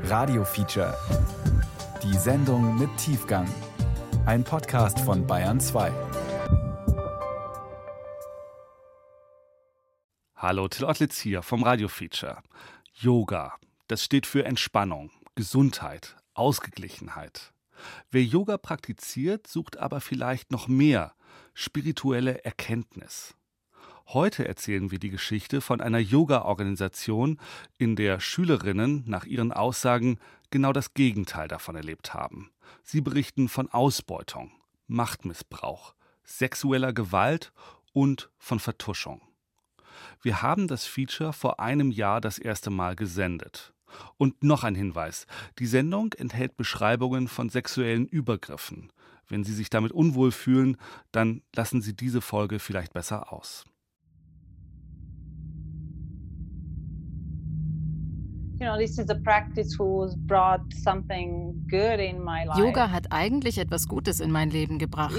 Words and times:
Radio 0.00 0.44
Feature. 0.44 0.96
Die 2.02 2.16
Sendung 2.16 2.78
mit 2.78 2.90
Tiefgang. 2.96 3.48
Ein 4.26 4.42
Podcast 4.42 4.98
von 5.00 5.26
Bayern 5.26 5.60
2. 5.60 5.92
Hallo, 10.34 10.66
Till 10.68 10.86
Ottlitz 10.86 11.20
hier 11.20 11.42
vom 11.42 11.62
Radio 11.62 11.88
Feature. 11.88 12.42
Yoga, 12.94 13.54
das 13.86 14.02
steht 14.02 14.26
für 14.26 14.44
Entspannung, 14.44 15.12
Gesundheit, 15.36 16.16
Ausgeglichenheit. 16.34 17.52
Wer 18.10 18.24
Yoga 18.24 18.58
praktiziert, 18.58 19.46
sucht 19.46 19.76
aber 19.76 20.00
vielleicht 20.00 20.50
noch 20.50 20.66
mehr 20.66 21.14
spirituelle 21.54 22.44
Erkenntnis. 22.44 23.34
Heute 24.14 24.46
erzählen 24.46 24.90
wir 24.90 24.98
die 24.98 25.08
Geschichte 25.08 25.62
von 25.62 25.80
einer 25.80 25.98
Yoga-Organisation, 25.98 27.40
in 27.78 27.96
der 27.96 28.20
Schülerinnen 28.20 29.04
nach 29.06 29.24
ihren 29.24 29.52
Aussagen 29.52 30.18
genau 30.50 30.74
das 30.74 30.92
Gegenteil 30.92 31.48
davon 31.48 31.76
erlebt 31.76 32.12
haben. 32.12 32.50
Sie 32.82 33.00
berichten 33.00 33.48
von 33.48 33.70
Ausbeutung, 33.70 34.52
Machtmissbrauch, 34.86 35.94
sexueller 36.24 36.92
Gewalt 36.92 37.54
und 37.94 38.28
von 38.36 38.60
Vertuschung. 38.60 39.22
Wir 40.20 40.42
haben 40.42 40.68
das 40.68 40.84
Feature 40.84 41.32
vor 41.32 41.58
einem 41.58 41.90
Jahr 41.90 42.20
das 42.20 42.38
erste 42.38 42.68
Mal 42.68 42.96
gesendet. 42.96 43.72
Und 44.18 44.42
noch 44.44 44.62
ein 44.62 44.74
Hinweis. 44.74 45.26
Die 45.58 45.66
Sendung 45.66 46.12
enthält 46.12 46.58
Beschreibungen 46.58 47.28
von 47.28 47.48
sexuellen 47.48 48.06
Übergriffen. 48.08 48.92
Wenn 49.26 49.42
Sie 49.42 49.54
sich 49.54 49.70
damit 49.70 49.92
unwohl 49.92 50.32
fühlen, 50.32 50.76
dann 51.12 51.40
lassen 51.56 51.80
Sie 51.80 51.96
diese 51.96 52.20
Folge 52.20 52.58
vielleicht 52.58 52.92
besser 52.92 53.32
aus. 53.32 53.64
Yoga 62.58 62.90
hat 62.90 63.06
eigentlich 63.10 63.58
etwas 63.58 63.88
Gutes 63.88 64.20
in 64.20 64.30
mein 64.30 64.50
Leben 64.50 64.78
gebracht. 64.78 65.16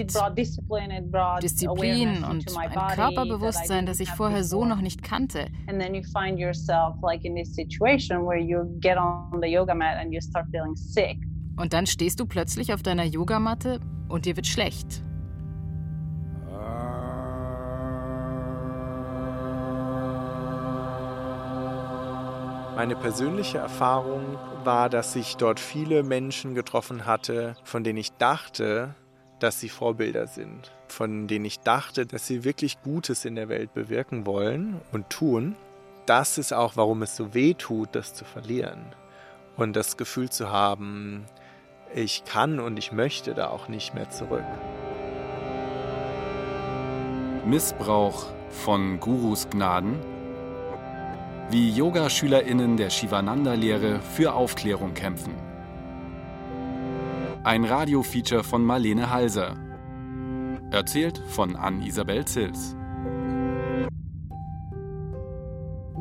Disziplin 1.42 2.24
und 2.24 2.58
ein 2.58 2.72
Körperbewusstsein, 2.96 3.86
das 3.86 4.00
ich 4.00 4.10
vorher 4.12 4.44
so 4.44 4.66
noch 4.66 4.82
nicht 4.82 5.04
kannte. 5.04 5.48
Und 11.58 11.74
dann 11.74 11.86
stehst 11.86 12.20
du 12.20 12.26
plötzlich 12.26 12.74
auf 12.74 12.82
deiner 12.82 13.04
Yogamatte 13.04 13.80
und 14.10 14.26
dir 14.26 14.36
wird 14.36 14.48
schlecht. 14.48 15.04
Meine 22.76 22.96
persönliche 22.96 23.60
Erfahrung 23.60 24.40
war, 24.64 24.90
dass 24.90 25.16
ich 25.16 25.38
dort 25.38 25.60
viele 25.60 26.02
Menschen 26.02 26.56
getroffen 26.56 27.06
hatte, 27.06 27.56
von 27.64 27.84
denen 27.84 28.00
ich 28.00 28.14
dachte, 28.14 28.96
dass 29.38 29.60
sie 29.60 29.70
Vorbilder 29.70 30.26
sind, 30.26 30.72
von 30.88 31.28
denen 31.28 31.46
ich 31.46 31.60
dachte, 31.60 32.08
dass 32.08 32.26
sie 32.26 32.44
wirklich 32.44 32.82
Gutes 32.82 33.26
in 33.26 33.36
der 33.36 33.48
Welt 33.48 33.76
bewirken 33.76 34.26
wollen 34.26 34.82
und 34.92 35.12
tun. 35.12 35.56
Das 36.08 36.40
ist 36.40 36.52
auch, 36.52 36.76
warum 36.76 37.04
es 37.04 37.16
so 37.16 37.36
weh 37.36 37.54
tut, 37.54 37.90
das 37.92 38.16
zu 38.16 38.26
verlieren. 38.26 38.82
Und 39.56 39.76
das 39.76 39.96
Gefühl 39.96 40.32
zu 40.32 40.52
haben, 40.52 41.26
ich 41.94 42.26
kann 42.26 42.60
und 42.60 42.80
ich 42.80 42.92
möchte 42.92 43.36
da 43.36 43.50
auch 43.50 43.68
nicht 43.68 43.94
mehr 43.94 44.10
zurück. 44.10 44.44
Missbrauch 47.46 48.26
von 48.50 49.00
Gurus 49.00 49.48
Gnaden 49.50 50.00
wie 51.50 51.72
Yoga-SchülerInnen 51.72 52.78
der 52.78 52.90
Shivananda-Lehre 52.90 54.00
für 54.02 54.34
Aufklärung 54.34 54.94
kämpfen. 54.94 55.34
Ein 57.44 57.66
Radiofeature 57.66 58.44
von 58.44 58.64
Marlene 58.64 59.10
Halser. 59.10 59.58
Erzählt 60.72 61.22
von 61.28 61.56
Ann-Isabel 61.56 62.26
Zils. 62.26 62.76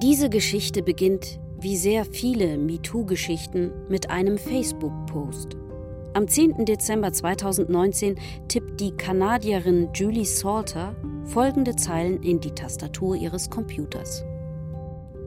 Diese 0.00 0.30
Geschichte 0.30 0.82
beginnt, 0.82 1.40
wie 1.60 1.76
sehr 1.76 2.04
viele 2.04 2.58
MeToo-Geschichten, 2.58 3.70
mit 3.88 4.10
einem 4.10 4.38
Facebook-Post. 4.38 5.56
Am 6.14 6.28
10. 6.28 6.64
Dezember 6.64 7.12
2019 7.12 8.16
tippt 8.48 8.80
die 8.80 8.92
Kanadierin 8.92 9.88
Julie 9.94 10.24
Salter 10.24 10.94
folgende 11.24 11.76
Zeilen 11.76 12.22
in 12.22 12.40
die 12.40 12.50
Tastatur 12.50 13.16
ihres 13.16 13.48
Computers. 13.48 14.24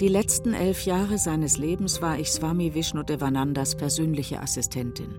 Die 0.01 0.09
letzten 0.09 0.53
elf 0.53 0.83
Jahre 0.85 1.17
seines 1.17 1.57
Lebens 1.57 2.01
war 2.01 2.19
ich 2.19 2.29
Swami 2.29 2.73
Vishnudevanandas 2.73 3.75
persönliche 3.75 4.41
Assistentin. 4.41 5.15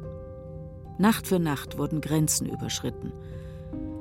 Nacht 0.98 1.26
für 1.26 1.38
Nacht 1.38 1.78
wurden 1.78 2.02
Grenzen 2.02 2.46
überschritten. 2.46 3.10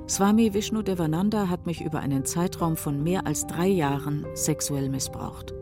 Swami 0.10 0.54
Vishnudevananda 0.54 1.48
hat 1.48 1.66
mich 1.66 1.80
über 1.80 2.02
einen 2.02 2.26
Zeitraum 2.26 2.76
von 2.76 3.02
mehr 3.02 3.26
als 3.26 3.48
drei 3.48 3.68
Jahren 3.68 4.26
sexuell 4.34 4.90
missbraucht. 4.90 5.54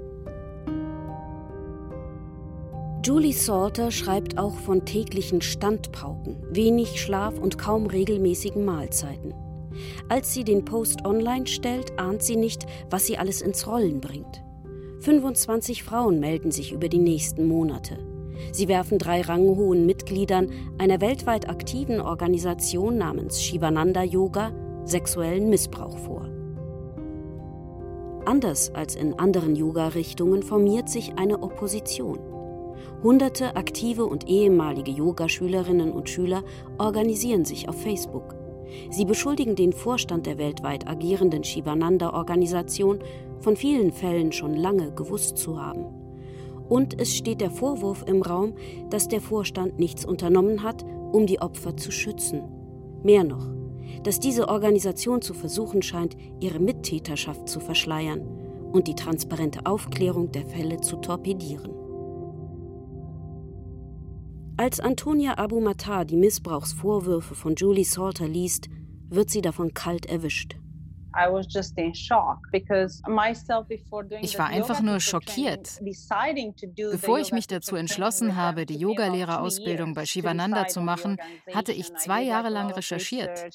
Julie 3.05 3.33
Salter 3.33 3.91
schreibt 3.91 4.39
auch 4.39 4.55
von 4.55 4.83
täglichen 4.83 5.41
Standpauken, 5.41 6.37
wenig 6.49 6.99
Schlaf 6.99 7.37
und 7.37 7.59
kaum 7.59 7.85
regelmäßigen 7.85 8.65
Mahlzeiten. 8.65 9.35
Als 10.09 10.33
sie 10.33 10.43
den 10.43 10.65
Post 10.65 11.05
online 11.05 11.45
stellt, 11.45 11.99
ahnt 11.99 12.23
sie 12.23 12.35
nicht, 12.35 12.65
was 12.89 13.05
sie 13.05 13.19
alles 13.19 13.43
ins 13.43 13.67
Rollen 13.67 14.01
bringt. 14.01 14.43
25 15.03 15.83
Frauen 15.83 16.21
melden 16.21 16.51
sich 16.51 16.71
über 16.71 16.87
die 16.87 16.97
nächsten 16.97 17.45
Monate. 17.45 17.97
Sie 18.53 18.69
werfen 18.69 18.99
drei 18.99 19.19
ranghohen 19.19 19.85
Mitgliedern 19.85 20.49
einer 20.77 21.01
weltweit 21.01 21.49
aktiven 21.49 21.99
Organisation 21.99 22.97
namens 22.97 23.43
Shivananda 23.43 24.03
Yoga 24.03 24.53
sexuellen 24.85 25.49
Missbrauch 25.49 25.97
vor. 25.97 26.29
Anders 28.23 28.73
als 28.73 28.95
in 28.95 29.19
anderen 29.19 29.57
Yoga-Richtungen 29.57 30.41
formiert 30.41 30.87
sich 30.87 31.17
eine 31.17 31.43
Opposition. 31.43 32.19
Hunderte 33.03 33.57
aktive 33.57 34.05
und 34.05 34.29
ehemalige 34.29 34.91
Yogaschülerinnen 34.91 35.91
und 35.91 36.09
Schüler 36.09 36.43
organisieren 36.77 37.43
sich 37.43 37.67
auf 37.67 37.81
Facebook. 37.81 38.35
Sie 38.89 39.05
beschuldigen 39.05 39.55
den 39.55 39.73
Vorstand 39.73 40.25
der 40.25 40.37
weltweit 40.37 40.87
agierenden 40.87 41.43
Shivananda-Organisation 41.43 42.99
von 43.39 43.55
vielen 43.55 43.91
Fällen 43.91 44.31
schon 44.31 44.55
lange 44.55 44.91
gewusst 44.93 45.37
zu 45.37 45.61
haben. 45.61 45.85
Und 46.69 46.99
es 46.99 47.15
steht 47.15 47.41
der 47.41 47.51
Vorwurf 47.51 48.03
im 48.07 48.21
Raum, 48.21 48.53
dass 48.89 49.07
der 49.07 49.21
Vorstand 49.21 49.79
nichts 49.79 50.05
unternommen 50.05 50.63
hat, 50.63 50.83
um 51.11 51.27
die 51.27 51.41
Opfer 51.41 51.75
zu 51.77 51.91
schützen. 51.91 52.41
Mehr 53.03 53.23
noch, 53.23 53.47
dass 54.03 54.19
diese 54.19 54.47
Organisation 54.47 55.21
zu 55.21 55.33
versuchen 55.33 55.81
scheint, 55.81 56.15
ihre 56.39 56.59
Mittäterschaft 56.59 57.47
zu 57.47 57.59
verschleiern 57.59 58.21
und 58.71 58.87
die 58.87 58.95
transparente 58.95 59.65
Aufklärung 59.65 60.31
der 60.31 60.45
Fälle 60.45 60.81
zu 60.81 60.97
torpedieren. 60.97 61.82
Als 64.63 64.79
Antonia 64.79 65.37
Abu 65.37 65.59
Matar 65.59 66.05
die 66.05 66.15
Missbrauchsvorwürfe 66.15 67.35
von 67.35 67.53
Julie 67.55 67.83
Salter 67.83 68.29
liest, 68.29 68.69
wird 69.09 69.29
sie 69.29 69.41
davon 69.41 69.73
kalt 69.73 70.05
erwischt. 70.05 70.55
Ich 74.21 74.39
war 74.39 74.47
einfach 74.47 74.81
nur 74.81 75.01
schockiert. 75.01 75.81
Bevor 76.91 77.19
ich 77.19 77.33
mich 77.33 77.47
dazu 77.47 77.75
entschlossen 77.75 78.37
habe, 78.37 78.65
die 78.65 78.77
Yogalehrerausbildung 78.77 79.95
bei 79.95 80.05
Shivananda 80.05 80.67
zu 80.67 80.79
machen, 80.79 81.17
hatte 81.53 81.73
ich 81.73 81.93
zwei 81.95 82.23
Jahre 82.23 82.47
lang 82.47 82.71
recherchiert. 82.71 83.45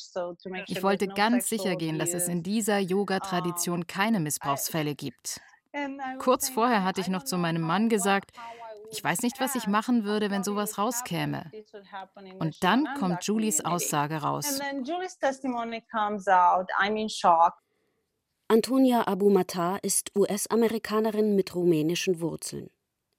Ich 0.66 0.82
wollte 0.82 1.08
ganz 1.08 1.48
sicher 1.48 1.76
gehen, 1.76 1.98
dass 1.98 2.12
es 2.12 2.28
in 2.28 2.42
dieser 2.42 2.80
Yoga-Tradition 2.80 3.86
keine 3.86 4.20
Missbrauchsfälle 4.20 4.94
gibt. 4.94 5.40
Kurz 6.19 6.50
vorher 6.50 6.84
hatte 6.84 7.00
ich 7.00 7.08
noch 7.08 7.25
zu 7.25 7.38
meinem 7.38 7.62
Mann 7.62 7.88
gesagt, 7.88 8.32
ich 8.91 9.03
weiß 9.03 9.22
nicht, 9.22 9.40
was 9.40 9.55
ich 9.55 9.67
machen 9.67 10.05
würde, 10.05 10.31
wenn 10.31 10.44
sowas 10.44 10.79
rauskäme. 10.79 11.50
Und 12.38 12.62
dann 12.62 12.87
kommt 12.99 13.25
Julies 13.25 13.64
Aussage 13.64 14.17
raus. 14.17 14.58
Antonia 18.49 19.06
Abu 19.06 19.29
Matar 19.29 19.85
ist 19.85 20.17
US-Amerikanerin 20.17 21.37
mit 21.37 21.55
rumänischen 21.55 22.20
Wurzeln. 22.20 22.70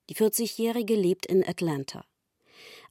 Die 0.08 0.16
40-Jährige 0.16 0.96
lebt 0.96 1.26
in 1.26 1.46
Atlanta. 1.46 2.04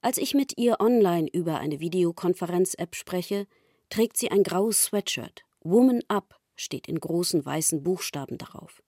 Als 0.02 0.18
ich 0.18 0.34
mit 0.34 0.58
ihr 0.58 0.80
online 0.80 1.28
über 1.34 1.60
eine 1.60 1.82
Videokonferenz-App 1.82 2.96
spreche, 2.96 3.46
trägt 3.90 4.16
sie 4.16 4.32
ein 4.32 4.44
graues 4.44 4.84
Sweatshirt. 4.84 5.44
Woman 5.62 6.02
Up 6.08 6.40
steht 6.56 6.88
in 6.88 7.00
großen 7.00 7.46
weißen 7.46 7.84
Buchstaben 7.84 8.38
darauf. 8.38 8.82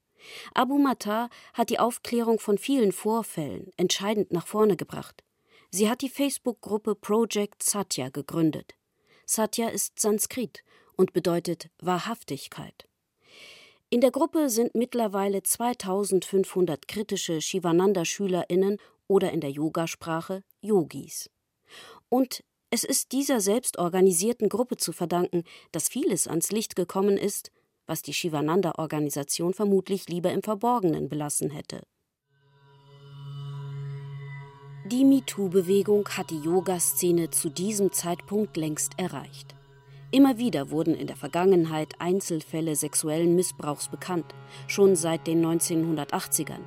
Abu 0.54 0.78
Matar 0.78 1.30
hat 1.54 1.70
die 1.70 1.80
Aufklärung 1.80 2.40
von 2.40 2.58
vielen 2.58 2.92
Vorfällen 2.92 3.72
entscheidend 3.78 4.32
nach 4.32 4.48
vorne 4.48 4.76
gebracht. 4.76 5.24
Sie 5.70 5.90
hat 5.90 6.02
die 6.02 6.10
Facebook-Gruppe 6.10 6.96
Project 6.96 7.64
Satya 7.64 8.10
gegründet. 8.10 8.76
Satya 9.26 9.70
ist 9.70 10.00
Sanskrit 10.00 10.64
und 10.96 11.14
bedeutet 11.14 11.70
Wahrhaftigkeit. 11.80 12.88
In 13.90 14.02
der 14.02 14.12
Gruppe 14.12 14.50
sind 14.50 14.76
mittlerweile 14.76 15.44
2500 15.44 16.88
kritische 16.88 17.42
Shivananda-SchülerInnen 17.42 18.78
oder 19.08 19.32
in 19.32 19.42
der 19.42 19.52
Yogasprache 19.52 20.44
Yogis. 20.62 21.30
Und 22.10 22.44
es 22.70 22.86
ist 22.86 23.12
dieser 23.12 23.42
selbstorganisierten 23.42 24.48
Gruppe 24.48 24.78
zu 24.78 24.94
verdanken, 24.94 25.44
dass 25.74 25.90
vieles 25.90 26.28
ans 26.28 26.52
Licht 26.52 26.78
gekommen 26.78 27.18
ist, 27.18 27.52
was 27.88 28.02
die 28.02 28.14
Shivananda-Organisation 28.14 29.54
vermutlich 29.54 30.08
lieber 30.10 30.32
im 30.32 30.44
Verborgenen 30.44 31.10
belassen 31.10 31.50
hätte. 31.50 31.82
Die 34.86 35.06
MeToo-Bewegung 35.06 36.10
hat 36.10 36.32
die 36.32 36.40
Yoga-Szene 36.40 37.30
zu 37.30 37.50
diesem 37.50 37.92
Zeitpunkt 37.92 38.58
längst 38.58 38.98
erreicht. 38.98 39.56
Immer 40.12 40.38
wieder 40.38 40.72
wurden 40.72 40.96
in 40.96 41.08
der 41.08 41.16
Vergangenheit 41.16 41.94
Einzelfälle 42.00 42.76
sexuellen 42.76 43.36
Missbrauchs 43.36 43.88
bekannt, 43.88 44.36
schon 44.68 44.98
seit 44.98 45.28
den 45.28 45.46
1980ern. 45.46 46.60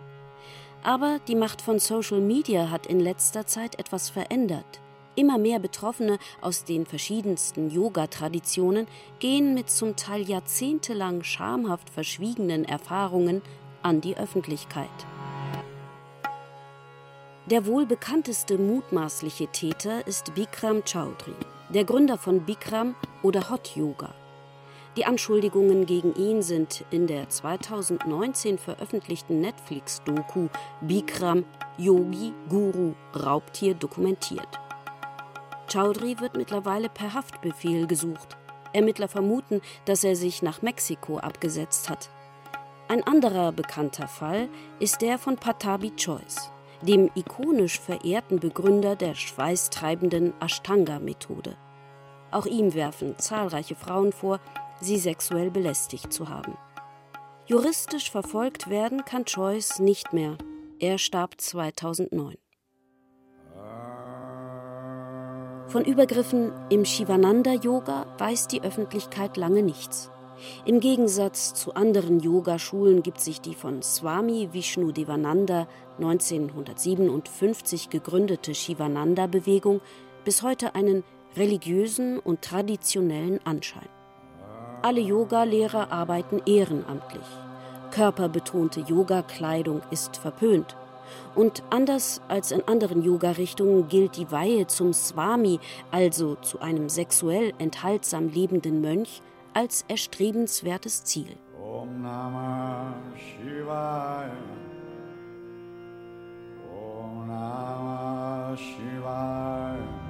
Aber 0.83 1.19
die 1.29 1.35
Macht 1.35 1.61
von 1.61 1.79
Social 1.79 2.21
Media 2.21 2.71
hat 2.71 2.87
in 2.87 3.01
letzter 3.01 3.47
Zeit 3.47 3.79
etwas 3.79 4.09
verändert. 4.09 4.81
Immer 5.17 5.39
mehr 5.39 5.61
Betroffene 5.61 6.19
aus 6.41 6.65
den 6.65 6.87
verschiedensten 6.87 7.71
Yoga-Traditionen 7.71 8.89
gehen 9.21 9.55
mit 9.55 9.71
zum 9.71 9.95
Teil 9.95 10.29
jahrzehntelang 10.29 11.23
schamhaft 11.23 11.89
verschwiegenen 11.89 12.65
Erfahrungen 12.65 13.41
an 13.83 14.01
die 14.01 14.17
Öffentlichkeit. 14.17 14.89
Der 17.47 17.67
wohl 17.67 17.87
bekannteste 17.87 18.59
mutmaßliche 18.59 19.49
Täter 19.49 20.07
ist 20.07 20.35
Bikram 20.35 20.83
Chaudhry, 20.85 21.35
der 21.69 21.85
Gründer 21.85 22.19
von 22.19 22.41
Bikram 22.41 22.97
oder 23.23 23.51
Hot 23.51 23.77
Yoga. 23.77 24.15
Die 24.97 25.05
Anschuldigungen 25.05 25.87
gegen 25.87 26.15
ihn 26.15 26.43
sind 26.43 26.85
in 26.91 27.07
der 27.07 27.29
2019 27.29 28.59
veröffentlichten 28.59 29.41
Netflix-Doku 29.41 30.49
Bikram 30.81 31.45
Yogi 31.77 32.33
Guru 32.49 32.95
Raubtier 33.15 33.75
dokumentiert. 33.75 34.64
Chaudhry 35.75 36.21
wird 36.21 36.37
mittlerweile 36.37 36.89
per 36.89 37.15
Haftbefehl 37.15 37.89
gesucht. 37.89 38.37
Ermittler 38.73 39.09
vermuten, 39.09 39.61
dass 39.87 40.05
er 40.05 40.15
sich 40.15 40.41
nach 40.41 40.63
Mexiko 40.63 41.19
abgesetzt 41.19 41.91
hat. 41.91 42.11
Ein 42.87 43.03
anderer 43.03 43.51
bekannter 43.51 44.07
Fall 44.07 44.49
ist 44.79 45.03
der 45.03 45.19
von 45.19 45.35
Patabi 45.35 45.91
Choice, 45.97 46.49
dem 46.83 47.11
ikonisch 47.17 47.81
verehrten 47.81 48.39
Begründer 48.39 48.95
der 48.95 49.17
schweißtreibenden 49.17 50.33
Ashtanga-Methode. 50.41 51.57
Auch 52.31 52.47
ihm 52.47 52.73
werfen 52.75 53.19
zahlreiche 53.19 53.75
Frauen 53.75 54.13
vor, 54.13 54.39
sie 54.81 54.99
sexuell 54.99 55.51
belästigt 55.51 56.13
zu 56.13 56.29
haben. 56.29 56.57
Juristisch 57.47 58.13
verfolgt 58.13 58.71
werden 58.71 59.05
kann 59.05 59.25
Choice 59.25 59.81
nicht 59.81 60.13
mehr. 60.13 60.39
Er 60.79 60.99
starb 60.99 61.41
2009. 61.41 62.37
Von 65.75 65.85
Übergriffen 65.85 66.53
im 66.71 66.85
Shivananda-Yoga 66.85 68.07
weiß 68.19 68.47
die 68.47 68.63
Öffentlichkeit 68.63 69.37
lange 69.37 69.61
nichts. 69.61 70.09
Im 70.65 70.79
Gegensatz 70.79 71.53
zu 71.53 71.75
anderen 71.75 72.21
Yogaschulen 72.21 73.03
gibt 73.03 73.21
sich 73.21 73.41
die 73.41 73.57
von 73.57 73.83
Swami 73.83 74.51
Vishnu 74.53 74.93
Devananda 74.93 75.67
1957 75.99 77.91
gegründete 77.91 78.55
Shivananda-Bewegung 78.55 79.81
bis 80.25 80.45
heute 80.45 80.77
einen 80.77 81.03
religiösen 81.37 82.21
und 82.21 82.43
traditionellen 82.43 83.41
Anschein. 83.45 83.89
Alle 84.81 85.01
Yogalehrer 85.01 85.91
arbeiten 85.91 86.41
ehrenamtlich. 86.47 87.27
Körperbetonte 87.91 88.83
Yogakleidung 88.83 89.83
ist 89.91 90.19
verpönt. 90.19 90.77
Und 91.35 91.63
anders 91.71 92.21
als 92.29 92.53
in 92.53 92.67
anderen 92.67 93.03
Yoga-Richtungen 93.03 93.89
gilt 93.89 94.17
die 94.17 94.31
Weihe 94.31 94.67
zum 94.67 94.93
Swami, 94.93 95.61
also 95.91 96.37
zu 96.37 96.61
einem 96.61 96.89
sexuell 96.89 97.53
enthaltsam 97.59 98.29
lebenden 98.29 98.81
Mönch, 98.81 99.23
als 99.55 99.85
erstrebenswertes 99.89 101.05
Ziel. 101.05 101.37
Om 101.63 102.03
Namah 102.03 102.95
Shivaya. 103.17 104.31
Om 106.73 107.29
Namah 107.29 108.57
Shivaya. 108.57 110.05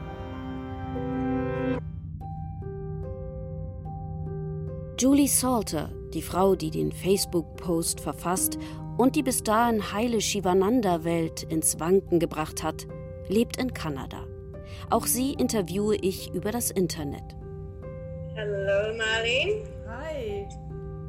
Julie 4.97 5.29
Salter, 5.29 5.91
die 6.15 6.23
Frau, 6.23 6.55
die 6.55 6.71
den 6.71 6.93
Facebook-Post 6.93 8.01
verfasst 8.01 8.59
und 8.97 9.17
die 9.17 9.23
bis 9.23 9.43
dahin 9.43 9.93
heile 9.93 10.21
Shivananda-Welt 10.21 11.45
ins 11.45 11.81
Wanken 11.81 12.21
gebracht 12.21 12.63
hat, 12.63 12.87
lebt 13.29 13.57
in 13.57 13.75
Kanada. 13.75 14.27
Auch 14.91 15.07
sie 15.07 15.33
interviewe 15.33 15.97
ich 15.97 16.33
über 16.35 16.51
das 16.51 16.71
Internet. 16.71 17.23
Hallo 18.37 18.97
Marlene. 18.97 19.65
Hi. 19.87 20.47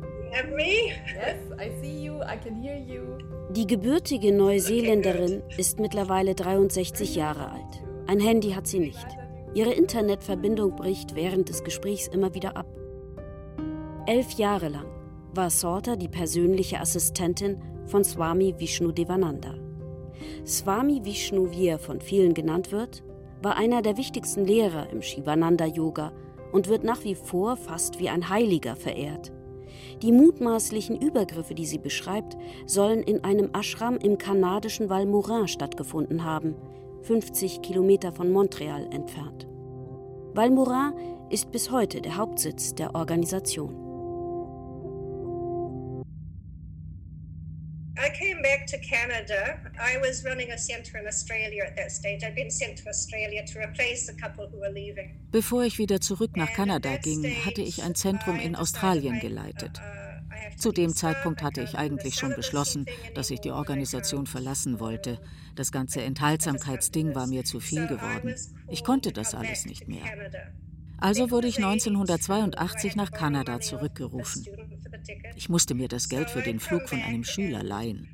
You 0.01 0.31
have 0.31 0.55
me? 0.55 0.91
Yes, 1.13 1.37
I 1.59 1.71
see 1.81 2.05
you, 2.05 2.21
I 2.21 2.37
can 2.37 2.55
hear 2.55 2.77
you. 2.77 3.17
Die 3.51 3.67
gebürtige 3.67 4.33
Neuseeländerin 4.33 5.43
ist 5.57 5.79
mittlerweile 5.79 6.35
63 6.35 7.15
Jahre 7.15 7.51
alt. 7.51 7.83
Ein 8.07 8.19
Handy 8.19 8.51
hat 8.51 8.67
sie 8.67 8.79
nicht. 8.79 9.05
Ihre 9.53 9.71
Internetverbindung 9.73 10.75
bricht 10.75 11.15
während 11.15 11.49
des 11.49 11.63
Gesprächs 11.63 12.07
immer 12.07 12.33
wieder 12.33 12.57
ab. 12.57 12.67
Elf 14.05 14.31
Jahre 14.33 14.69
lang 14.69 14.87
war 15.33 15.49
Salter 15.49 15.97
die 15.97 16.07
persönliche 16.07 16.79
Assistentin 16.79 17.61
von 17.85 18.03
Swami 18.03 18.55
Vishnu 18.57 18.91
Devananda. 18.91 19.53
Swami 20.45 21.03
Vishnu, 21.03 21.51
wie 21.51 21.67
er 21.67 21.79
von 21.79 22.01
vielen 22.01 22.33
genannt 22.33 22.71
wird, 22.71 23.03
war 23.41 23.57
einer 23.57 23.81
der 23.81 23.97
wichtigsten 23.97 24.45
Lehrer 24.45 24.89
im 24.91 25.01
Shivananda-Yoga 25.01 26.11
und 26.51 26.67
wird 26.67 26.83
nach 26.83 27.03
wie 27.03 27.15
vor 27.15 27.57
fast 27.57 27.99
wie 27.99 28.09
ein 28.09 28.29
Heiliger 28.29 28.75
verehrt. 28.75 29.31
Die 30.01 30.11
mutmaßlichen 30.11 30.99
Übergriffe, 30.99 31.53
die 31.53 31.65
sie 31.65 31.77
beschreibt, 31.77 32.37
sollen 32.65 33.03
in 33.03 33.23
einem 33.23 33.49
Ashram 33.53 33.97
im 33.97 34.17
kanadischen 34.17 34.89
Val 34.89 35.05
Morin 35.05 35.47
stattgefunden 35.47 36.23
haben, 36.23 36.55
50 37.03 37.61
Kilometer 37.61 38.11
von 38.11 38.31
Montreal 38.31 38.87
entfernt. 38.91 39.47
Val 40.33 40.49
Morin 40.49 40.93
ist 41.29 41.51
bis 41.51 41.71
heute 41.71 42.01
der 42.01 42.17
Hauptsitz 42.17 42.73
der 42.75 42.95
Organisation. 42.95 43.84
Back 48.65 48.81
to 48.81 48.87
Canada. 48.87 49.59
I 49.79 49.97
was 49.97 50.23
running 50.23 50.51
a 50.51 50.57
center 50.57 50.97
in 50.97 51.07
Australia 51.07 51.63
at 51.63 51.75
that 51.75 51.91
stage. 51.91 52.23
I'd 52.23 52.35
been 52.35 52.51
sent 52.51 52.77
to 52.79 52.89
Australia 52.89 53.45
to 53.45 53.59
replace 53.59 54.09
a 54.09 54.13
couple 54.13 54.47
who 54.47 54.59
were 54.59 54.71
leaving. 54.71 55.19
Bevor 55.31 55.63
ich 55.63 55.77
wieder 55.77 56.01
zurück 56.01 56.35
nach 56.35 56.51
Kanada 56.53 56.97
ging, 56.97 57.23
hatte 57.45 57.61
ich 57.61 57.83
ein 57.83 57.95
Zentrum 57.95 58.39
in 58.39 58.55
Australien 58.55 59.19
geleitet. 59.19 59.79
Uh, 59.79 60.57
Zu 60.57 60.71
dem 60.71 60.93
Zeitpunkt 60.95 61.41
hatte 61.41 61.61
ich 61.61 61.75
eigentlich 61.75 62.15
schon 62.15 62.33
beschlossen, 62.35 62.85
dass 63.13 63.29
ich 63.29 63.41
die 63.41 63.51
Organisation 63.51 64.25
verlassen 64.25 64.79
wollte. 64.79 65.19
Das 65.55 65.71
ganze 65.71 66.01
Enthaltsamkeitsding 66.01 67.15
war 67.15 67.27
mir 67.27 67.43
zu 67.43 67.59
viel 67.59 67.87
geworden. 67.87 68.35
Ich 68.69 68.83
konnte 68.83 69.11
das 69.11 69.33
alles 69.33 69.65
nicht 69.65 69.87
mehr. 69.87 70.03
Also 70.97 71.31
wurde 71.31 71.47
ich 71.47 71.57
1982 71.57 72.95
nach 72.95 73.11
Kanada 73.11 73.59
zurückgerufen. 73.59 74.45
Ich 75.35 75.49
musste 75.49 75.75
mir 75.75 75.87
das 75.87 76.09
Geld 76.09 76.29
für 76.29 76.41
den 76.41 76.59
Flug 76.59 76.87
von 76.89 77.01
einem 77.01 77.23
Schüler 77.23 77.63
leihen. 77.63 78.09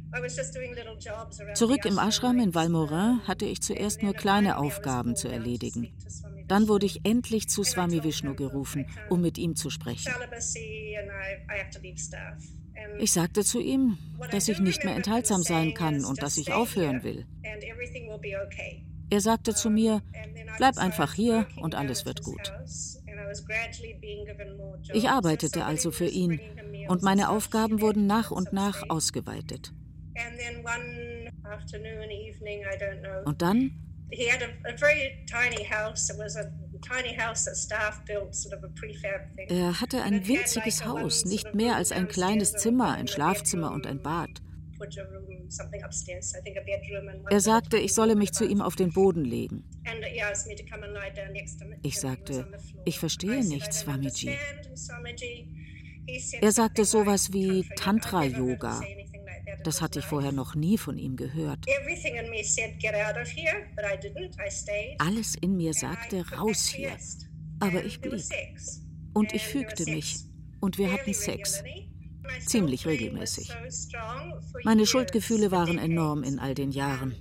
Zurück 1.54 1.86
im 1.86 1.98
Ashram 1.98 2.40
in 2.40 2.54
Valmorin 2.54 3.22
hatte 3.28 3.46
ich 3.46 3.62
zuerst 3.62 4.04
nur 4.04 4.14
kleine 4.14 4.58
Aufgaben 4.58 5.16
zu 5.16 5.28
erledigen. 5.28 5.94
Dann 6.48 6.68
wurde 6.68 6.86
ich 6.86 7.06
endlich 7.06 7.48
zu 7.48 7.64
Swami 7.64 8.04
Vishnu 8.04 8.36
gerufen, 8.36 8.86
um 9.10 9.22
mit 9.22 9.38
ihm 9.38 9.56
zu 9.56 9.70
sprechen. 9.70 10.12
Ich 13.00 13.12
sagte 13.14 13.44
zu 13.44 13.62
ihm, 13.62 13.98
dass 14.32 14.48
ich 14.48 14.60
nicht 14.60 14.84
mehr 14.84 14.96
enthaltsam 14.96 15.44
sein 15.44 15.74
kann 15.74 16.04
und 16.04 16.22
dass 16.22 16.38
ich 16.38 16.52
aufhören 16.52 17.04
will. 17.04 17.26
Er 19.12 19.20
sagte 19.20 19.54
zu 19.54 19.70
mir, 19.70 20.02
bleib 20.58 20.78
einfach 20.78 21.14
hier 21.14 21.46
und 21.58 21.76
alles 21.76 22.06
wird 22.06 22.24
gut. 22.24 22.54
Ich 24.94 25.10
arbeitete 25.10 25.66
also 25.66 25.92
für 25.92 26.06
ihn 26.06 26.40
und 26.88 27.04
meine 27.04 27.30
Aufgaben 27.30 27.82
wurden 27.82 28.08
nach 28.08 28.32
und 28.32 28.54
nach 28.54 28.90
ausgeweitet. 28.90 29.74
Und 33.26 33.42
dann? 33.42 33.72
Er 39.48 39.82
hatte 39.82 40.04
ein 40.04 40.28
winziges 40.28 40.86
Haus, 40.86 41.26
nicht 41.26 41.54
mehr 41.54 41.76
als 41.76 41.92
ein 41.92 42.08
kleines 42.08 42.54
Zimmer, 42.54 42.94
ein 42.94 43.08
Schlafzimmer 43.08 43.72
und 43.72 43.86
ein 43.88 44.02
Bad. 44.02 44.42
Er 47.30 47.40
sagte, 47.40 47.78
ich 47.78 47.94
solle 47.94 48.16
mich 48.16 48.32
zu 48.32 48.46
ihm 48.46 48.62
auf 48.62 48.76
den 48.76 48.92
Boden 48.94 49.26
legen. 49.26 49.64
Ich 51.84 52.00
sagte, 52.00 52.48
ich 52.86 53.00
verstehe 53.00 53.44
nichts, 53.46 53.80
Swamiji. 53.82 54.38
Er 56.42 56.52
sagte 56.52 56.86
sowas 56.86 57.34
wie 57.34 57.66
Tantra-Yoga. 57.76 58.82
Das 59.64 59.82
hatte 59.82 60.00
ich 60.00 60.06
vorher 60.06 60.32
noch 60.32 60.56
nie 60.56 60.78
von 60.78 60.98
ihm 60.98 61.16
gehört. 61.16 61.66
Alles 64.98 65.36
in 65.36 65.58
mir 65.58 65.74
sagte, 65.74 66.26
raus 66.32 66.68
hier. 66.68 66.98
Aber 67.60 67.84
ich 67.84 68.02
blieb. 68.02 68.24
Und 69.14 69.34
ich 69.34 69.46
fügte 69.46 69.86
mich. 69.86 70.26
Und 70.60 70.78
wir 70.78 70.92
hatten 70.92 71.14
Sex. 71.14 71.64
Ziemlich 72.46 72.86
regelmäßig. 72.86 73.52
Meine 74.64 74.86
Schuldgefühle 74.86 75.52
waren 75.52 75.78
enorm 75.78 76.24
in 76.24 76.40
all 76.40 76.54
den 76.54 76.72
Jahren. 76.72 77.16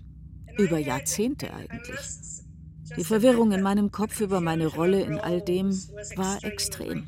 Über 0.58 0.78
Jahrzehnte 0.78 1.52
eigentlich. 1.54 1.98
Die 2.96 3.04
Verwirrung 3.04 3.52
in 3.52 3.62
meinem 3.62 3.90
Kopf 3.90 4.20
über 4.20 4.40
meine 4.40 4.66
Rolle 4.66 5.02
in 5.02 5.18
all 5.18 5.40
dem 5.40 5.70
war 6.16 6.42
extrem. 6.42 7.06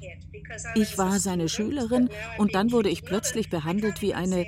Ich 0.74 0.96
war 0.98 1.18
seine 1.18 1.48
Schülerin 1.48 2.08
und 2.38 2.54
dann 2.54 2.72
wurde 2.72 2.88
ich 2.88 3.02
plötzlich 3.02 3.50
behandelt 3.50 4.00
wie 4.02 4.14
eine, 4.14 4.46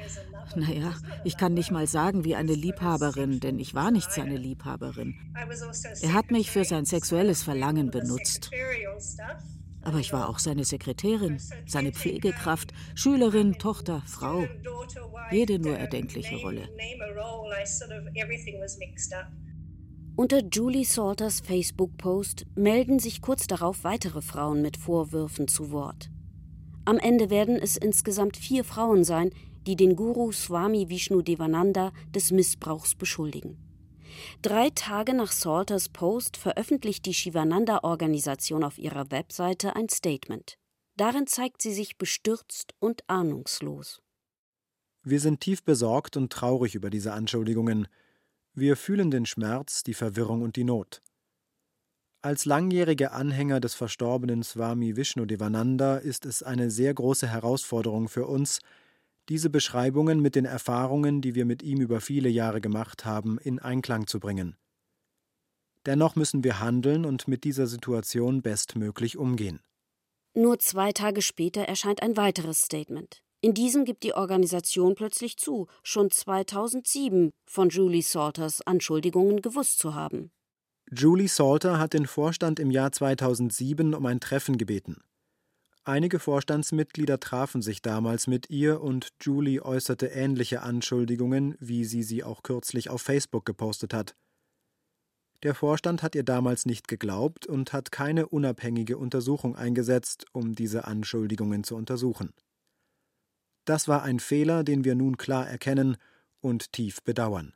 naja, 0.55 0.95
ich 1.25 1.37
kann 1.37 1.55
nicht 1.55 1.71
mal 1.71 1.87
sagen 1.87 2.25
wie 2.25 2.37
eine 2.37 2.55
Liebhaberin, 2.55 3.41
denn 3.41 3.59
ich 3.59 3.75
war 3.75 3.91
nicht 3.91 4.13
seine 4.13 4.37
Liebhaberin. 4.37 5.17
Er 6.03 6.13
hat 6.13 6.31
mich 6.31 6.51
für 6.51 6.65
sein 6.65 6.85
sexuelles 6.85 7.43
Verlangen 7.43 7.91
benutzt. 7.91 8.51
Aber 9.85 9.99
ich 9.99 10.13
war 10.13 10.29
auch 10.29 10.39
seine 10.39 10.65
Sekretärin, 10.65 11.39
seine 11.67 11.93
Pflegekraft, 11.93 12.73
Schülerin, 12.95 13.55
Tochter, 13.55 14.03
Frau. 14.07 14.45
Jede 15.31 15.59
nur 15.59 15.77
erdenkliche 15.77 16.37
Rolle. 16.37 16.69
Unter 20.17 20.43
Julie 20.45 20.85
Salters 20.85 21.41
Facebook-Post 21.41 22.47
melden 22.55 22.99
sich 22.99 23.21
kurz 23.21 23.47
darauf 23.47 23.85
weitere 23.85 24.23
Frauen 24.23 24.63
mit 24.63 24.77
Vorwürfen 24.77 25.49
zu 25.49 25.71
Wort. 25.71 26.09
Am 26.85 26.99
Ende 26.99 27.31
werden 27.31 27.57
es 27.57 27.77
insgesamt 27.77 28.37
vier 28.37 28.63
Frauen 28.63 29.05
sein, 29.05 29.31
die 29.67 29.77
den 29.77 29.97
Guru 29.97 30.33
Swami 30.33 30.89
Vishnu 30.89 31.23
Devananda 31.23 31.93
des 32.15 32.31
Missbrauchs 32.31 32.95
beschuldigen. 32.95 33.64
Drei 34.43 34.71
Tage 34.71 35.15
nach 35.15 35.33
Salters 35.33 35.89
Post 35.89 36.37
veröffentlicht 36.37 37.07
die 37.07 37.15
Shivananda-Organisation 37.15 38.65
auf 38.65 38.79
ihrer 38.79 39.11
Webseite 39.11 39.77
ein 39.77 39.89
Statement. 39.89 40.57
Darin 40.97 41.27
zeigt 41.27 41.63
sie 41.63 41.73
sich 41.73 41.99
bestürzt 41.99 42.75
und 42.79 43.03
ahnungslos. 43.09 44.01
Wir 45.03 45.21
sind 45.21 45.41
tief 45.41 45.65
besorgt 45.65 46.17
und 46.17 46.33
traurig 46.33 46.75
über 46.75 46.89
diese 46.89 47.13
Anschuldigungen. 47.13 47.89
Wir 48.55 48.77
fühlen 48.77 49.11
den 49.11 49.27
Schmerz, 49.27 49.83
die 49.83 49.95
Verwirrung 49.95 50.43
und 50.43 50.57
die 50.57 50.65
Not. 50.65 51.03
Als 52.23 52.47
langjährige 52.47 53.13
Anhänger 53.13 53.61
des 53.61 53.75
verstorbenen 53.75 54.43
Swami 54.43 54.97
Vishnu 54.97 55.27
Devananda 55.27 55.99
ist 55.99 56.25
es 56.25 56.43
eine 56.43 56.71
sehr 56.71 56.95
große 56.95 57.29
Herausforderung 57.29 58.09
für 58.09 58.27
uns, 58.27 58.61
diese 59.29 59.51
Beschreibungen 59.51 60.21
mit 60.21 60.35
den 60.35 60.45
Erfahrungen, 60.45 61.21
die 61.21 61.35
wir 61.35 61.45
mit 61.45 61.63
ihm 61.63 61.81
über 61.81 62.01
viele 62.01 62.29
Jahre 62.29 62.61
gemacht 62.61 63.05
haben, 63.05 63.39
in 63.39 63.59
Einklang 63.59 64.07
zu 64.07 64.21
bringen. 64.21 64.57
Dennoch 65.87 66.17
müssen 66.17 66.45
wir 66.45 66.61
handeln 66.61 67.05
und 67.05 67.29
mit 67.29 67.45
dieser 67.45 67.67
Situation 67.67 68.43
bestmöglich 68.43 69.17
umgehen. 69.17 69.61
Nur 70.35 70.59
zwei 70.59 70.93
Tage 70.93 71.23
später 71.23 71.63
erscheint 71.63 72.03
ein 72.03 72.17
weiteres 72.17 72.63
Statement. 72.63 73.23
In 73.41 73.53
diesem 73.53 73.85
gibt 73.85 74.03
die 74.03 74.15
Organisation 74.15 74.95
plötzlich 74.95 75.37
zu, 75.37 75.69
schon 75.83 76.11
2007 76.11 77.31
von 77.47 77.69
Julie 77.69 78.03
Salters 78.03 78.63
Anschuldigungen 78.63 79.43
gewusst 79.43 79.79
zu 79.79 79.95
haben. 79.95 80.31
Julie 80.91 81.29
Salter 81.29 81.79
hat 81.79 81.93
den 81.93 82.07
Vorstand 82.07 82.59
im 82.59 82.71
Jahr 82.71 82.91
2007 82.93 83.95
um 83.95 84.07
ein 84.07 84.21
Treffen 84.21 84.59
gebeten. 84.59 85.03
Einige 85.87 86.19
Vorstandsmitglieder 86.19 87.21
trafen 87.21 87.61
sich 87.61 87.83
damals 87.83 88.27
mit 88.27 88.49
ihr 88.49 88.81
und 88.81 89.11
Julie 89.21 89.63
äußerte 89.63 90.07
ähnliche 90.07 90.63
Anschuldigungen, 90.63 91.57
wie 91.61 91.85
sie 91.85 92.03
sie 92.03 92.25
auch 92.25 92.43
kürzlich 92.43 92.89
auf 92.89 93.03
Facebook 93.03 93.45
gepostet 93.45 93.93
hat. 93.93 94.17
Der 95.43 95.55
Vorstand 95.55 96.03
hat 96.03 96.15
ihr 96.15 96.23
damals 96.23 96.65
nicht 96.65 96.89
geglaubt 96.89 97.47
und 97.47 97.75
hat 97.75 97.93
keine 97.93 98.29
unabhängige 98.29 98.97
Untersuchung 98.97 99.57
eingesetzt, 99.57 100.25
um 100.33 100.55
diese 100.55 100.87
Anschuldigungen 100.87 101.65
zu 101.65 101.77
untersuchen. 101.77 102.33
Das 103.67 103.87
war 103.87 104.03
ein 104.03 104.21
Fehler, 104.21 104.65
den 104.65 104.85
wir 104.85 104.95
nun 104.95 105.19
klar 105.19 105.47
erkennen 105.47 105.99
und 106.41 106.73
tief 106.73 107.03
bedauern. 107.03 107.53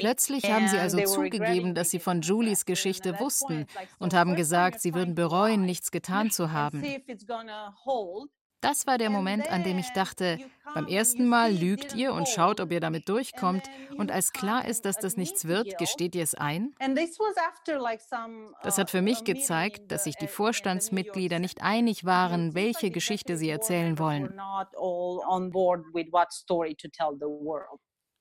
Plötzlich 0.00 0.44
haben 0.50 0.68
sie 0.68 0.78
also 0.78 0.98
zugegeben, 1.04 1.74
dass 1.74 1.90
sie 1.90 1.98
von 1.98 2.20
Julies 2.20 2.64
Geschichte 2.64 3.18
wussten 3.18 3.66
und 3.98 4.14
haben 4.14 4.36
gesagt, 4.36 4.80
sie 4.80 4.94
würden 4.94 5.14
bereuen, 5.14 5.62
nichts 5.62 5.90
getan 5.90 6.30
zu 6.30 6.52
haben. 6.52 6.82
Das 8.60 8.86
war 8.86 8.98
der 8.98 9.08
Moment, 9.08 9.50
an 9.50 9.64
dem 9.64 9.78
ich 9.78 9.90
dachte, 9.94 10.38
beim 10.74 10.86
ersten 10.86 11.26
Mal 11.26 11.52
lügt 11.52 11.94
ihr 11.96 12.12
und 12.12 12.28
schaut, 12.28 12.60
ob 12.60 12.70
ihr 12.70 12.80
damit 12.80 13.08
durchkommt, 13.08 13.68
und 13.96 14.12
als 14.12 14.32
klar 14.32 14.68
ist, 14.68 14.84
dass 14.84 14.96
das 14.96 15.16
nichts 15.16 15.46
wird, 15.46 15.78
gesteht 15.78 16.14
ihr 16.14 16.22
es 16.22 16.34
ein. 16.34 16.74
Das 18.62 18.78
hat 18.78 18.90
für 18.90 19.02
mich 19.02 19.24
gezeigt, 19.24 19.90
dass 19.90 20.04
sich 20.04 20.16
die 20.16 20.28
Vorstandsmitglieder 20.28 21.38
nicht 21.38 21.62
einig 21.62 22.04
waren, 22.04 22.54
welche 22.54 22.90
Geschichte 22.90 23.36
sie 23.36 23.50
erzählen 23.50 23.98
wollen. 23.98 24.38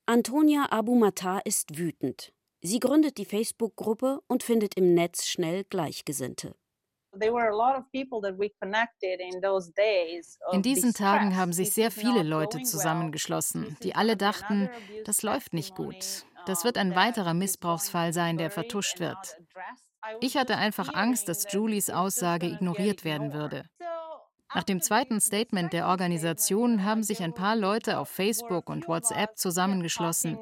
Antonia 0.05 0.71
Abu 0.71 0.95
Matar 0.95 1.45
ist 1.45 1.77
wütend. 1.77 2.33
Sie 2.61 2.79
gründet 2.79 3.17
die 3.17 3.25
Facebook-Gruppe 3.25 4.21
und 4.27 4.43
findet 4.43 4.75
im 4.75 4.93
Netz 4.93 5.27
schnell 5.27 5.63
Gleichgesinnte. 5.65 6.55
In 10.51 10.61
diesen 10.61 10.93
Tagen 10.93 11.35
haben 11.35 11.53
sich 11.53 11.73
sehr 11.73 11.91
viele 11.91 12.23
Leute 12.23 12.61
zusammengeschlossen, 12.61 13.77
die 13.83 13.95
alle 13.95 14.15
dachten, 14.15 14.69
das 15.05 15.23
läuft 15.23 15.53
nicht 15.53 15.75
gut. 15.75 16.25
Das 16.45 16.63
wird 16.63 16.77
ein 16.77 16.95
weiterer 16.95 17.33
Missbrauchsfall 17.33 18.13
sein, 18.13 18.37
der 18.37 18.51
vertuscht 18.51 18.99
wird. 18.99 19.37
Ich 20.21 20.37
hatte 20.37 20.57
einfach 20.57 20.93
Angst, 20.93 21.27
dass 21.29 21.51
Julies 21.51 21.89
Aussage 21.89 22.47
ignoriert 22.47 23.03
werden 23.03 23.33
würde. 23.33 23.65
Nach 24.53 24.63
dem 24.63 24.81
zweiten 24.81 25.21
Statement 25.21 25.73
der 25.73 25.87
Organisation 25.87 26.83
haben 26.83 27.03
sich 27.03 27.21
ein 27.21 27.35
paar 27.35 27.55
Leute 27.55 27.99
auf 27.99 28.09
Facebook 28.09 28.69
und 28.69 28.87
WhatsApp 28.87 29.37
zusammengeschlossen. 29.37 30.39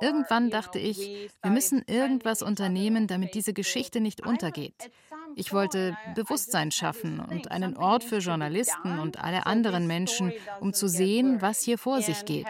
Irgendwann 0.00 0.50
dachte 0.50 0.78
ich, 0.78 1.30
wir 1.42 1.50
müssen 1.50 1.82
irgendwas 1.86 2.42
unternehmen, 2.42 3.06
damit 3.06 3.34
diese 3.34 3.52
Geschichte 3.52 4.00
nicht 4.00 4.26
untergeht. 4.26 4.90
Ich 5.36 5.52
wollte 5.52 5.96
Bewusstsein 6.14 6.70
schaffen 6.70 7.20
und 7.20 7.50
einen 7.50 7.76
Ort 7.76 8.04
für 8.04 8.18
Journalisten 8.18 8.98
und 8.98 9.22
alle 9.22 9.46
anderen 9.46 9.86
Menschen, 9.86 10.32
um 10.60 10.72
zu 10.72 10.88
sehen, 10.88 11.40
was 11.42 11.62
hier 11.62 11.78
vor 11.78 12.02
sich 12.02 12.24
geht. 12.24 12.46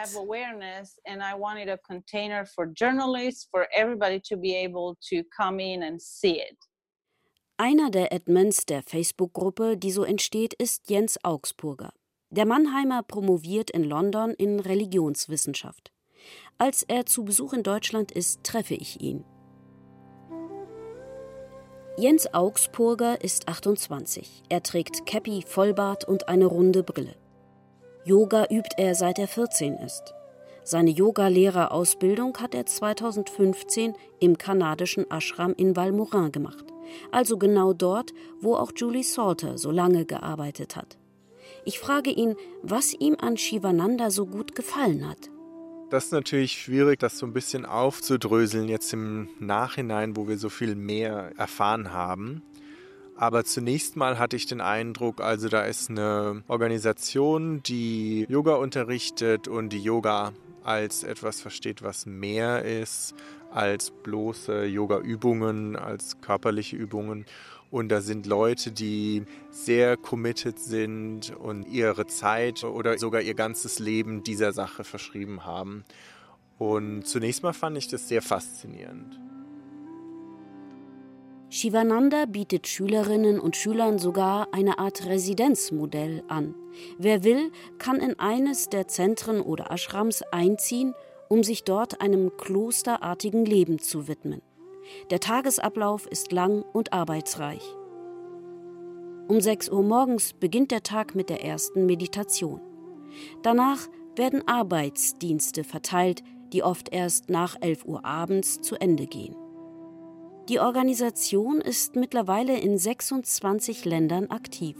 Einer 7.56 7.90
der 7.90 8.12
Admins 8.12 8.66
der 8.66 8.82
Facebook-Gruppe, 8.82 9.76
die 9.76 9.92
so 9.92 10.04
entsteht, 10.04 10.54
ist 10.54 10.90
Jens 10.90 11.18
Augsburger. 11.22 11.92
Der 12.30 12.46
Mannheimer 12.46 13.04
promoviert 13.04 13.70
in 13.70 13.84
London 13.84 14.32
in 14.32 14.58
Religionswissenschaft. 14.58 15.93
Als 16.56 16.84
er 16.84 17.04
zu 17.04 17.24
Besuch 17.24 17.52
in 17.52 17.64
Deutschland 17.64 18.12
ist, 18.12 18.44
treffe 18.44 18.74
ich 18.74 19.00
ihn. 19.00 19.24
Jens 21.96 22.32
Augsburger 22.32 23.22
ist 23.22 23.48
28. 23.48 24.44
Er 24.48 24.62
trägt 24.62 25.04
Käppi, 25.04 25.42
Vollbart 25.46 26.04
und 26.04 26.28
eine 26.28 26.46
runde 26.46 26.82
Brille. 26.82 27.16
Yoga 28.04 28.46
übt 28.50 28.74
er 28.76 28.94
seit 28.94 29.18
er 29.18 29.28
14 29.28 29.74
ist. 29.78 30.14
Seine 30.62 30.90
Yoga-Lehrerausbildung 30.90 32.38
hat 32.38 32.54
er 32.54 32.66
2015 32.66 33.94
im 34.20 34.38
kanadischen 34.38 35.10
Ashram 35.10 35.54
in 35.54 35.76
Valmorin 35.76 36.32
gemacht, 36.32 36.64
also 37.10 37.36
genau 37.36 37.72
dort, 37.72 38.12
wo 38.40 38.54
auch 38.54 38.72
Julie 38.74 39.02
Salter 39.02 39.58
so 39.58 39.70
lange 39.70 40.04
gearbeitet 40.06 40.76
hat. 40.76 40.98
Ich 41.64 41.78
frage 41.78 42.10
ihn, 42.10 42.36
was 42.62 42.94
ihm 42.94 43.16
an 43.20 43.36
Shivananda 43.36 44.10
so 44.10 44.26
gut 44.26 44.54
gefallen 44.54 45.08
hat. 45.08 45.30
Das 45.90 46.06
ist 46.06 46.12
natürlich 46.12 46.52
schwierig, 46.52 46.98
das 46.98 47.18
so 47.18 47.26
ein 47.26 47.32
bisschen 47.32 47.66
aufzudröseln 47.66 48.68
jetzt 48.68 48.92
im 48.92 49.28
Nachhinein, 49.38 50.16
wo 50.16 50.26
wir 50.26 50.38
so 50.38 50.48
viel 50.48 50.74
mehr 50.74 51.32
erfahren 51.36 51.92
haben. 51.92 52.42
Aber 53.16 53.44
zunächst 53.44 53.94
mal 53.94 54.18
hatte 54.18 54.34
ich 54.34 54.46
den 54.46 54.60
Eindruck, 54.60 55.20
also 55.20 55.48
da 55.48 55.62
ist 55.64 55.90
eine 55.90 56.42
Organisation, 56.48 57.62
die 57.62 58.26
Yoga 58.28 58.54
unterrichtet 58.54 59.46
und 59.46 59.68
die 59.68 59.82
Yoga 59.82 60.32
als 60.64 61.04
etwas 61.04 61.40
versteht, 61.40 61.82
was 61.82 62.06
mehr 62.06 62.64
ist 62.64 63.14
als 63.52 63.92
bloße 63.92 64.64
Yoga-Übungen, 64.64 65.76
als 65.76 66.20
körperliche 66.20 66.76
Übungen. 66.76 67.24
Und 67.74 67.88
da 67.88 68.00
sind 68.00 68.26
Leute, 68.26 68.70
die 68.70 69.24
sehr 69.50 69.96
committed 69.96 70.60
sind 70.60 71.34
und 71.36 71.66
ihre 71.66 72.06
Zeit 72.06 72.62
oder 72.62 72.96
sogar 72.98 73.20
ihr 73.20 73.34
ganzes 73.34 73.80
Leben 73.80 74.22
dieser 74.22 74.52
Sache 74.52 74.84
verschrieben 74.84 75.44
haben. 75.44 75.82
Und 76.56 77.04
zunächst 77.04 77.42
mal 77.42 77.52
fand 77.52 77.76
ich 77.76 77.88
das 77.88 78.06
sehr 78.06 78.22
faszinierend. 78.22 79.18
Shivananda 81.50 82.26
bietet 82.26 82.68
Schülerinnen 82.68 83.40
und 83.40 83.56
Schülern 83.56 83.98
sogar 83.98 84.54
eine 84.54 84.78
Art 84.78 85.06
Residenzmodell 85.06 86.22
an. 86.28 86.54
Wer 86.98 87.24
will, 87.24 87.50
kann 87.78 87.96
in 87.96 88.20
eines 88.20 88.68
der 88.68 88.86
Zentren 88.86 89.40
oder 89.40 89.72
Ashrams 89.72 90.22
einziehen, 90.30 90.94
um 91.28 91.42
sich 91.42 91.64
dort 91.64 92.00
einem 92.00 92.36
klosterartigen 92.36 93.44
Leben 93.44 93.80
zu 93.80 94.06
widmen. 94.06 94.42
Der 95.10 95.20
Tagesablauf 95.20 96.06
ist 96.06 96.32
lang 96.32 96.62
und 96.72 96.92
arbeitsreich. 96.92 97.62
Um 99.28 99.40
6 99.40 99.70
Uhr 99.70 99.82
morgens 99.82 100.34
beginnt 100.34 100.70
der 100.70 100.82
Tag 100.82 101.14
mit 101.14 101.30
der 101.30 101.42
ersten 101.42 101.86
Meditation. 101.86 102.60
Danach 103.42 103.88
werden 104.16 104.46
Arbeitsdienste 104.46 105.64
verteilt, 105.64 106.22
die 106.52 106.62
oft 106.62 106.92
erst 106.92 107.30
nach 107.30 107.56
11 107.60 107.84
Uhr 107.84 108.04
abends 108.04 108.60
zu 108.60 108.76
Ende 108.76 109.06
gehen. 109.06 109.34
Die 110.48 110.60
Organisation 110.60 111.60
ist 111.60 111.96
mittlerweile 111.96 112.58
in 112.58 112.76
26 112.76 113.86
Ländern 113.86 114.26
aktiv. 114.26 114.76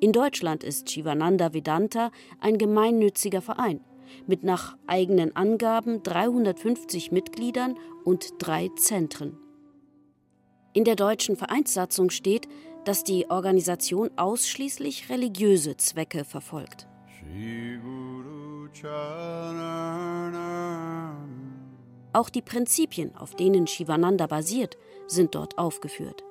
In 0.00 0.12
Deutschland 0.12 0.64
ist 0.64 0.90
Shivananda 0.90 1.52
Vedanta 1.54 2.10
ein 2.40 2.58
gemeinnütziger 2.58 3.40
Verein 3.40 3.80
mit 4.26 4.44
nach 4.44 4.76
eigenen 4.86 5.34
Angaben 5.36 6.02
350 6.02 7.12
Mitgliedern 7.12 7.76
und 8.04 8.34
drei 8.38 8.68
Zentren. 8.76 9.38
In 10.72 10.84
der 10.84 10.96
deutschen 10.96 11.36
Vereinssatzung 11.36 12.10
steht, 12.10 12.48
dass 12.84 13.04
die 13.04 13.28
Organisation 13.30 14.10
ausschließlich 14.16 15.10
religiöse 15.10 15.76
Zwecke 15.76 16.24
verfolgt. 16.24 16.86
Auch 22.12 22.30
die 22.30 22.42
Prinzipien, 22.42 23.14
auf 23.16 23.34
denen 23.34 23.66
Shivananda 23.66 24.26
basiert, 24.26 24.76
sind 25.06 25.34
dort 25.34 25.58
aufgeführt. 25.58 26.24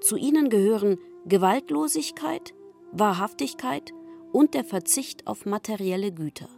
Zu 0.00 0.16
ihnen 0.16 0.50
gehören 0.50 0.98
Gewaltlosigkeit, 1.26 2.54
Wahrhaftigkeit 2.92 3.92
und 4.32 4.54
der 4.54 4.64
Verzicht 4.64 5.26
auf 5.26 5.46
materielle 5.46 6.12
Güter. 6.12 6.48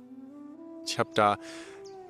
Ich 0.86 0.98
habe 0.98 1.10
da 1.14 1.38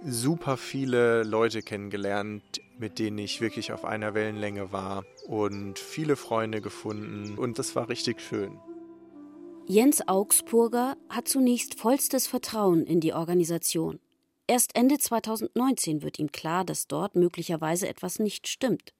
super 0.04 0.56
viele 0.56 1.22
Leute 1.22 1.62
kennengelernt, 1.62 2.60
mit 2.78 2.98
denen 2.98 3.18
ich 3.18 3.40
wirklich 3.40 3.72
auf 3.72 3.84
einer 3.84 4.14
Wellenlänge 4.14 4.72
war 4.72 5.04
und 5.26 5.78
viele 5.78 6.16
Freunde 6.16 6.60
gefunden 6.60 7.38
und 7.38 7.58
das 7.58 7.74
war 7.76 7.88
richtig 7.88 8.20
schön. 8.20 8.58
Jens 9.66 10.06
Augsburger 10.06 10.96
hat 11.08 11.26
zunächst 11.26 11.80
vollstes 11.80 12.26
Vertrauen 12.26 12.84
in 12.84 13.00
die 13.00 13.14
Organisation. 13.14 13.98
Erst 14.46 14.76
Ende 14.76 14.98
2019 14.98 16.02
wird 16.02 16.18
ihm 16.18 16.30
klar, 16.32 16.66
dass 16.66 16.86
dort 16.86 17.14
möglicherweise 17.14 17.88
etwas 17.88 18.18
nicht 18.18 18.46
stimmt. 18.46 18.92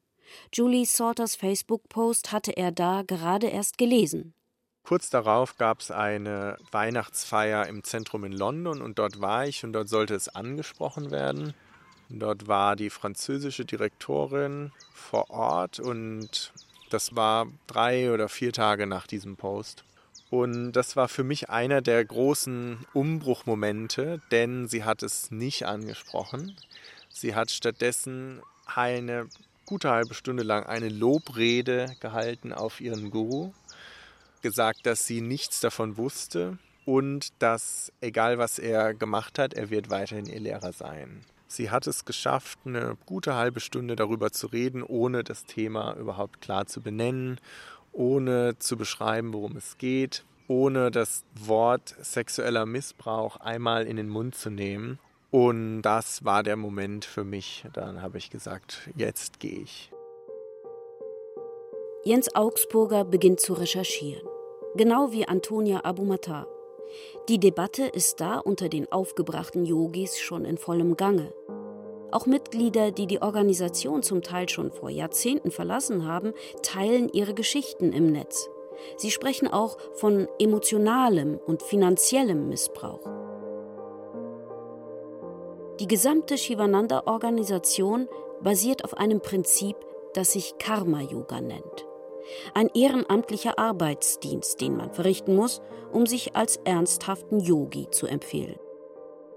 Julie 0.55 0.87
Salters 0.87 1.37
Facebook-Post 1.37 2.33
hatte 2.33 2.57
er 2.57 2.73
da 2.73 3.03
gerade 3.03 3.49
erst 3.49 3.77
gelesen. 3.77 4.33
Kurz 4.85 5.09
darauf 5.09 5.57
gab 5.57 5.81
es 5.81 5.91
eine 5.91 6.59
Weihnachtsfeier 6.71 7.67
im 7.69 7.85
Zentrum 7.85 8.25
in 8.25 8.33
London 8.33 8.83
und 8.83 8.99
dort 8.99 9.19
war 9.19 9.47
ich 9.47 9.65
und 9.65 9.73
dort 9.73 9.89
sollte 9.89 10.15
es 10.15 10.29
angesprochen 10.29 11.11
werden. 11.11 11.55
dort 12.11 12.49
war 12.49 12.77
die 12.77 12.91
französische 12.91 13.65
Direktorin 13.65 14.73
vor 14.93 15.31
Ort 15.31 15.81
und 15.81 16.53
das 16.91 17.17
war 17.17 17.47
drei 17.67 18.13
oder 18.13 18.29
vier 18.29 18.53
Tage 18.53 18.87
nach 18.87 19.07
diesem 19.07 19.37
Post. 19.37 19.85
Und 20.29 20.73
das 20.73 20.97
war 20.97 21.09
für 21.09 21.25
mich 21.25 21.49
einer 21.49 21.81
der 21.81 22.05
großen 22.05 22.85
Umbruchmomente, 22.93 24.21
denn 24.31 24.69
sie 24.69 24.85
hat 24.85 25.03
es 25.03 25.31
nicht 25.31 25.65
angesprochen. 25.65 26.57
Sie 27.09 27.35
hat 27.35 27.51
stattdessen 27.51 28.43
eine 28.67 29.29
gute 29.65 29.91
halbe 29.91 30.15
Stunde 30.15 30.43
lang 30.43 30.67
eine 30.67 30.89
Lobrede 30.89 31.97
gehalten 32.01 32.53
auf 32.53 32.81
ihren 32.81 33.11
Guru, 33.11 33.53
gesagt, 34.45 34.87
dass 34.87 35.09
sie 35.09 35.21
nichts 35.21 35.59
davon 35.59 35.97
wusste 35.97 36.59
und 36.85 37.31
dass 37.41 37.93
egal 38.01 38.39
was 38.39 38.61
er 38.61 38.95
gemacht 38.95 39.41
hat, 39.41 39.55
er 39.55 39.71
wird 39.71 39.91
weiterhin 39.91 40.27
ihr 40.27 40.39
Lehrer 40.39 40.73
sein. 40.73 41.25
Sie 41.49 41.71
hat 41.71 41.89
es 41.89 42.05
geschafft, 42.05 42.61
eine 42.65 42.97
gute 43.07 43.35
halbe 43.35 43.59
Stunde 43.59 43.97
darüber 43.97 44.31
zu 44.31 44.47
reden, 44.47 44.85
ohne 44.85 45.25
das 45.25 45.45
Thema 45.45 45.97
überhaupt 45.97 46.41
klar 46.41 46.67
zu 46.67 46.81
benennen 46.81 47.41
ohne 47.95 48.59
zu 48.59 48.77
beschreiben, 48.77 49.33
worum 49.33 49.57
es 49.57 49.79
geht, 49.79 50.25
ohne 50.49 50.91
das 50.91 51.25
Wort 51.35 51.95
sexueller 52.01 52.67
Missbrauch 52.67 53.37
einmal 53.37 53.87
in 53.87 53.97
den 53.97 54.09
Mund 54.09 54.35
zu 54.35 54.51
nehmen. 54.51 54.99
Und 55.31 55.83
das 55.83 56.25
war 56.25 56.43
der 56.43 56.57
Moment 56.57 57.05
für 57.05 57.25
mich. 57.25 57.65
Dann 57.73 58.03
habe 58.03 58.19
ich 58.19 58.31
gesagt, 58.31 58.89
jetzt 58.95 59.41
gehe 59.41 59.61
ich. 59.61 59.91
Jens 62.05 62.35
Augsburger 62.35 63.05
beginnt 63.05 63.41
zu 63.41 63.55
recherchieren, 63.55 64.29
genau 64.77 65.13
wie 65.13 65.27
Antonia 65.27 65.85
Abumatar. 65.85 66.47
Die 67.29 67.39
Debatte 67.39 67.85
ist 67.85 68.21
da 68.21 68.39
unter 68.39 68.69
den 68.69 68.91
aufgebrachten 68.93 69.65
Yogis 69.65 70.19
schon 70.19 70.45
in 70.45 70.59
vollem 70.59 70.97
Gange. 70.97 71.33
Auch 72.11 72.27
Mitglieder, 72.27 72.93
die 72.93 73.07
die 73.07 73.23
Organisation 73.23 74.03
zum 74.03 74.23
Teil 74.23 74.49
schon 74.49 74.71
vor 74.71 74.91
Jahrzehnten 74.91 75.51
verlassen 75.51 76.07
haben, 76.07 76.33
teilen 76.63 77.09
ihre 77.09 77.35
Geschichten 77.35 77.93
im 77.93 78.13
Netz. 78.13 78.49
Sie 78.97 79.11
sprechen 79.11 79.49
auch 79.49 79.79
von 79.95 80.29
emotionalem 80.39 81.41
und 81.45 81.63
finanziellem 81.63 82.49
Missbrauch. 82.49 83.09
Die 85.81 85.89
gesamte 85.89 86.39
Shivananda-Organisation 86.39 88.09
basiert 88.41 88.85
auf 88.85 88.97
einem 88.97 89.21
Prinzip, 89.21 89.77
das 90.13 90.33
sich 90.33 90.57
Karma-Yoga 90.59 91.41
nennt. 91.41 91.87
Ein 92.55 92.69
ehrenamtlicher 92.75 93.59
Arbeitsdienst, 93.59 94.61
den 94.61 94.77
man 94.77 94.93
verrichten 94.93 95.37
muss, 95.37 95.61
um 95.93 96.07
sich 96.07 96.37
als 96.37 96.57
ernsthaften 96.65 97.41
Yogi 97.41 97.89
zu 97.91 98.07
empfehlen. 98.07 98.59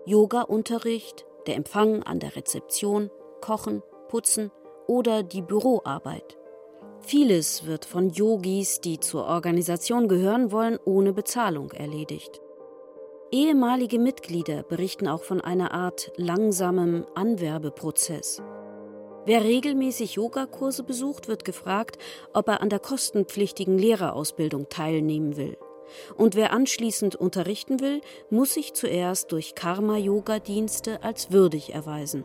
Yoga-Unterricht, 0.06 1.26
der 1.48 1.56
Empfang 1.56 2.04
an 2.04 2.20
der 2.20 2.36
Rezeption, 2.36 3.12
Kochen, 3.42 3.84
Putzen 4.08 4.52
oder 4.88 5.24
die 5.24 5.42
Büroarbeit. 5.42 6.38
Vieles 7.02 7.66
wird 7.66 7.86
von 7.86 8.10
Yogis, 8.10 8.82
die 8.82 9.00
zur 9.00 9.26
Organisation 9.26 10.08
gehören 10.08 10.52
wollen, 10.52 10.80
ohne 10.86 11.14
Bezahlung 11.14 11.72
erledigt. 11.72 12.42
Ehemalige 13.32 14.00
Mitglieder 14.00 14.64
berichten 14.64 15.08
auch 15.08 15.24
von 15.24 15.42
einer 15.42 15.74
Art 15.74 16.12
langsamem 16.16 17.06
Anwerbeprozess. 17.14 18.42
Wer 19.28 19.44
regelmäßig 19.44 20.14
Yogakurse 20.14 20.84
besucht, 20.84 21.28
wird 21.28 21.44
gefragt, 21.44 21.98
ob 22.34 22.48
er 22.48 22.62
an 22.62 22.70
der 22.70 22.80
kostenpflichtigen 22.80 23.78
Lehrerausbildung 23.78 24.70
teilnehmen 24.70 25.36
will. 25.36 25.58
Und 26.16 26.36
wer 26.36 26.54
anschließend 26.54 27.18
unterrichten 27.18 27.82
will, 27.82 28.00
muss 28.30 28.54
sich 28.54 28.74
zuerst 28.74 29.34
durch 29.34 29.54
Karma-Yoga-Dienste 29.54 31.04
als 31.04 31.30
würdig 31.30 31.74
erweisen. 31.74 32.24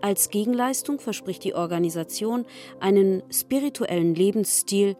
Als 0.00 0.30
Gegenleistung 0.30 0.98
verspricht 0.98 1.44
die 1.44 1.54
Organisation 1.54 2.46
einen 2.80 3.22
spirituellen 3.32 4.16
Lebensstil 4.16 4.96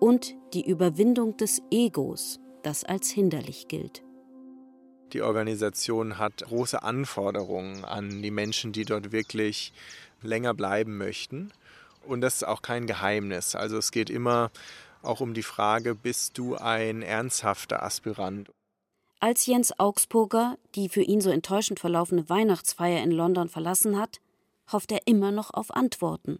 und 0.00 0.34
die 0.52 0.68
Überwindung 0.68 1.38
des 1.38 1.62
Egos, 1.70 2.40
das 2.62 2.84
als 2.84 3.08
hinderlich 3.08 3.68
gilt. 3.68 4.02
Die 5.14 5.22
Organisation 5.22 6.18
hat 6.18 6.42
große 6.42 6.82
Anforderungen 6.82 7.82
an 7.86 8.20
die 8.20 8.30
Menschen, 8.30 8.72
die 8.72 8.84
dort 8.84 9.10
wirklich 9.10 9.72
länger 10.22 10.54
bleiben 10.54 10.96
möchten. 10.96 11.52
Und 12.06 12.20
das 12.20 12.36
ist 12.36 12.44
auch 12.44 12.62
kein 12.62 12.86
Geheimnis. 12.86 13.54
Also 13.54 13.76
es 13.76 13.90
geht 13.90 14.10
immer 14.10 14.50
auch 15.02 15.20
um 15.20 15.34
die 15.34 15.42
Frage, 15.42 15.94
bist 15.94 16.38
du 16.38 16.56
ein 16.56 17.02
ernsthafter 17.02 17.82
Aspirant? 17.82 18.50
Als 19.20 19.46
Jens 19.46 19.78
Augsburger 19.78 20.56
die 20.74 20.88
für 20.88 21.02
ihn 21.02 21.20
so 21.20 21.30
enttäuschend 21.30 21.80
verlaufene 21.80 22.28
Weihnachtsfeier 22.28 23.02
in 23.02 23.10
London 23.10 23.48
verlassen 23.48 23.98
hat, 23.98 24.20
hofft 24.70 24.92
er 24.92 25.06
immer 25.06 25.32
noch 25.32 25.52
auf 25.52 25.74
Antworten. 25.74 26.38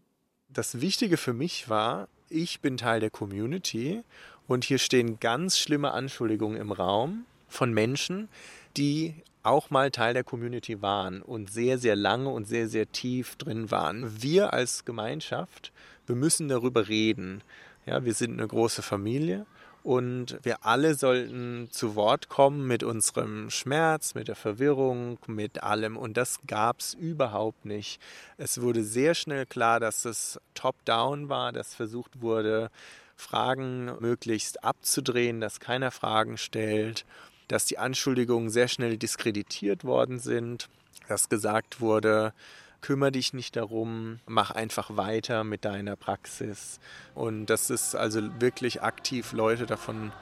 Das 0.49 0.81
Wichtige 0.81 1.17
für 1.17 1.33
mich 1.33 1.69
war, 1.69 2.09
ich 2.29 2.61
bin 2.61 2.77
Teil 2.77 3.01
der 3.01 3.11
Community 3.11 4.03
und 4.47 4.65
hier 4.65 4.79
stehen 4.79 5.19
ganz 5.19 5.59
schlimme 5.59 5.93
Anschuldigungen 5.93 6.59
im 6.59 6.73
Raum 6.73 7.25
von 7.49 7.73
Menschen, 7.73 8.29
die 8.77 9.15
auch 9.43 9.71
mal 9.71 9.91
Teil 9.91 10.15
der 10.15 10.25
Community 10.25 10.83
waren 10.83 11.23
und 11.23 11.51
sehr, 11.51 11.79
sehr 11.79 11.97
lange 11.97 12.29
und 12.29 12.47
sehr, 12.47 12.69
sehr 12.69 12.91
tief 12.91 13.37
drin 13.37 13.71
waren. 13.71 14.23
Wir 14.23 14.53
als 14.53 14.85
Gemeinschaft, 14.85 15.73
wir 16.07 16.17
müssen 16.17 16.49
darüber 16.49 16.89
reden. 16.89 17.43
Ja, 17.87 18.05
wir 18.05 18.15
sind 18.15 18.33
eine 18.33 18.47
große 18.47 18.83
Familie 18.83 19.47
und 19.83 20.39
wir 20.43 20.67
alle 20.67 20.95
sollten 20.95 21.69
zu 21.71 21.95
Wort 21.95 22.29
kommen 22.29 22.67
mit 22.67 22.83
unserem 22.83 23.49
Schmerz, 23.49 24.15
mit 24.15 24.29
der 24.29 24.37
Verwirrung, 24.37 25.19
mit 25.27 25.63
allem. 25.63 25.97
Und 25.97 26.17
das 26.17 26.41
gab 26.47 26.81
es 26.81 26.95
überhaupt 26.95 27.65
nicht. 27.65 28.01
Es 28.37 28.61
wurde 28.61 28.85
sehr 28.85 29.15
schnell 29.15 29.47
klar, 29.47 29.81
dass 29.81 30.05
es 30.05 30.39
top-down 30.55 31.29
war, 31.29 31.53
dass 31.53 31.75
versucht 31.75 32.21
wurde, 32.21 32.71
Fragen 33.17 33.97
möglichst 34.01 34.63
abzudrehen, 34.63 35.41
dass 35.41 35.59
keiner 35.59 35.91
Fragen 35.91 36.37
stellt, 36.37 37.05
dass 37.49 37.65
die 37.65 37.79
Anschuldigungen 37.79 38.51
sehr 38.51 38.69
schnell 38.69 38.97
diskreditiert 38.97 39.85
worden 39.85 40.19
sind, 40.19 40.69
dass 41.09 41.29
gesagt 41.29 41.81
wurde, 41.81 42.33
kümmere 42.81 43.13
dich 43.13 43.33
nicht 43.33 43.57
darum, 43.57 44.21
mach 44.27 44.51
einfach 44.51 44.97
weiter 44.97 45.45
mit 45.45 45.65
deiner 45.65 45.97
Praxis. 45.97 46.79
Und 47.15 47.47
das 47.47 47.71
ist 47.71 47.95
also 47.95 48.21
wirklich 48.41 48.83
aktiv 48.83 49.33
Leute 49.33 49.67
davon 49.67 50.13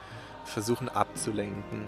versuchen 0.45 0.89
abzulenken. 0.89 1.85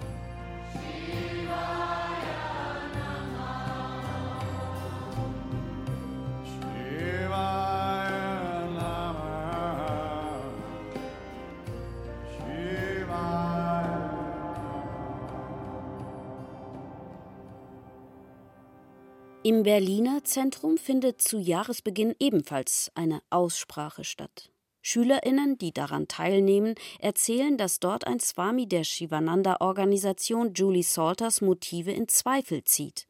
Im 19.49 19.63
Berliner 19.63 20.23
Zentrum 20.23 20.77
findet 20.77 21.23
zu 21.23 21.39
Jahresbeginn 21.39 22.13
ebenfalls 22.19 22.91
eine 22.93 23.23
Aussprache 23.31 24.03
statt. 24.03 24.51
Schülerinnen, 24.83 25.57
die 25.57 25.73
daran 25.73 26.07
teilnehmen, 26.07 26.75
erzählen, 26.99 27.57
dass 27.57 27.79
dort 27.79 28.05
ein 28.05 28.19
Swami 28.19 28.67
der 28.67 28.83
Shivananda-Organisation 28.83 30.53
Julie 30.53 30.83
Salters 30.83 31.41
Motive 31.41 31.91
in 31.91 32.07
Zweifel 32.07 32.63
zieht. 32.63 33.07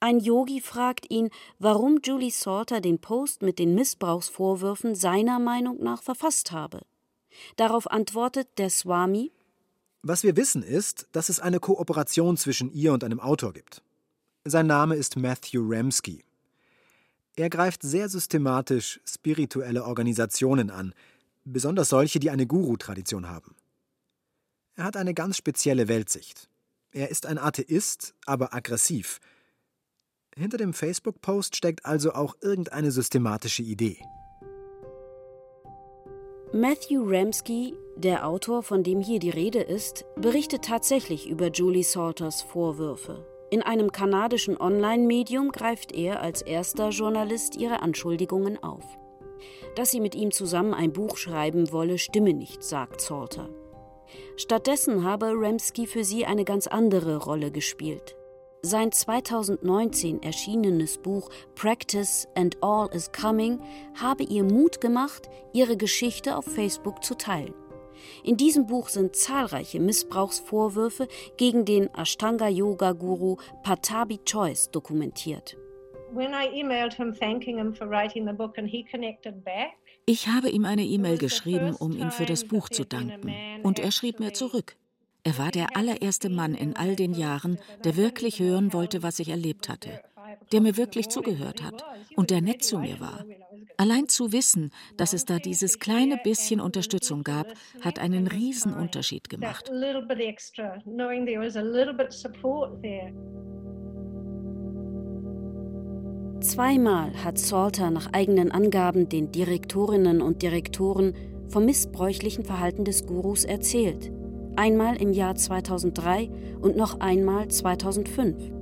Ein 0.00 0.20
Yogi 0.20 0.62
fragt 0.62 1.10
ihn, 1.10 1.28
warum 1.58 2.00
Julie 2.02 2.30
Salter 2.30 2.80
den 2.80 2.98
Post 2.98 3.42
mit 3.42 3.58
den 3.58 3.74
Missbrauchsvorwürfen 3.74 4.94
seiner 4.94 5.38
Meinung 5.38 5.82
nach 5.82 6.02
verfasst 6.02 6.50
habe. 6.50 6.80
Darauf 7.56 7.90
antwortet 7.90 8.48
der 8.56 8.70
Swami: 8.70 9.32
Was 10.00 10.22
wir 10.22 10.34
wissen 10.34 10.62
ist, 10.62 11.08
dass 11.12 11.28
es 11.28 11.40
eine 11.40 11.60
Kooperation 11.60 12.38
zwischen 12.38 12.72
ihr 12.72 12.94
und 12.94 13.04
einem 13.04 13.20
Autor 13.20 13.52
gibt. 13.52 13.82
Sein 14.50 14.66
Name 14.66 14.94
ist 14.94 15.18
Matthew 15.18 15.60
Ramsky. 15.62 16.24
Er 17.36 17.50
greift 17.50 17.82
sehr 17.82 18.08
systematisch 18.08 18.98
spirituelle 19.04 19.84
Organisationen 19.84 20.70
an, 20.70 20.94
besonders 21.44 21.90
solche, 21.90 22.18
die 22.18 22.30
eine 22.30 22.46
Guru-Tradition 22.46 23.28
haben. 23.28 23.54
Er 24.74 24.84
hat 24.84 24.96
eine 24.96 25.12
ganz 25.12 25.36
spezielle 25.36 25.86
Weltsicht. 25.88 26.48
Er 26.92 27.10
ist 27.10 27.26
ein 27.26 27.36
Atheist, 27.36 28.14
aber 28.24 28.54
aggressiv. 28.54 29.20
Hinter 30.34 30.56
dem 30.56 30.72
Facebook-Post 30.72 31.54
steckt 31.54 31.84
also 31.84 32.14
auch 32.14 32.34
irgendeine 32.40 32.90
systematische 32.90 33.62
Idee. 33.62 33.98
Matthew 36.54 37.02
Ramsky, 37.04 37.74
der 37.96 38.26
Autor, 38.26 38.62
von 38.62 38.82
dem 38.82 39.02
hier 39.02 39.18
die 39.18 39.28
Rede 39.28 39.60
ist, 39.60 40.06
berichtet 40.16 40.64
tatsächlich 40.64 41.28
über 41.28 41.50
Julie 41.50 41.84
Salters 41.84 42.40
Vorwürfe. 42.40 43.37
In 43.50 43.62
einem 43.62 43.92
kanadischen 43.92 44.60
Online-Medium 44.60 45.52
greift 45.52 45.92
er 45.92 46.20
als 46.20 46.42
erster 46.42 46.90
Journalist 46.90 47.56
ihre 47.56 47.80
Anschuldigungen 47.80 48.62
auf. 48.62 48.84
Dass 49.74 49.90
sie 49.90 50.00
mit 50.00 50.14
ihm 50.14 50.32
zusammen 50.32 50.74
ein 50.74 50.92
Buch 50.92 51.16
schreiben 51.16 51.72
wolle, 51.72 51.98
stimme 51.98 52.34
nicht, 52.34 52.62
sagt 52.62 53.00
Salter. 53.00 53.48
Stattdessen 54.36 55.04
habe 55.04 55.32
Ramsky 55.34 55.86
für 55.86 56.04
sie 56.04 56.26
eine 56.26 56.44
ganz 56.44 56.66
andere 56.66 57.16
Rolle 57.16 57.50
gespielt. 57.50 58.16
Sein 58.62 58.92
2019 58.92 60.22
erschienenes 60.22 60.98
Buch 60.98 61.30
Practice 61.54 62.26
and 62.34 62.62
All 62.62 62.88
is 62.92 63.12
Coming 63.12 63.60
habe 63.94 64.24
ihr 64.24 64.44
Mut 64.44 64.80
gemacht, 64.80 65.30
ihre 65.52 65.76
Geschichte 65.76 66.36
auf 66.36 66.44
Facebook 66.44 67.04
zu 67.04 67.14
teilen. 67.14 67.54
In 68.24 68.36
diesem 68.36 68.66
Buch 68.66 68.88
sind 68.88 69.16
zahlreiche 69.16 69.80
Missbrauchsvorwürfe 69.80 71.08
gegen 71.36 71.64
den 71.64 71.88
Ashtanga-Yoga-Guru 71.94 73.36
Patabi 73.62 74.18
Choice 74.24 74.70
dokumentiert. 74.70 75.56
Ich 80.06 80.26
habe 80.28 80.48
ihm 80.48 80.64
eine 80.64 80.84
E-Mail 80.84 81.18
geschrieben, 81.18 81.74
um 81.74 81.92
ihm 81.92 82.10
für 82.10 82.24
das 82.24 82.44
Buch 82.44 82.68
zu 82.70 82.84
danken. 82.84 83.32
Und 83.62 83.78
er 83.78 83.90
schrieb 83.92 84.20
mir 84.20 84.32
zurück. 84.32 84.76
Er 85.24 85.36
war 85.36 85.50
der 85.50 85.76
allererste 85.76 86.30
Mann 86.30 86.54
in 86.54 86.76
all 86.76 86.96
den 86.96 87.12
Jahren, 87.12 87.58
der 87.84 87.96
wirklich 87.96 88.40
hören 88.40 88.72
wollte, 88.72 89.02
was 89.02 89.18
ich 89.18 89.28
erlebt 89.28 89.68
hatte, 89.68 90.00
der 90.52 90.62
mir 90.62 90.78
wirklich 90.78 91.08
zugehört 91.08 91.62
hat 91.62 91.84
und 92.16 92.30
der 92.30 92.40
nett 92.40 92.64
zu 92.64 92.78
mir 92.78 93.00
war. 93.00 93.26
Allein 93.76 94.08
zu 94.08 94.32
wissen, 94.32 94.70
dass 94.96 95.12
es 95.12 95.24
da 95.24 95.38
dieses 95.38 95.78
kleine 95.78 96.16
bisschen 96.16 96.60
Unterstützung 96.60 97.22
gab, 97.22 97.52
hat 97.80 97.98
einen 97.98 98.26
riesen 98.26 98.74
Unterschied 98.74 99.28
gemacht. 99.28 99.70
Zweimal 106.40 107.24
hat 107.24 107.38
Salter 107.38 107.90
nach 107.90 108.12
eigenen 108.12 108.52
Angaben 108.52 109.08
den 109.08 109.32
Direktorinnen 109.32 110.22
und 110.22 110.42
Direktoren 110.42 111.14
vom 111.48 111.64
missbräuchlichen 111.64 112.44
Verhalten 112.44 112.84
des 112.84 113.06
Gurus 113.06 113.44
erzählt. 113.44 114.12
Einmal 114.56 115.00
im 115.00 115.12
Jahr 115.12 115.34
2003 115.34 116.30
und 116.60 116.76
noch 116.76 117.00
einmal 117.00 117.48
2005. 117.48 118.57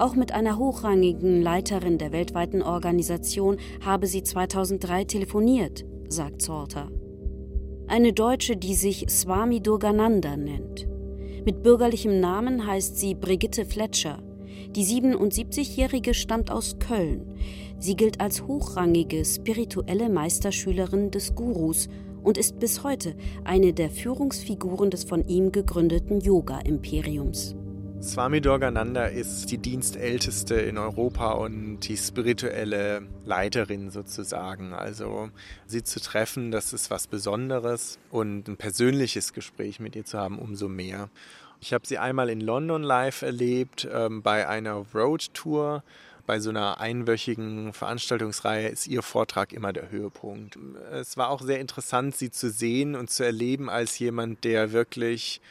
Auch 0.00 0.14
mit 0.14 0.32
einer 0.32 0.56
hochrangigen 0.56 1.42
Leiterin 1.42 1.98
der 1.98 2.10
weltweiten 2.10 2.62
Organisation 2.62 3.58
habe 3.84 4.06
sie 4.06 4.22
2003 4.22 5.04
telefoniert, 5.04 5.84
sagt 6.08 6.40
Salter. 6.40 6.88
Eine 7.86 8.14
Deutsche, 8.14 8.56
die 8.56 8.74
sich 8.74 9.04
Swami 9.10 9.60
Durgananda 9.60 10.38
nennt. 10.38 10.88
Mit 11.44 11.62
bürgerlichem 11.62 12.18
Namen 12.18 12.66
heißt 12.66 12.96
sie 12.96 13.14
Brigitte 13.14 13.66
Fletcher. 13.66 14.22
Die 14.74 14.86
77-Jährige 14.86 16.14
stammt 16.14 16.50
aus 16.50 16.78
Köln. 16.78 17.34
Sie 17.78 17.94
gilt 17.94 18.22
als 18.22 18.46
hochrangige 18.46 19.22
spirituelle 19.26 20.08
Meisterschülerin 20.08 21.10
des 21.10 21.34
Gurus 21.34 21.90
und 22.22 22.38
ist 22.38 22.58
bis 22.58 22.84
heute 22.84 23.16
eine 23.44 23.74
der 23.74 23.90
Führungsfiguren 23.90 24.88
des 24.88 25.04
von 25.04 25.28
ihm 25.28 25.52
gegründeten 25.52 26.22
Yoga-Imperiums. 26.22 27.54
Swami 28.02 28.40
Durgananda 28.40 29.04
ist 29.04 29.50
die 29.50 29.58
Dienstälteste 29.58 30.54
in 30.54 30.78
Europa 30.78 31.32
und 31.32 31.80
die 31.80 31.98
spirituelle 31.98 33.02
Leiterin 33.26 33.90
sozusagen. 33.90 34.72
Also 34.72 35.28
sie 35.66 35.84
zu 35.84 36.00
treffen, 36.00 36.50
das 36.50 36.72
ist 36.72 36.90
was 36.90 37.06
Besonderes 37.06 37.98
und 38.10 38.48
ein 38.48 38.56
persönliches 38.56 39.34
Gespräch 39.34 39.80
mit 39.80 39.94
ihr 39.96 40.06
zu 40.06 40.18
haben, 40.18 40.38
umso 40.38 40.66
mehr. 40.66 41.10
Ich 41.60 41.74
habe 41.74 41.86
sie 41.86 41.98
einmal 41.98 42.30
in 42.30 42.40
London 42.40 42.82
live 42.82 43.20
erlebt, 43.20 43.86
ähm, 43.92 44.22
bei 44.22 44.48
einer 44.48 44.86
Road-Tour. 44.94 45.84
Bei 46.26 46.40
so 46.40 46.50
einer 46.50 46.80
einwöchigen 46.80 47.74
Veranstaltungsreihe 47.74 48.68
ist 48.68 48.86
ihr 48.86 49.02
Vortrag 49.02 49.52
immer 49.52 49.72
der 49.72 49.90
Höhepunkt. 49.90 50.58
Es 50.92 51.16
war 51.16 51.28
auch 51.28 51.42
sehr 51.42 51.60
interessant, 51.60 52.16
sie 52.16 52.30
zu 52.30 52.50
sehen 52.50 52.94
und 52.94 53.10
zu 53.10 53.24
erleben 53.24 53.68
als 53.68 53.98
jemand, 53.98 54.44
der 54.44 54.72
wirklich 54.72 55.42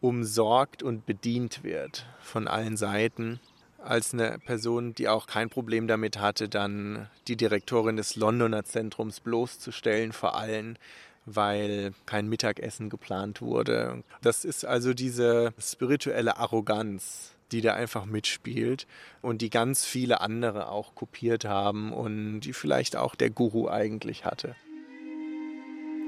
umsorgt 0.00 0.82
und 0.82 1.06
bedient 1.06 1.62
wird 1.62 2.06
von 2.20 2.48
allen 2.48 2.76
Seiten, 2.76 3.40
als 3.82 4.12
eine 4.12 4.38
Person, 4.38 4.94
die 4.94 5.08
auch 5.08 5.26
kein 5.26 5.48
Problem 5.48 5.86
damit 5.86 6.18
hatte, 6.18 6.48
dann 6.48 7.08
die 7.28 7.36
Direktorin 7.36 7.96
des 7.96 8.16
Londoner 8.16 8.64
Zentrums 8.64 9.20
bloßzustellen 9.20 10.12
vor 10.12 10.36
allen, 10.36 10.78
weil 11.26 11.92
kein 12.06 12.28
Mittagessen 12.28 12.90
geplant 12.90 13.40
wurde. 13.40 14.02
Das 14.22 14.44
ist 14.44 14.64
also 14.64 14.94
diese 14.94 15.52
spirituelle 15.58 16.36
Arroganz, 16.36 17.34
die 17.52 17.60
da 17.60 17.74
einfach 17.74 18.04
mitspielt 18.04 18.86
und 19.22 19.42
die 19.42 19.50
ganz 19.50 19.84
viele 19.84 20.20
andere 20.20 20.68
auch 20.68 20.94
kopiert 20.94 21.44
haben 21.44 21.92
und 21.92 22.40
die 22.40 22.52
vielleicht 22.52 22.96
auch 22.96 23.14
der 23.14 23.30
Guru 23.30 23.68
eigentlich 23.68 24.24
hatte. 24.24 24.54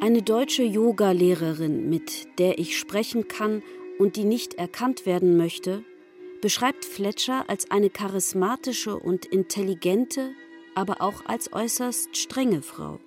Eine 0.00 0.22
deutsche 0.22 0.64
Yoga-Lehrerin, 0.64 1.88
mit 1.88 2.38
der 2.38 2.58
ich 2.58 2.76
sprechen 2.76 3.28
kann 3.28 3.62
und 4.02 4.16
die 4.16 4.24
nicht 4.24 4.54
erkannt 4.54 5.06
werden 5.06 5.36
möchte, 5.36 5.84
beschreibt 6.40 6.84
Fletcher 6.84 7.48
als 7.48 7.70
eine 7.70 7.88
charismatische 7.88 8.96
und 8.96 9.26
intelligente, 9.26 10.32
aber 10.74 11.00
auch 11.00 11.24
als 11.26 11.52
äußerst 11.52 12.16
strenge 12.16 12.62
Frau. 12.62 12.98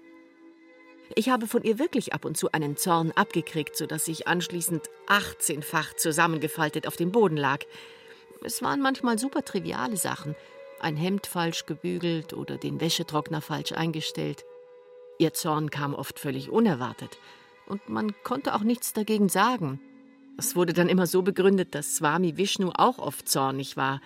Ich 1.13 1.27
habe 1.27 1.47
von 1.47 1.63
ihr 1.63 1.79
wirklich 1.79 2.13
ab 2.13 2.23
und 2.23 2.37
zu 2.37 2.49
einen 2.53 2.77
Zorn 2.77 3.11
abgekriegt, 3.11 3.75
sodass 3.75 4.07
ich 4.07 4.29
anschließend 4.29 4.89
18-fach 5.07 5.97
zusammengefaltet 5.97 6.87
auf 6.87 6.95
dem 6.95 7.11
Boden 7.11 7.35
lag. 7.35 7.59
Es 8.41 8.61
waren 8.61 8.79
manchmal 8.79 9.19
super 9.19 9.43
triviale 9.43 9.97
Sachen. 9.97 10.33
Ein 10.79 10.95
Hemd 10.95 11.27
falsch 11.27 11.65
gebügelt 11.65 12.31
oder 12.31 12.57
den 12.57 12.79
Wäschetrockner 12.79 13.41
falsch 13.41 13.73
eingestellt. 13.73 14.45
Ihr 15.19 15.33
Zorn 15.33 15.71
kam 15.71 15.93
oft 15.93 16.19
völlig 16.19 16.49
unerwartet. 16.49 17.17
Und 17.65 17.89
man 17.89 18.15
konnte 18.23 18.55
auch 18.55 18.63
nichts 18.63 18.93
dagegen 18.93 19.27
sagen. 19.27 19.81
Es 20.37 20.55
wurde 20.55 20.73
dann 20.73 20.89
immer 20.89 21.07
so 21.07 21.21
begründet, 21.21 21.75
dass 21.75 21.95
Swami 21.95 22.37
Vishnu 22.37 22.71
auch 22.75 22.99
oft 22.99 23.27
zornig 23.29 23.77
war. 23.77 24.01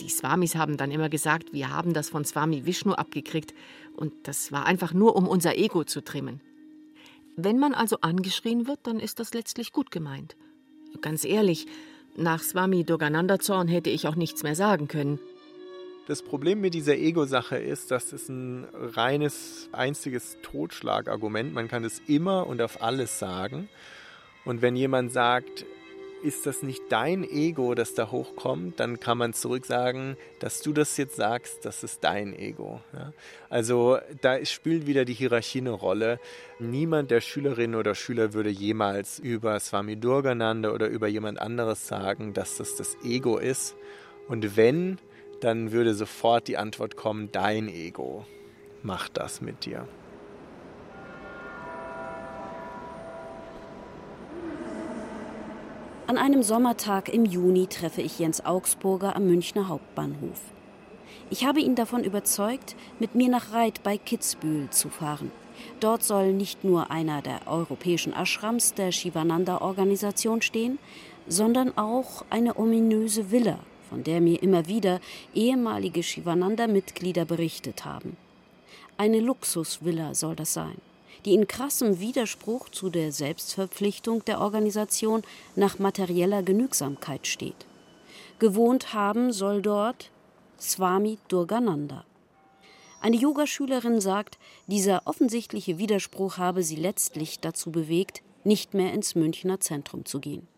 Die 0.00 0.08
Swamis 0.08 0.56
haben 0.56 0.76
dann 0.76 0.90
immer 0.90 1.08
gesagt, 1.08 1.52
wir 1.52 1.70
haben 1.70 1.94
das 1.94 2.08
von 2.08 2.24
Swami 2.24 2.66
Vishnu 2.66 2.92
abgekriegt 2.92 3.54
und 3.96 4.12
das 4.24 4.50
war 4.50 4.66
einfach 4.66 4.92
nur, 4.92 5.14
um 5.14 5.28
unser 5.28 5.56
Ego 5.56 5.84
zu 5.84 6.02
trimmen. 6.02 6.40
Wenn 7.36 7.58
man 7.58 7.74
also 7.74 7.98
angeschrien 8.00 8.66
wird, 8.66 8.80
dann 8.84 8.98
ist 8.98 9.20
das 9.20 9.34
letztlich 9.34 9.72
gut 9.72 9.90
gemeint. 9.90 10.36
Ganz 11.00 11.24
ehrlich, 11.24 11.66
nach 12.16 12.42
Swami 12.42 12.84
Durgananda 12.84 13.38
Zorn 13.38 13.68
hätte 13.68 13.90
ich 13.90 14.06
auch 14.06 14.14
nichts 14.16 14.42
mehr 14.42 14.54
sagen 14.54 14.88
können. 14.88 15.18
Das 16.06 16.22
Problem 16.22 16.60
mit 16.60 16.74
dieser 16.74 16.96
Ego-Sache 16.96 17.56
ist, 17.56 17.90
dass 17.90 18.12
es 18.12 18.28
ein 18.28 18.66
reines, 18.74 19.68
einziges 19.72 20.36
Totschlagargument. 20.42 21.54
Man 21.54 21.66
kann 21.66 21.82
es 21.82 22.02
immer 22.06 22.46
und 22.46 22.60
auf 22.60 22.82
alles 22.82 23.18
sagen. 23.18 23.68
Und 24.44 24.62
wenn 24.62 24.76
jemand 24.76 25.12
sagt, 25.12 25.64
ist 26.24 26.46
das 26.46 26.62
nicht 26.62 26.82
dein 26.88 27.22
Ego, 27.22 27.74
das 27.74 27.92
da 27.92 28.10
hochkommt, 28.10 28.80
dann 28.80 28.98
kann 28.98 29.18
man 29.18 29.34
zurück 29.34 29.66
sagen, 29.66 30.16
dass 30.38 30.62
du 30.62 30.72
das 30.72 30.96
jetzt 30.96 31.16
sagst, 31.16 31.66
das 31.66 31.84
ist 31.84 32.02
dein 32.02 32.34
Ego. 32.34 32.80
Ja? 32.94 33.12
Also 33.50 33.98
da 34.22 34.42
spielt 34.46 34.86
wieder 34.86 35.04
die 35.04 35.12
Hierarchie 35.12 35.58
eine 35.58 35.72
Rolle. 35.72 36.18
Niemand 36.58 37.10
der 37.10 37.20
Schülerinnen 37.20 37.78
oder 37.78 37.94
Schüler 37.94 38.32
würde 38.32 38.48
jemals 38.48 39.18
über 39.18 39.60
Swami 39.60 39.96
Durgananda 39.96 40.70
oder 40.70 40.88
über 40.88 41.08
jemand 41.08 41.38
anderes 41.40 41.86
sagen, 41.86 42.32
dass 42.32 42.56
das 42.56 42.74
das 42.74 42.96
Ego 43.04 43.36
ist. 43.36 43.76
Und 44.26 44.56
wenn, 44.56 44.98
dann 45.40 45.72
würde 45.72 45.92
sofort 45.92 46.48
die 46.48 46.56
Antwort 46.56 46.96
kommen, 46.96 47.30
dein 47.32 47.68
Ego 47.68 48.24
macht 48.82 49.18
das 49.18 49.42
mit 49.42 49.66
dir. 49.66 49.86
An 56.06 56.18
einem 56.18 56.42
Sommertag 56.42 57.08
im 57.08 57.24
Juni 57.24 57.66
treffe 57.66 58.02
ich 58.02 58.18
Jens 58.18 58.44
Augsburger 58.44 59.16
am 59.16 59.24
Münchner 59.26 59.68
Hauptbahnhof. 59.68 60.38
Ich 61.30 61.46
habe 61.46 61.60
ihn 61.60 61.76
davon 61.76 62.04
überzeugt, 62.04 62.76
mit 62.98 63.14
mir 63.14 63.30
nach 63.30 63.54
Reit 63.54 63.82
bei 63.82 63.96
Kitzbühel 63.96 64.68
zu 64.68 64.90
fahren. 64.90 65.32
Dort 65.80 66.02
soll 66.02 66.34
nicht 66.34 66.62
nur 66.62 66.90
einer 66.90 67.22
der 67.22 67.46
europäischen 67.46 68.12
Ashrams 68.12 68.74
der 68.74 68.92
Shivananda-Organisation 68.92 70.42
stehen, 70.42 70.78
sondern 71.26 71.74
auch 71.78 72.22
eine 72.28 72.58
ominöse 72.58 73.30
Villa, 73.30 73.58
von 73.88 74.04
der 74.04 74.20
mir 74.20 74.42
immer 74.42 74.66
wieder 74.66 75.00
ehemalige 75.34 76.02
Shivananda-Mitglieder 76.02 77.24
berichtet 77.24 77.86
haben. 77.86 78.18
Eine 78.98 79.20
Luxusvilla 79.20 80.14
soll 80.14 80.36
das 80.36 80.52
sein 80.52 80.76
die 81.24 81.34
in 81.34 81.46
krassem 81.46 82.00
Widerspruch 82.00 82.68
zu 82.68 82.90
der 82.90 83.12
Selbstverpflichtung 83.12 84.24
der 84.24 84.40
Organisation 84.40 85.22
nach 85.56 85.78
materieller 85.78 86.42
Genügsamkeit 86.42 87.26
steht. 87.26 87.66
Gewohnt 88.38 88.92
haben 88.92 89.32
soll 89.32 89.62
dort 89.62 90.10
Swami 90.60 91.18
Durgananda. 91.28 92.04
Eine 93.00 93.16
Yogaschülerin 93.16 94.00
sagt, 94.00 94.38
dieser 94.66 95.02
offensichtliche 95.04 95.78
Widerspruch 95.78 96.38
habe 96.38 96.62
sie 96.62 96.76
letztlich 96.76 97.38
dazu 97.40 97.70
bewegt, 97.70 98.22
nicht 98.44 98.74
mehr 98.74 98.92
ins 98.92 99.14
Münchner 99.14 99.60
Zentrum 99.60 100.04
zu 100.04 100.20
gehen. 100.20 100.48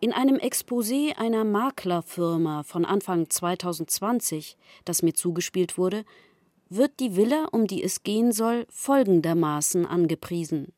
In 0.00 0.12
einem 0.12 0.36
Exposé 0.36 1.16
einer 1.16 1.44
Maklerfirma 1.44 2.62
von 2.62 2.84
Anfang 2.84 3.28
2020, 3.28 4.56
das 4.84 5.02
mir 5.02 5.12
zugespielt 5.12 5.76
wurde, 5.76 6.04
wird 6.70 7.00
die 7.00 7.16
Villa, 7.16 7.46
um 7.52 7.66
die 7.66 7.82
es 7.82 8.02
gehen 8.02 8.32
soll, 8.32 8.66
folgendermaßen 8.70 9.86
angepriesen. 9.86 10.72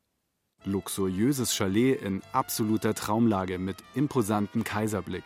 Luxuriöses 0.64 1.54
Chalet 1.54 2.00
in 2.02 2.22
absoluter 2.32 2.94
Traumlage 2.94 3.58
mit 3.58 3.76
imposantem 3.94 4.62
Kaiserblick. 4.62 5.24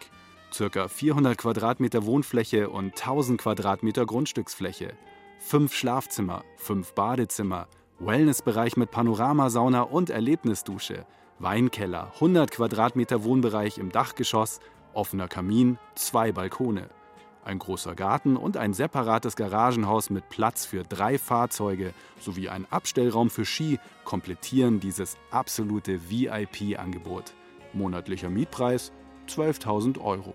Circa 0.52 0.86
400 0.86 1.36
Quadratmeter 1.36 2.06
Wohnfläche 2.06 2.70
und 2.70 2.92
1000 2.92 3.40
Quadratmeter 3.40 4.06
Grundstücksfläche. 4.06 4.94
Fünf 5.40 5.74
Schlafzimmer, 5.74 6.44
fünf 6.56 6.92
Badezimmer, 6.92 7.66
Wellnessbereich 7.98 8.76
mit 8.76 8.92
Panoramasauna 8.92 9.82
und 9.82 10.10
Erlebnisdusche, 10.10 11.06
Weinkeller, 11.40 12.12
100 12.14 12.52
Quadratmeter 12.52 13.24
Wohnbereich 13.24 13.78
im 13.78 13.90
Dachgeschoss, 13.90 14.60
offener 14.92 15.26
Kamin, 15.26 15.78
zwei 15.96 16.30
Balkone. 16.30 16.88
Ein 17.44 17.58
großer 17.58 17.94
Garten 17.94 18.38
und 18.38 18.56
ein 18.56 18.72
separates 18.72 19.36
Garagenhaus 19.36 20.08
mit 20.08 20.30
Platz 20.30 20.64
für 20.64 20.82
drei 20.82 21.18
Fahrzeuge 21.18 21.92
sowie 22.18 22.48
ein 22.48 22.66
Abstellraum 22.70 23.28
für 23.28 23.44
Ski 23.44 23.78
komplettieren 24.04 24.80
dieses 24.80 25.18
absolute 25.30 26.08
VIP-Angebot. 26.08 27.34
Monatlicher 27.74 28.30
Mietpreis 28.30 28.92
12.000 29.28 30.00
Euro. 30.00 30.32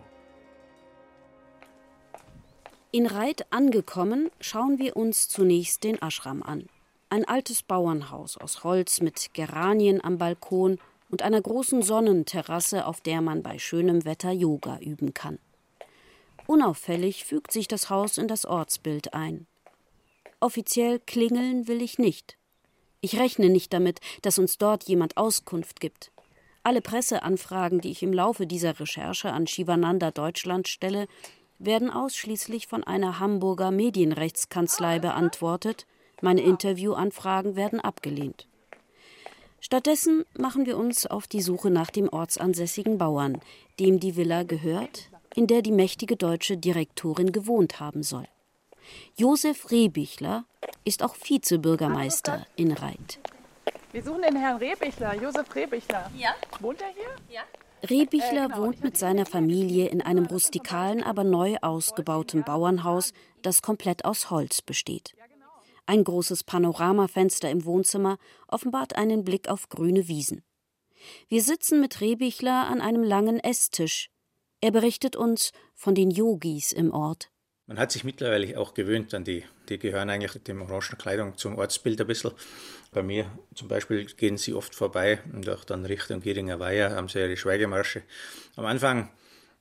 In 2.91 3.07
Reit 3.07 3.51
angekommen, 3.51 4.29
schauen 4.39 4.77
wir 4.77 4.95
uns 4.95 5.29
zunächst 5.29 5.83
den 5.83 5.99
Ashram 5.99 6.43
an. 6.43 6.67
Ein 7.09 7.25
altes 7.25 7.63
Bauernhaus 7.63 8.37
aus 8.37 8.63
Holz 8.63 9.01
mit 9.01 9.33
Geranien 9.33 10.03
am 10.03 10.19
Balkon 10.19 10.77
und 11.09 11.23
einer 11.23 11.41
großen 11.41 11.81
Sonnenterrasse, 11.81 12.85
auf 12.85 13.01
der 13.01 13.21
man 13.21 13.41
bei 13.41 13.57
schönem 13.57 14.05
Wetter 14.05 14.31
Yoga 14.31 14.77
üben 14.77 15.15
kann. 15.15 15.39
Unauffällig 16.49 17.25
fügt 17.25 17.51
sich 17.51 17.67
das 17.67 17.91
Haus 17.91 18.17
in 18.17 18.27
das 18.27 18.43
Ortsbild 18.43 19.13
ein. 19.13 19.45
Offiziell 20.39 20.97
klingeln 20.97 21.67
will 21.67 21.79
ich 21.79 21.99
nicht. 21.99 22.39
Ich 23.01 23.19
rechne 23.19 23.51
nicht 23.51 23.71
damit, 23.71 23.99
dass 24.23 24.39
uns 24.39 24.57
dort 24.57 24.85
jemand 24.85 25.15
Auskunft 25.15 25.79
gibt. 25.79 26.12
Alle 26.63 26.81
Presseanfragen, 26.81 27.81
die 27.81 27.91
ich 27.91 28.01
im 28.01 28.13
Laufe 28.13 28.47
dieser 28.47 28.79
Recherche 28.79 29.31
an 29.31 29.45
Shivananda 29.45 30.09
Deutschland 30.09 30.67
stelle, 30.67 31.05
werden 31.59 31.91
ausschließlich 31.91 32.65
von 32.65 32.83
einer 32.83 33.19
Hamburger 33.19 33.69
Medienrechtskanzlei 33.69 34.97
beantwortet, 34.97 35.85
meine 36.19 36.41
Interviewanfragen 36.41 37.57
werden 37.57 37.79
abgelehnt. 37.79 38.47
Stattdessen 39.59 40.25
machen 40.35 40.65
wir 40.65 40.79
uns 40.79 41.05
auf 41.05 41.27
die 41.27 41.43
Suche 41.43 41.69
nach 41.69 41.91
dem 41.91 42.09
ortsansässigen 42.09 42.97
Bauern, 42.97 43.39
dem 43.79 43.99
die 43.99 44.15
Villa 44.15 44.41
gehört, 44.41 45.12
in 45.39 45.47
der 45.47 45.62
die 45.62 45.71
mächtige 45.71 46.17
deutsche 46.17 46.58
Direktorin 46.58 47.32
gewohnt 47.32 47.80
haben 47.80 48.04
soll. 48.04 48.28
Josef 49.15 49.71
Rehbichler 49.71 50.43
ist 50.84 51.02
auch 51.02 51.15
Vizebürgermeister 51.15 52.45
in 52.58 52.73
Reit. 52.73 53.19
Wir 53.93 54.04
suchen 54.04 54.21
den 54.21 54.36
Herrn 54.36 54.58
Rehbichler, 54.58 55.15
Josef 55.15 55.56
Rehbichler. 55.56 56.12
Ja. 56.17 56.36
Wohnt 56.60 56.82
er 56.82 56.89
hier? 56.89 57.15
Ja. 57.34 57.43
Rehbichler 57.89 58.43
äh, 58.43 58.47
genau, 58.49 58.58
wohnt 58.58 58.84
mit 58.84 58.97
seiner 58.97 59.25
Familie 59.25 59.88
in 59.88 60.02
einem 60.02 60.25
rustikalen, 60.25 61.04
aber 61.04 61.23
neu 61.23 61.56
ausgebauten 61.62 62.43
Bauernhaus, 62.43 63.13
das 63.41 63.62
komplett 63.62 64.04
aus 64.04 64.30
Holz 64.30 64.62
besteht. 64.62 65.15
Ein 65.86 66.04
großes 66.04 66.43
Panoramafenster 66.43 67.49
im 67.49 67.63
Wohnzimmer 67.63 68.17
offenbart 68.49 68.97
einen 68.97 69.23
Blick 69.23 69.47
auf 69.47 69.69
grüne 69.69 70.10
Wiesen. 70.10 70.43
Wir 71.30 71.41
sitzen 71.41 71.80
mit 71.80 72.02
Rehbichler 72.02 72.67
an 72.67 72.82
einem 72.82 73.04
langen 73.04 73.39
Esstisch, 73.39 74.10
er 74.61 74.71
berichtet 74.71 75.15
uns 75.15 75.51
von 75.75 75.95
den 75.95 76.11
Yogis 76.11 76.71
im 76.71 76.91
Ort. 76.91 77.29
Man 77.69 77.77
hat 77.77 77.91
sich 77.91 78.03
mittlerweile 78.03 78.59
auch 78.59 78.73
gewöhnt 78.73 79.13
an 79.13 79.23
die. 79.23 79.45
Die 79.69 79.77
gehören 79.77 80.09
eigentlich 80.09 80.33
mit 80.33 80.47
dem 80.47 80.61
orangen 80.63 80.97
Kleidung 80.97 81.37
zum 81.37 81.57
Ortsbild 81.57 82.01
ein 82.01 82.07
bisschen. 82.07 82.31
Bei 82.91 83.03
mir 83.03 83.29
zum 83.53 83.67
Beispiel 83.67 84.05
gehen 84.05 84.37
sie 84.37 84.55
oft 84.55 84.73
vorbei 84.73 85.19
und 85.33 85.47
auch 85.47 85.63
dann 85.63 85.85
Richtung 85.85 86.21
Gieringer 86.21 86.59
Weiher 86.59 86.95
haben 86.95 87.09
sie 87.09 87.19
ihre 87.19 87.37
Schweigemarsche. 87.37 88.01
Am 88.55 88.65
Anfang 88.65 89.11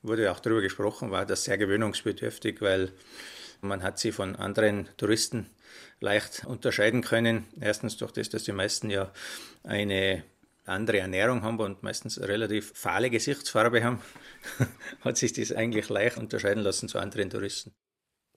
wurde 0.01 0.31
auch 0.31 0.39
darüber 0.39 0.61
gesprochen, 0.61 1.11
war 1.11 1.27
das 1.27 1.43
sehr 1.43 1.59
gewöhnungsbedürftig, 1.59 2.61
weil 2.61 2.91
man 3.61 3.83
hat 3.83 3.99
sie 3.99 4.11
von 4.11 4.35
anderen 4.35 4.89
Touristen 4.97 5.47
leicht 5.99 6.45
unterscheiden 6.45 7.03
können. 7.03 7.45
Erstens 7.61 7.97
durch 7.97 8.11
das, 8.11 8.29
dass 8.29 8.43
die 8.43 8.53
meisten 8.53 8.89
ja 8.89 9.11
eine 9.63 10.23
andere 10.69 10.99
Ernährung 10.99 11.41
haben 11.43 11.59
und 11.59 11.83
meistens 11.83 12.19
relativ 12.19 12.71
fahle 12.75 13.09
Gesichtsfarbe 13.09 13.83
haben, 13.83 13.99
hat 15.01 15.17
sich 15.17 15.33
das 15.33 15.51
eigentlich 15.51 15.89
leicht 15.89 16.17
unterscheiden 16.17 16.63
lassen 16.63 16.89
zu 16.89 16.99
anderen 16.99 17.29
Touristen. 17.29 17.73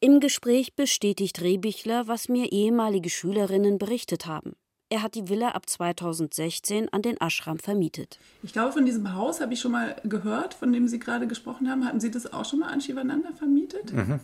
Im 0.00 0.18
Gespräch 0.18 0.74
bestätigt 0.74 1.40
Rehbichler, 1.40 2.08
was 2.08 2.28
mir 2.28 2.50
ehemalige 2.50 3.08
Schülerinnen 3.08 3.78
berichtet 3.78 4.26
haben. 4.26 4.54
Er 4.92 5.02
hat 5.02 5.14
die 5.14 5.28
Villa 5.28 5.50
ab 5.52 5.70
2016 5.70 6.92
an 6.92 7.00
den 7.00 7.16
Ashram 7.18 7.58
vermietet. 7.58 8.18
Ich 8.42 8.52
glaube, 8.52 8.72
von 8.72 8.84
diesem 8.84 9.14
Haus 9.14 9.40
habe 9.40 9.54
ich 9.54 9.60
schon 9.60 9.72
mal 9.72 9.96
gehört, 10.04 10.52
von 10.52 10.70
dem 10.70 10.86
Sie 10.86 10.98
gerade 10.98 11.26
gesprochen 11.26 11.70
haben. 11.70 11.86
Haben 11.86 11.98
Sie 11.98 12.10
das 12.10 12.30
auch 12.30 12.44
schon 12.44 12.58
mal 12.58 12.68
an 12.68 12.80
Shivananda 12.82 13.30
vermietet? 13.32 13.92
Mhm. 13.92 14.20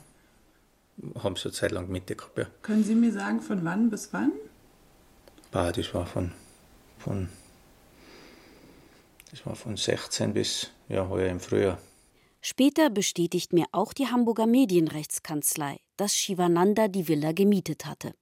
Haben 1.22 1.36
Sie 1.36 1.44
eine 1.44 1.52
Zeit 1.52 1.70
lang 1.70 1.88
mitgehabt, 1.88 2.36
ja. 2.36 2.46
Können 2.60 2.84
Sie 2.84 2.94
mir 2.94 3.12
sagen, 3.12 3.40
von 3.40 3.64
wann 3.64 3.88
bis 3.88 4.12
wann? 4.12 4.32
Bah, 5.50 5.72
das 5.72 5.94
war 5.94 6.04
von, 6.04 6.32
von 6.98 7.28
das 9.30 9.44
war 9.46 9.54
von 9.54 9.76
16 9.76 10.32
bis 10.32 10.70
ja, 10.88 11.08
heuer 11.08 11.30
im 11.30 11.40
Frühjahr. 11.40 11.78
Später 12.40 12.88
bestätigt 12.88 13.52
mir 13.52 13.66
auch 13.72 13.92
die 13.92 14.06
Hamburger 14.06 14.46
Medienrechtskanzlei, 14.46 15.78
dass 15.96 16.14
Shivananda 16.14 16.88
die 16.88 17.08
Villa 17.08 17.32
gemietet 17.32 17.84
hatte. 17.84 18.14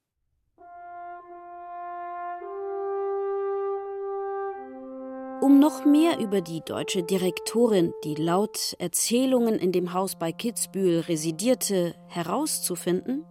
Um 5.43 5.61
noch 5.61 5.85
mehr 5.85 6.19
über 6.19 6.41
die 6.41 6.63
deutsche 6.63 7.03
Direktorin, 7.03 7.93
die 8.05 8.15
laut 8.15 8.75
Erzählungen 8.79 9.59
in 9.59 9.71
dem 9.71 9.93
Haus 9.93 10.17
bei 10.17 10.33
Kitzbühel 10.33 11.01
residierte, 11.01 11.95
herauszufinden, 12.09 13.25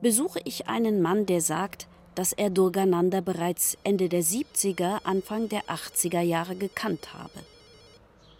besuche 0.00 0.40
ich 0.44 0.66
einen 0.66 1.02
Mann, 1.02 1.26
der 1.26 1.42
sagt, 1.42 1.88
dass 2.16 2.32
er 2.32 2.50
Durgananda 2.50 3.20
bereits 3.20 3.76
Ende 3.84 4.08
der 4.08 4.24
70er, 4.24 5.00
Anfang 5.04 5.48
der 5.48 5.64
80er 5.66 6.22
Jahre 6.22 6.56
gekannt 6.56 7.14
habe. 7.14 7.44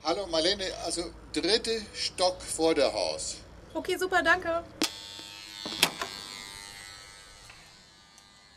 Hallo 0.03 0.27
Marlene, 0.27 0.65
also 0.85 1.03
dritte 1.33 1.83
Stock 1.95 2.41
vor 2.41 2.75
der 2.75 2.93
Haus. 2.93 3.37
Okay, 3.75 3.97
super, 3.99 4.23
danke. 4.23 4.65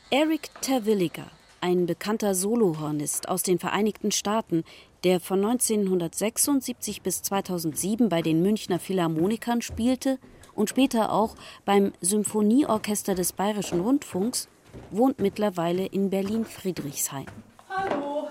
Eric 0.09 0.49
Terwilliger, 0.61 1.29
ein 1.59 1.85
bekannter 1.85 2.33
Solohornist 2.33 3.27
aus 3.27 3.43
den 3.43 3.59
Vereinigten 3.59 4.11
Staaten, 4.11 4.63
der 5.03 5.19
von 5.19 5.43
1976 5.43 7.01
bis 7.01 7.21
2007 7.23 8.09
bei 8.09 8.21
den 8.21 8.41
Münchner 8.41 8.79
Philharmonikern 8.79 9.61
spielte 9.61 10.17
und 10.55 10.69
später 10.69 11.11
auch 11.11 11.35
beim 11.65 11.93
Symphonieorchester 12.01 13.15
des 13.15 13.33
Bayerischen 13.33 13.81
Rundfunks 13.81 14.47
wohnt 14.91 15.19
mittlerweile 15.19 15.85
in 15.85 16.09
Berlin-Friedrichshain. 16.09 17.25
Hallo. 17.69 18.27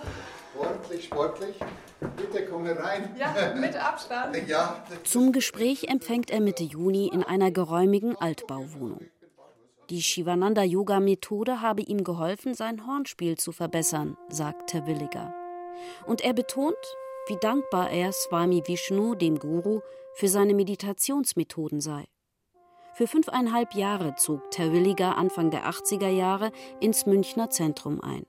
Sportlich, 0.55 1.05
sportlich. 1.05 1.57
Bitte 2.17 2.47
komm 2.47 2.67
herein. 2.67 3.15
Ja, 3.19 3.55
mit 3.55 3.77
Abstand. 3.77 4.37
ja. 4.49 4.83
Zum 5.05 5.33
Gespräch 5.33 5.85
empfängt 5.89 6.31
er 6.31 6.41
Mitte 6.41 6.65
Juni 6.65 7.09
in 7.13 7.23
einer 7.23 7.51
geräumigen 7.51 8.17
Altbauwohnung. 8.17 9.01
Die 9.91 10.03
Shivananda-Yoga-Methode 10.03 11.63
habe 11.63 11.83
ihm 11.83 12.05
geholfen, 12.05 12.55
sein 12.55 12.87
Hornspiel 12.87 13.39
zu 13.39 13.53
verbessern, 13.53 14.17
sagt 14.29 14.71
Terwilliger. 14.71 15.35
Und 16.07 16.21
er 16.21 16.35
betont, 16.35 16.77
wie 17.29 17.37
dankbar 17.41 17.91
er 17.91 18.13
Swami 18.13 18.63
Vishnu, 18.67 19.15
dem 19.15 19.39
Guru, 19.39 19.81
für 20.15 20.29
seine 20.29 20.55
Meditationsmethoden 20.55 21.81
sei. 21.81 22.05
Für 22.99 23.07
fünfeinhalb 23.07 23.77
Jahre 23.77 24.17
zog 24.17 24.51
Terwilliger 24.51 25.17
Anfang 25.17 25.53
der 25.53 25.71
80er 25.71 26.09
Jahre 26.09 26.51
ins 26.81 27.07
Münchner 27.07 27.49
Zentrum 27.49 28.01
ein. 28.01 28.27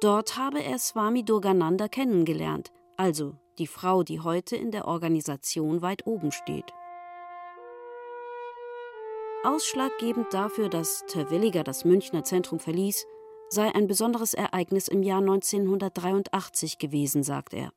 Dort 0.00 0.36
habe 0.36 0.62
er 0.62 0.78
Swami 0.78 1.24
Durgananda 1.24 1.88
kennengelernt, 1.88 2.70
also 2.96 3.34
die 3.58 3.66
Frau, 3.66 4.04
die 4.04 4.20
heute 4.20 4.54
in 4.54 4.70
der 4.70 4.86
Organisation 4.86 5.82
weit 5.82 6.06
oben 6.06 6.30
steht. 6.30 6.72
Ausschlaggebend 9.42 10.32
dafür, 10.32 10.68
dass 10.68 11.04
Terwilliger 11.08 11.64
das 11.64 11.84
Münchner 11.84 12.22
Zentrum 12.22 12.60
verließ, 12.60 13.08
sei 13.48 13.74
ein 13.74 13.88
besonderes 13.88 14.34
Ereignis 14.34 14.86
im 14.86 15.02
Jahr 15.02 15.18
1983 15.18 16.78
gewesen, 16.78 17.24
sagt 17.24 17.54
er. 17.54 17.72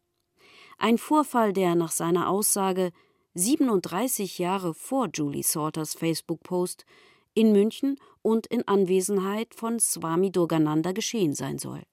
Ein 0.77 0.99
Vorfall, 0.99 1.53
der 1.53 1.73
nach 1.73 1.91
seiner 1.91 2.29
Aussage 2.29 2.91
37 3.39 4.37
Jahre 4.37 4.73
vor 4.73 5.07
Julie 5.13 5.43
Salters 5.43 5.93
Facebook-Post 5.93 6.85
in 7.33 7.53
München 7.53 7.97
und 8.21 8.47
in 8.47 8.67
Anwesenheit 8.67 9.55
von 9.55 9.79
Swami 9.79 10.29
Durgananda 10.29 10.91
geschehen 10.91 11.33
sein 11.33 11.57
soll. 11.57 11.83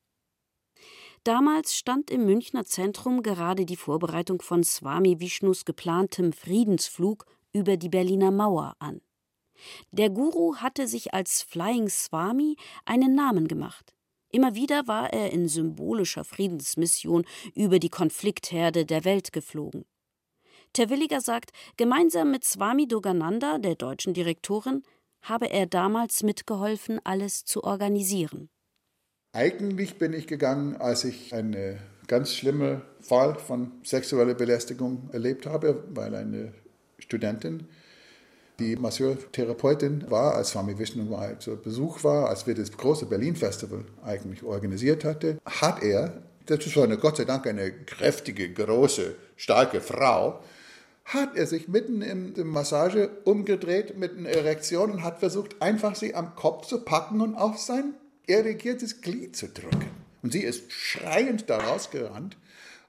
Damals 1.22 1.76
stand 1.76 2.10
im 2.10 2.24
Münchner 2.24 2.64
Zentrum 2.64 3.22
gerade 3.22 3.64
die 3.64 3.76
Vorbereitung 3.76 4.42
von 4.42 4.64
Swami 4.64 5.20
Vishnus 5.20 5.64
geplantem 5.64 6.32
Friedensflug 6.32 7.26
über 7.52 7.76
die 7.76 7.90
Berliner 7.90 8.32
Mauer 8.32 8.74
an. 8.80 9.00
Der 9.92 10.10
Guru 10.10 10.56
hatte 10.56 10.88
sich 10.88 11.14
als 11.14 11.42
Flying 11.42 11.88
Swami 11.88 12.56
einen 12.84 13.14
Namen 13.14 13.46
gemacht. 13.46 13.94
Immer 14.30 14.56
wieder 14.56 14.88
war 14.88 15.12
er 15.12 15.32
in 15.32 15.48
symbolischer 15.48 16.24
Friedensmission 16.24 17.24
über 17.54 17.78
die 17.78 17.88
Konfliktherde 17.88 18.84
der 18.84 19.04
Welt 19.04 19.32
geflogen. 19.32 19.84
Terwilliger 20.76 21.22
sagt, 21.22 21.52
gemeinsam 21.78 22.30
mit 22.30 22.44
Swami 22.44 22.86
Dogananda, 22.86 23.56
der 23.56 23.76
deutschen 23.76 24.12
Direktorin, 24.12 24.82
habe 25.22 25.50
er 25.50 25.64
damals 25.64 26.22
mitgeholfen, 26.22 27.00
alles 27.02 27.46
zu 27.46 27.64
organisieren. 27.64 28.50
Eigentlich 29.32 29.96
bin 29.96 30.12
ich 30.12 30.26
gegangen, 30.26 30.76
als 30.76 31.04
ich 31.04 31.32
einen 31.32 31.78
ganz 32.08 32.34
schlimmen 32.34 32.82
Fall 33.00 33.38
von 33.38 33.72
sexueller 33.84 34.34
Belästigung 34.34 35.08
erlebt 35.14 35.46
habe, 35.46 35.82
weil 35.94 36.14
eine 36.14 36.52
Studentin 36.98 37.66
die 38.58 38.76
Masseurtherapeutin 38.76 40.10
war, 40.10 40.34
als 40.34 40.50
Swami 40.50 40.78
Vishnu 40.78 41.04
mal 41.04 41.38
zu 41.38 41.56
Besuch 41.56 42.04
war, 42.04 42.28
als 42.28 42.46
wir 42.46 42.54
das 42.54 42.70
große 42.70 43.06
Berlin-Festival 43.06 43.82
eigentlich 44.04 44.42
organisiert 44.42 45.04
hatten, 45.04 45.38
hat 45.46 45.82
er, 45.82 46.22
das 46.44 46.76
war 46.76 46.84
eine, 46.84 46.98
Gott 46.98 47.16
sei 47.16 47.24
Dank 47.24 47.46
eine 47.46 47.72
kräftige, 47.72 48.52
große, 48.52 49.14
starke 49.36 49.80
Frau, 49.80 50.42
hat 51.06 51.36
er 51.36 51.46
sich 51.46 51.68
mitten 51.68 52.02
in 52.02 52.34
der 52.34 52.44
Massage 52.44 53.10
umgedreht 53.24 53.96
mit 53.96 54.18
einer 54.18 54.28
Erektion 54.28 54.90
und 54.90 55.02
hat 55.04 55.20
versucht, 55.20 55.62
einfach 55.62 55.94
sie 55.94 56.14
am 56.14 56.34
Kopf 56.34 56.66
zu 56.66 56.84
packen 56.84 57.20
und 57.20 57.36
auf 57.36 57.58
sein 57.58 57.94
erregiertes 58.26 59.00
Glied 59.00 59.36
zu 59.36 59.48
drücken. 59.48 59.90
Und 60.22 60.32
sie 60.32 60.42
ist 60.42 60.72
schreiend 60.72 61.48
da 61.48 61.58
rausgerannt. 61.58 62.36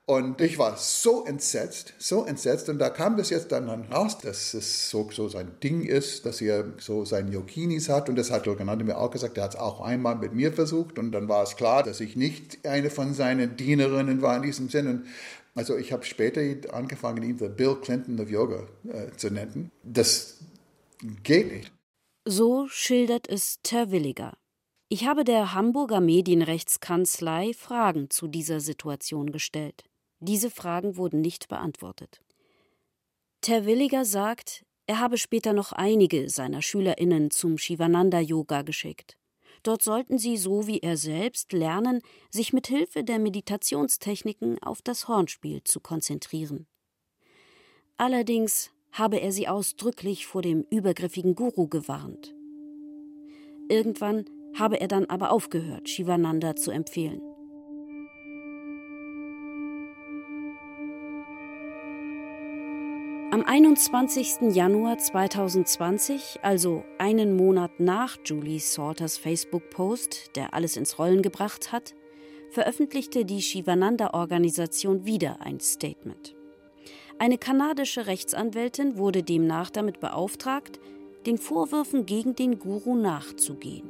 Und 0.10 0.40
ich 0.40 0.58
war 0.58 0.78
so 0.78 1.26
entsetzt, 1.26 1.94
so 1.98 2.24
entsetzt. 2.24 2.70
Und 2.70 2.80
da 2.80 2.90
kam 2.90 3.18
das 3.18 3.30
jetzt 3.30 3.52
dann 3.52 3.70
raus, 3.70 4.18
dass 4.18 4.54
es 4.54 4.90
so, 4.90 5.10
so 5.12 5.28
sein 5.28 5.52
Ding 5.62 5.82
ist, 5.82 6.26
dass 6.26 6.40
er 6.40 6.64
so 6.80 7.04
seine 7.04 7.30
Yoginis 7.30 7.90
hat. 7.90 8.08
Und 8.08 8.16
das 8.16 8.32
hat 8.32 8.46
Yogananda 8.46 8.86
mir 8.86 8.98
auch 8.98 9.12
gesagt. 9.12 9.38
Er 9.38 9.44
hat 9.44 9.56
es 9.56 9.60
auch 9.60 9.82
einmal 9.82 10.16
mit 10.16 10.34
mir 10.34 10.54
versucht. 10.54 10.98
Und 10.98 11.12
dann 11.12 11.28
war 11.28 11.44
es 11.44 11.58
klar, 11.58 11.84
dass 11.84 12.00
ich 12.00 12.16
nicht 12.16 12.66
eine 12.66 12.90
von 12.90 13.14
seinen 13.14 13.58
Dienerinnen 13.58 14.22
war 14.22 14.38
in 14.38 14.44
diesem 14.44 14.70
Sinne. 14.70 15.04
Also 15.58 15.76
ich 15.76 15.92
habe 15.92 16.06
später 16.06 16.42
angefangen, 16.72 17.24
ihn 17.24 17.40
the 17.40 17.50
Bill 17.50 17.76
Clinton 17.82 18.20
of 18.20 18.30
Yoga 18.30 18.68
äh, 18.88 19.10
zu 19.18 19.32
nennen. 19.32 19.72
Das 19.84 20.38
geht 21.24 21.52
nicht. 21.52 21.72
So 22.26 22.68
schildert 22.68 23.28
es 23.28 23.60
Terwilliger. 23.64 24.38
Ich 24.88 25.08
habe 25.08 25.24
der 25.24 25.56
Hamburger 25.56 26.00
Medienrechtskanzlei 26.00 27.54
Fragen 27.54 28.12
zu 28.12 28.28
dieser 28.28 28.60
Situation 28.60 29.32
gestellt. 29.32 29.84
Diese 30.20 30.52
Fragen 30.52 30.96
wurden 30.96 31.22
nicht 31.22 31.48
beantwortet. 31.48 32.22
Terwilliger 33.42 34.06
sagt, 34.06 34.64
er 34.86 35.00
habe 35.00 35.18
später 35.18 35.54
noch 35.54 35.72
einige 35.72 36.30
seiner 36.30 36.62
SchülerInnen 36.62 37.32
zum 37.32 37.58
Shivananda-Yoga 37.58 38.62
geschickt. 38.62 39.18
Dort 39.68 39.82
sollten 39.82 40.18
sie, 40.18 40.38
so 40.38 40.66
wie 40.66 40.80
er 40.80 40.96
selbst, 40.96 41.52
lernen, 41.52 42.00
sich 42.30 42.54
mit 42.54 42.68
Hilfe 42.68 43.04
der 43.04 43.20
Meditationstechniken 43.20 44.64
auf 44.64 44.82
das 44.82 45.10
Hornspiel 45.10 45.62
zu 45.66 45.82
konzentrieren. 45.82 46.68
Allerdings 47.98 48.72
habe 48.94 49.20
er 49.20 49.34
sie 49.34 49.50
ausdrücklich 49.50 50.26
vor 50.26 50.42
dem 50.42 50.66
übergriffigen 50.70 51.36
Guru 51.36 51.68
gewarnt. 51.68 52.34
Irgendwann 53.68 54.24
habe 54.58 54.80
er 54.80 54.88
dann 54.88 55.04
aber 55.08 55.34
aufgehört, 55.34 55.90
Shivananda 55.90 56.56
zu 56.56 56.72
empfehlen. 56.72 57.20
21. 63.50 64.54
Januar 64.54 64.98
2020, 64.98 66.40
also 66.42 66.84
einen 66.98 67.38
Monat 67.38 67.80
nach 67.80 68.18
Julie 68.26 68.60
Salters 68.60 69.18
Facebook-Post, 69.18 70.36
der 70.36 70.54
alles 70.54 70.76
ins 70.76 71.00
Rollen 71.00 71.22
gebracht 71.22 71.72
hat, 71.72 71.96
veröffentlichte 72.50 73.24
die 73.24 73.42
Shivananda-Organisation 73.42 75.06
wieder 75.06 75.40
ein 75.40 75.62
Statement. 75.62 76.36
Eine 77.20 77.38
kanadische 77.38 78.06
Rechtsanwältin 78.06 78.98
wurde 78.98 79.24
demnach 79.24 79.70
damit 79.70 80.02
beauftragt, 80.02 80.82
den 81.26 81.38
Vorwürfen 81.38 82.06
gegen 82.06 82.36
den 82.36 82.60
Guru 82.60 82.98
nachzugehen. 82.98 83.90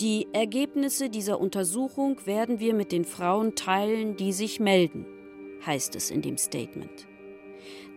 Die 0.00 0.26
Ergebnisse 0.32 1.10
dieser 1.10 1.40
Untersuchung 1.40 2.26
werden 2.26 2.58
wir 2.58 2.74
mit 2.74 2.90
den 2.90 3.04
Frauen 3.04 3.54
teilen, 3.54 4.16
die 4.16 4.32
sich 4.32 4.58
melden, 4.58 5.06
heißt 5.64 5.94
es 5.94 6.10
in 6.10 6.22
dem 6.22 6.38
Statement. 6.38 7.06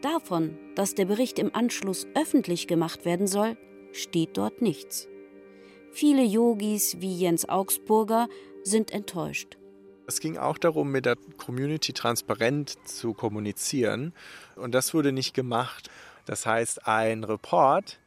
Davon, 0.06 0.56
dass 0.76 0.94
der 0.94 1.06
Bericht 1.06 1.40
im 1.40 1.56
Anschluss 1.56 2.06
öffentlich 2.14 2.68
gemacht 2.68 3.06
werden 3.06 3.26
soll, 3.26 3.58
steht 3.92 4.38
dort 4.38 4.62
nichts. 4.62 5.08
Viele 5.92 6.24
Yogis 6.24 6.98
wie 7.00 7.18
Jens 7.18 7.50
Augsburger 7.50 8.28
sind 8.62 8.92
enttäuscht. 8.92 9.58
Es 10.06 10.20
ging 10.20 10.38
auch 10.38 10.60
darum, 10.60 10.92
mit 10.92 11.08
der 11.08 11.16
Community 11.38 11.92
transparent 11.92 12.76
zu 12.88 13.16
kommunizieren. 13.16 14.14
Und 14.56 14.76
das 14.76 14.94
wurde 14.94 15.12
nicht 15.12 15.34
gemacht. 15.34 15.90
Das 16.26 16.46
heißt, 16.46 16.86
ein 16.86 17.24
Report, 17.24 18.00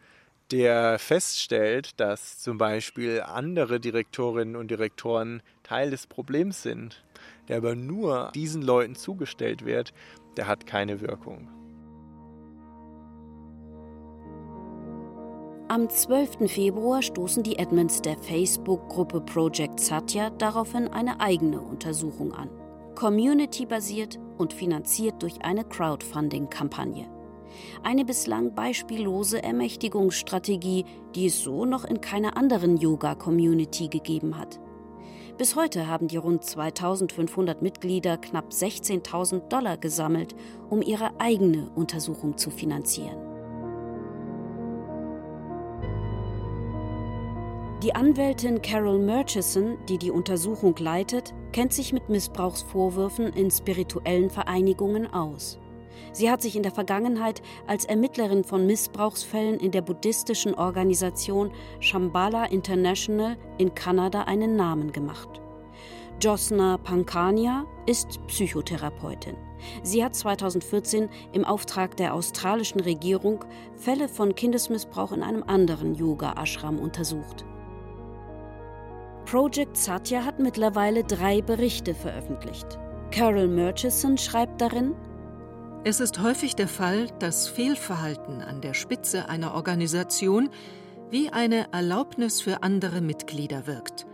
der 0.53 1.01
feststellt, 1.01 1.99
dass 1.99 2.39
zum 2.39 2.59
Beispiel 2.59 3.23
andere 3.23 3.81
Direktorinnen 3.81 4.55
und 4.55 4.71
Direktoren 4.71 5.43
Teil 5.65 5.91
des 5.91 6.07
Problems 6.07 6.63
sind, 6.63 7.05
der 7.49 7.57
aber 7.57 7.75
nur 7.75 8.31
diesen 8.37 8.63
Leuten 8.63 8.95
zugestellt 8.95 9.65
wird, 9.65 9.93
der 10.37 10.47
hat 10.47 10.65
keine 10.65 11.01
Wirkung. 11.01 11.58
Am 15.71 15.91
12. 15.91 16.51
Februar 16.51 17.03
stoßen 17.03 17.43
die 17.43 17.59
Admins 17.59 18.01
der 18.01 18.17
Facebook-Gruppe 18.17 19.21
Project 19.21 19.79
Satya 19.79 20.31
daraufhin 20.31 20.89
eine 20.89 21.21
eigene 21.21 21.61
Untersuchung 21.61 22.33
an. 22.33 22.49
Community-basiert 22.95 24.19
und 24.39 24.55
finanziert 24.55 25.23
durch 25.23 25.43
eine 25.43 25.65
Crowdfunding-Kampagne. 25.65 27.07
Eine 27.83 28.07
bislang 28.07 28.55
beispiellose 28.55 29.43
Ermächtigungsstrategie, 29.43 30.87
die 31.15 31.27
es 31.27 31.43
so 31.43 31.67
noch 31.67 31.85
in 31.85 32.01
keiner 32.01 32.39
anderen 32.39 32.79
Yoga-Community 32.79 33.89
gegeben 33.89 34.39
hat. 34.39 34.59
Bis 35.37 35.55
heute 35.55 35.87
haben 35.87 36.09
die 36.09 36.17
rund 36.17 36.45
2500 36.45 37.61
Mitglieder 37.61 38.17
knapp 38.17 38.53
16.000 38.53 39.49
Dollar 39.49 39.77
gesammelt, 39.77 40.35
um 40.71 40.81
ihre 40.81 41.21
eigene 41.21 41.69
Untersuchung 41.75 42.39
zu 42.39 42.51
finanzieren. 42.51 43.28
Die 47.81 47.95
Anwältin 47.95 48.61
Carol 48.61 48.99
Murchison, 48.99 49.79
die 49.89 49.99
die 49.99 50.11
Untersuchung 50.11 50.75
leitet, 50.81 51.33
kennt 51.53 51.73
sich 51.73 51.93
mit 51.93 52.09
Missbrauchsvorwürfen 52.09 53.33
in 53.35 53.53
spirituellen 53.53 54.31
Vereinigungen 54.31 55.07
aus. 55.13 55.61
Sie 56.13 56.29
hat 56.29 56.43
sich 56.43 56.57
in 56.57 56.65
der 56.65 56.73
Vergangenheit 56.73 57.41
als 57.69 57.85
Ermittlerin 57.85 58.43
von 58.43 58.67
Missbrauchsfällen 58.67 59.61
in 59.61 59.71
der 59.71 59.83
buddhistischen 59.83 60.55
Organisation 60.55 61.53
Shambhala 61.79 62.47
International 62.47 63.37
in 63.59 63.73
Kanada 63.73 64.23
einen 64.23 64.57
Namen 64.57 64.91
gemacht. 64.91 65.41
Josna 66.21 66.79
Pankania 66.79 67.65
ist 67.87 68.19
Psychotherapeutin. 68.27 69.37
Sie 69.85 70.05
hat 70.05 70.17
2014 70.17 71.09
im 71.33 71.45
Auftrag 71.45 71.97
der 71.97 72.13
australischen 72.15 72.81
Regierung 72.81 73.45
Fälle 73.77 74.09
von 74.09 74.35
Kindesmissbrauch 74.35 75.13
in 75.13 75.23
einem 75.23 75.45
anderen 75.45 75.95
Yoga-Ashram 75.95 76.81
untersucht. 76.81 77.45
Project 79.31 79.77
Satya 79.77 80.25
hat 80.25 80.39
mittlerweile 80.39 81.05
drei 81.05 81.43
Berichte 81.43 81.95
veröffentlicht. 81.95 82.79
Carol 83.11 83.47
Murchison 83.47 84.17
schreibt 84.17 84.59
darin, 84.59 84.95
es 85.85 86.01
ist 86.01 86.23
häufig 86.23 86.57
der 86.57 86.67
Fall, 86.67 87.09
dass 87.19 87.47
Fehlverhalten 87.47 88.41
an 88.41 88.63
der 88.63 88.73
Spitze 88.73 89.29
einer 89.29 89.53
Organisation 89.55 90.49
wie 91.11 91.29
eine 91.29 91.71
Erlaubnis 91.73 92.41
für 92.41 92.63
andere 92.63 93.03
Mitglieder 93.03 93.67
wirkt 93.67 94.07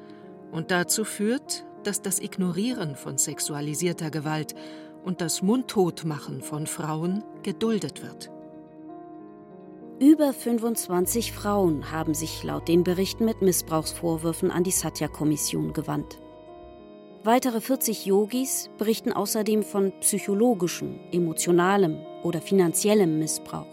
und 0.51 0.73
dazu 0.73 1.05
führt, 1.05 1.65
dass 1.85 2.03
das 2.03 2.19
Ignorieren 2.19 2.97
von 2.97 3.17
sexualisierter 3.17 4.11
Gewalt 4.11 4.57
und 5.05 5.21
das 5.21 5.43
Mundtotmachen 5.43 6.43
von 6.43 6.67
Frauen 6.67 7.23
geduldet 7.45 8.03
wird. 8.03 8.34
Über 10.01 10.33
25 10.33 11.31
Frauen 11.31 11.93
haben 11.93 12.15
sich 12.15 12.43
laut 12.43 12.67
den 12.67 12.83
Berichten 12.83 13.25
mit 13.25 13.43
Missbrauchsvorwürfen 13.43 14.51
an 14.51 14.65
die 14.65 14.73
Satya-Kommission 14.73 15.73
gewandt. 15.73 16.21
Weitere 17.23 17.61
40 17.61 18.05
Yogis 18.05 18.71
berichten 18.77 19.13
außerdem 19.13 19.63
von 19.63 19.93
psychologischem, 20.01 20.99
emotionalem 21.13 22.05
oder 22.25 22.43
finanziellem 22.43 23.21
Missbrauch. 23.21 23.69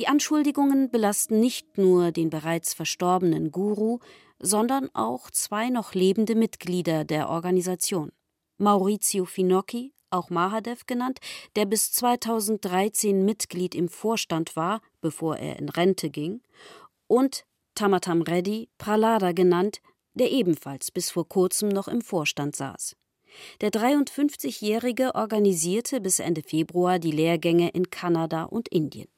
Die 0.00 0.08
Anschuldigungen 0.08 0.90
belasten 0.90 1.38
nicht 1.38 1.78
nur 1.78 2.10
den 2.10 2.30
bereits 2.30 2.74
verstorbenen 2.74 3.52
Guru, 3.52 4.00
sondern 4.40 4.88
auch 4.92 5.30
zwei 5.30 5.68
noch 5.68 5.94
lebende 5.94 6.34
Mitglieder 6.34 7.04
der 7.04 7.28
Organisation. 7.28 8.10
Maurizio 8.58 9.24
Finocchi 9.24 9.92
auch 10.10 10.30
Mahadev 10.30 10.86
genannt, 10.86 11.18
der 11.56 11.66
bis 11.66 11.92
2013 11.92 13.24
Mitglied 13.24 13.74
im 13.74 13.88
Vorstand 13.88 14.56
war, 14.56 14.80
bevor 15.00 15.36
er 15.36 15.58
in 15.58 15.68
Rente 15.68 16.10
ging, 16.10 16.42
und 17.06 17.44
Tamatam 17.74 18.22
Reddy, 18.22 18.68
Pralada 18.78 19.32
genannt, 19.32 19.80
der 20.14 20.30
ebenfalls 20.30 20.90
bis 20.90 21.10
vor 21.10 21.28
kurzem 21.28 21.68
noch 21.68 21.88
im 21.88 22.02
Vorstand 22.02 22.56
saß. 22.56 22.96
Der 23.60 23.70
53-Jährige 23.70 25.14
organisierte 25.14 26.00
bis 26.00 26.18
Ende 26.18 26.42
Februar 26.42 26.98
die 26.98 27.12
Lehrgänge 27.12 27.70
in 27.70 27.90
Kanada 27.90 28.44
und 28.44 28.68
Indien. 28.68 29.08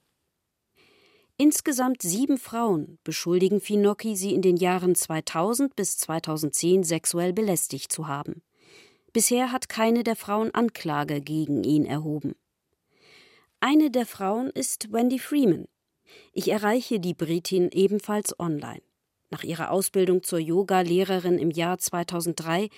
Insgesamt 1.39 2.03
sieben 2.03 2.39
Frauen 2.39 2.99
beschuldigen 3.05 3.61
Finocchi, 3.61 4.17
sie 4.17 4.35
in 4.35 4.43
den 4.43 4.57
Jahren 4.57 4.95
2000 4.95 5.75
bis 5.75 5.97
2010 5.97 6.85
sexuell 6.85 7.33
belästigt 7.33 7.91
zu 7.91 8.07
haben. 8.07 8.43
Bisher 9.13 9.53
hat 9.53 9.69
keine 9.69 10.05
der 10.05 10.17
Frauen 10.17 10.55
Anklage 10.55 11.21
gegen 11.21 11.65
ihn 11.65 11.85
erhoben. 11.85 12.35
Eine 13.61 13.91
der 13.91 14.07
Frauen 14.07 14.49
ist 14.51 14.93
Wendy 14.93 15.19
Freeman. 15.19 15.67
Ich 16.33 16.51
erreiche 16.51 16.99
die 16.99 17.15
Britin 17.15 17.71
ebenfalls 17.71 18.39
online. 18.41 18.83
Nach 19.31 19.45
ihrer 19.45 19.71
Ausbildung 19.71 20.23
zur 20.23 20.39
Yoga-Lehrerin 20.39 21.39
im 21.39 21.51
Jahr 21.51 21.79
2003 21.79 22.69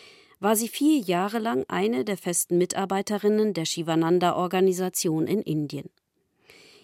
war 0.41 0.57
sie 0.57 0.68
vier 0.68 0.99
Jahre 0.99 1.39
lang 1.39 1.64
eine 1.68 2.05
der 2.05 2.16
festen 2.16 2.59
Mitarbeiterinnen 2.59 3.55
der 3.55 3.64
Shivananda-Organisation 3.64 5.26
in 5.26 5.41
Indien. 5.41 5.91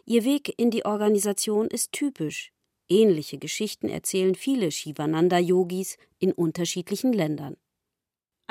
Ihr 0.07 0.25
Weg 0.25 0.55
in 0.59 0.71
die 0.71 0.85
Organisation 0.85 1.67
ist 1.67 1.93
typisch. 1.93 2.53
Ähnliche 2.89 3.39
Geschichten 3.39 3.89
erzählen 3.89 4.35
viele 4.35 4.71
Shivananda-Yogis 4.71 5.99
in 6.19 6.33
unterschiedlichen 6.33 7.13
Ländern. 7.13 7.57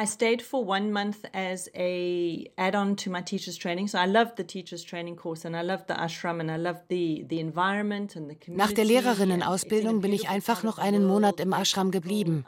I 0.01 0.05
stayed 0.05 0.41
for 0.41 0.63
one 0.63 0.93
month 0.93 1.25
as 1.33 1.69
a 1.75 2.49
add-on 2.57 2.95
to 3.03 3.09
my 3.09 3.21
teacher's 3.21 3.57
training. 3.57 3.89
So 3.89 3.97
I 3.97 4.05
loved 4.05 4.37
the 4.37 4.45
teacher's 4.45 4.85
training 4.85 5.17
course 5.17 5.43
and 5.43 5.57
I 5.57 5.61
loved 5.61 5.87
the 5.87 5.95
ashram 5.95 6.39
and 6.39 6.49
I 6.49 6.55
loved 6.55 6.83
the 6.87 7.25
the 7.27 7.41
environment 7.41 8.15
and 8.15 8.29
the 8.29 8.35
community. 8.35 8.63
Nach 8.63 8.71
der 8.71 8.85
Lehrerinnenausbildung 8.85 9.99
bin 9.99 10.13
ich 10.13 10.29
einfach 10.29 10.63
noch 10.63 10.77
einen 10.77 11.05
Monat 11.05 11.41
im 11.41 11.51
Ashram 11.51 11.91
geblieben. 11.91 12.45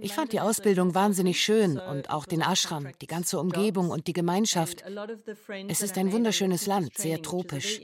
Ich 0.00 0.12
fand 0.12 0.32
die 0.32 0.40
Ausbildung 0.40 0.96
wahnsinnig 0.96 1.40
schön 1.40 1.78
und 1.78 2.10
auch 2.10 2.26
den 2.26 2.42
Ashram, 2.42 2.88
die 3.00 3.06
ganze 3.06 3.38
Umgebung 3.38 3.90
und 3.90 4.08
die 4.08 4.12
Gemeinschaft. 4.12 4.82
Es 5.68 5.82
ist 5.82 5.96
ein 5.98 6.10
wunderschönes 6.10 6.66
Land, 6.66 6.98
sehr 6.98 7.22
tropisch. 7.22 7.80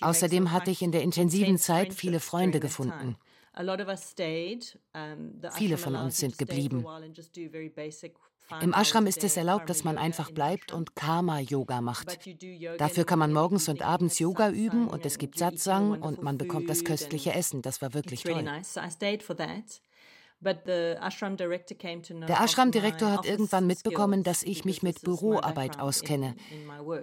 Außerdem 0.00 0.50
hatte 0.50 0.70
ich 0.70 0.80
in 0.80 0.92
der 0.92 1.02
intensiven 1.02 1.58
Zeit 1.58 1.92
viele 1.92 2.20
Freunde 2.20 2.58
gefunden. 2.58 3.16
Viele 5.52 5.76
von 5.76 5.96
uns 5.96 6.18
sind 6.18 6.38
geblieben. 6.38 6.84
Im 8.60 8.74
Ashram 8.74 9.06
ist 9.06 9.22
es 9.22 9.36
erlaubt, 9.36 9.70
dass 9.70 9.84
man 9.84 9.96
einfach 9.96 10.30
bleibt 10.32 10.72
und 10.72 10.96
Karma-Yoga 10.96 11.80
macht. 11.80 12.18
Dafür 12.78 13.04
kann 13.04 13.18
man 13.18 13.32
morgens 13.32 13.68
und 13.68 13.82
abends 13.82 14.18
Yoga 14.18 14.50
üben 14.50 14.88
und 14.88 15.06
es 15.06 15.18
gibt 15.18 15.38
Satsang 15.38 16.00
und 16.02 16.22
man 16.22 16.36
bekommt 16.36 16.68
das 16.68 16.84
köstliche 16.84 17.32
Essen. 17.32 17.62
Das 17.62 17.80
war 17.80 17.94
wirklich 17.94 18.24
toll. 18.24 18.44
Der 20.42 22.40
Ashram-Direktor 22.40 23.12
hat 23.12 23.26
irgendwann 23.26 23.66
mitbekommen, 23.66 24.22
dass 24.22 24.42
ich 24.42 24.64
mich 24.64 24.82
mit 24.82 25.02
Büroarbeit 25.02 25.78
auskenne. 25.78 26.34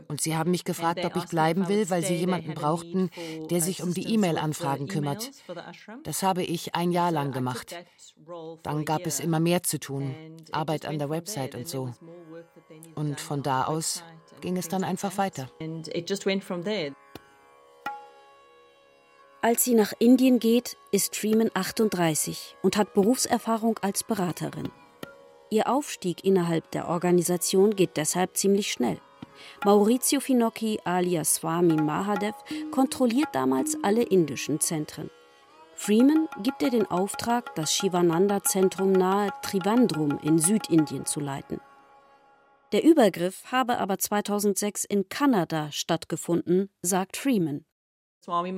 Und 0.08 0.22
sie 0.22 0.36
haben 0.36 0.52
mich 0.52 0.64
gefragt, 0.64 1.06
ob 1.06 1.16
ich 1.16 1.26
bleiben 1.26 1.68
will, 1.68 1.90
weil 1.90 2.04
sie 2.04 2.16
jemanden 2.16 2.56
brauchten, 2.56 3.12
der 3.52 3.62
sich 3.62 3.84
um 3.84 3.94
die 3.94 4.12
E-Mail-Anfragen 4.14 4.88
kümmert. 4.88 5.30
Das 6.04 6.24
habe 6.24 6.44
ich 6.44 6.74
ein 6.74 6.92
Jahr 6.92 7.12
lang 7.12 7.32
gemacht. 7.32 7.76
Dann 8.64 8.86
gab 8.86 9.06
es 9.06 9.20
immer 9.20 9.40
mehr 9.40 9.62
zu 9.62 9.80
tun, 9.80 10.16
Arbeit 10.52 10.86
an 10.86 10.98
der 10.98 11.10
Website 11.10 11.54
und 11.54 11.68
so. 11.68 11.94
Und 12.96 13.20
von 13.20 13.44
da 13.44 13.66
aus 13.66 14.04
ging 14.42 14.58
es 14.58 14.68
dann 14.68 14.84
einfach 14.84 15.18
weiter. 15.18 15.50
Als 19.42 19.64
sie 19.64 19.76
nach 19.76 19.94
Indien 20.00 20.40
geht, 20.40 20.78
ist 20.92 21.16
Freeman 21.16 21.52
38 21.54 22.56
und 22.64 22.76
hat 22.76 22.94
Berufserfahrung 22.96 23.78
als 23.82 24.04
Beraterin. 24.04 24.70
Ihr 25.52 25.70
Aufstieg 25.70 26.24
innerhalb 26.26 26.72
der 26.72 26.88
Organisation 26.88 27.76
geht 27.76 27.98
deshalb 27.98 28.36
ziemlich 28.36 28.72
schnell. 28.72 29.00
Maurizio 29.64 30.20
Finocchi 30.20 30.80
alias 30.84 31.36
Swami 31.36 31.76
Mahadev 31.76 32.36
kontrolliert 32.72 33.30
damals 33.34 33.78
alle 33.84 34.02
indischen 34.02 34.60
Zentren. 34.60 35.12
Freeman 35.76 36.28
gibt 36.42 36.64
ihr 36.64 36.72
den 36.72 36.90
Auftrag, 36.90 37.54
das 37.54 37.72
Shivananda-Zentrum 37.76 38.92
nahe 38.92 39.30
Trivandrum 39.44 40.18
in 40.24 40.40
Südindien 40.40 41.06
zu 41.06 41.20
leiten. 41.20 41.62
Der 42.72 42.84
Übergriff 42.84 43.44
habe 43.52 43.78
aber 43.78 44.00
2006 44.00 44.84
in 44.84 45.08
Kanada 45.08 45.72
stattgefunden, 45.72 46.72
sagt 46.82 47.16
Freeman. 47.16 47.64
Swami 48.30 48.52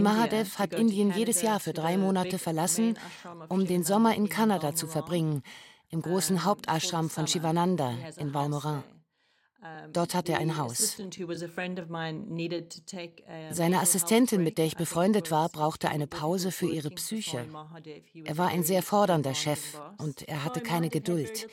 Mahadev 0.00 0.58
hat 0.60 0.74
Indien 0.74 1.12
jedes 1.12 1.42
Jahr 1.42 1.58
für 1.58 1.72
drei 1.72 1.96
Monate 1.96 2.38
verlassen, 2.38 2.96
um 3.48 3.66
den 3.66 3.82
Sommer 3.82 4.14
in 4.14 4.28
Kanada 4.28 4.76
zu 4.76 4.86
verbringen, 4.86 5.42
im 5.90 6.00
großen 6.00 6.44
Hauptashram 6.44 7.10
von 7.10 7.26
Shivananda 7.26 7.94
in 8.16 8.32
Valmorin. 8.32 8.84
Dort 9.92 10.14
hat 10.14 10.28
er 10.28 10.38
ein 10.38 10.56
Haus. 10.56 11.02
Seine 13.50 13.80
Assistentin, 13.80 14.44
mit 14.44 14.56
der 14.56 14.66
ich 14.66 14.76
befreundet 14.76 15.32
war, 15.32 15.48
brauchte 15.48 15.88
eine 15.88 16.06
Pause 16.06 16.52
für 16.52 16.68
ihre 16.70 16.90
Psyche. 16.90 17.44
Er 18.24 18.38
war 18.38 18.48
ein 18.50 18.62
sehr 18.62 18.84
fordernder 18.84 19.34
Chef 19.34 19.80
und 19.96 20.22
er 20.28 20.44
hatte 20.44 20.60
keine 20.60 20.90
Geduld. 20.90 21.48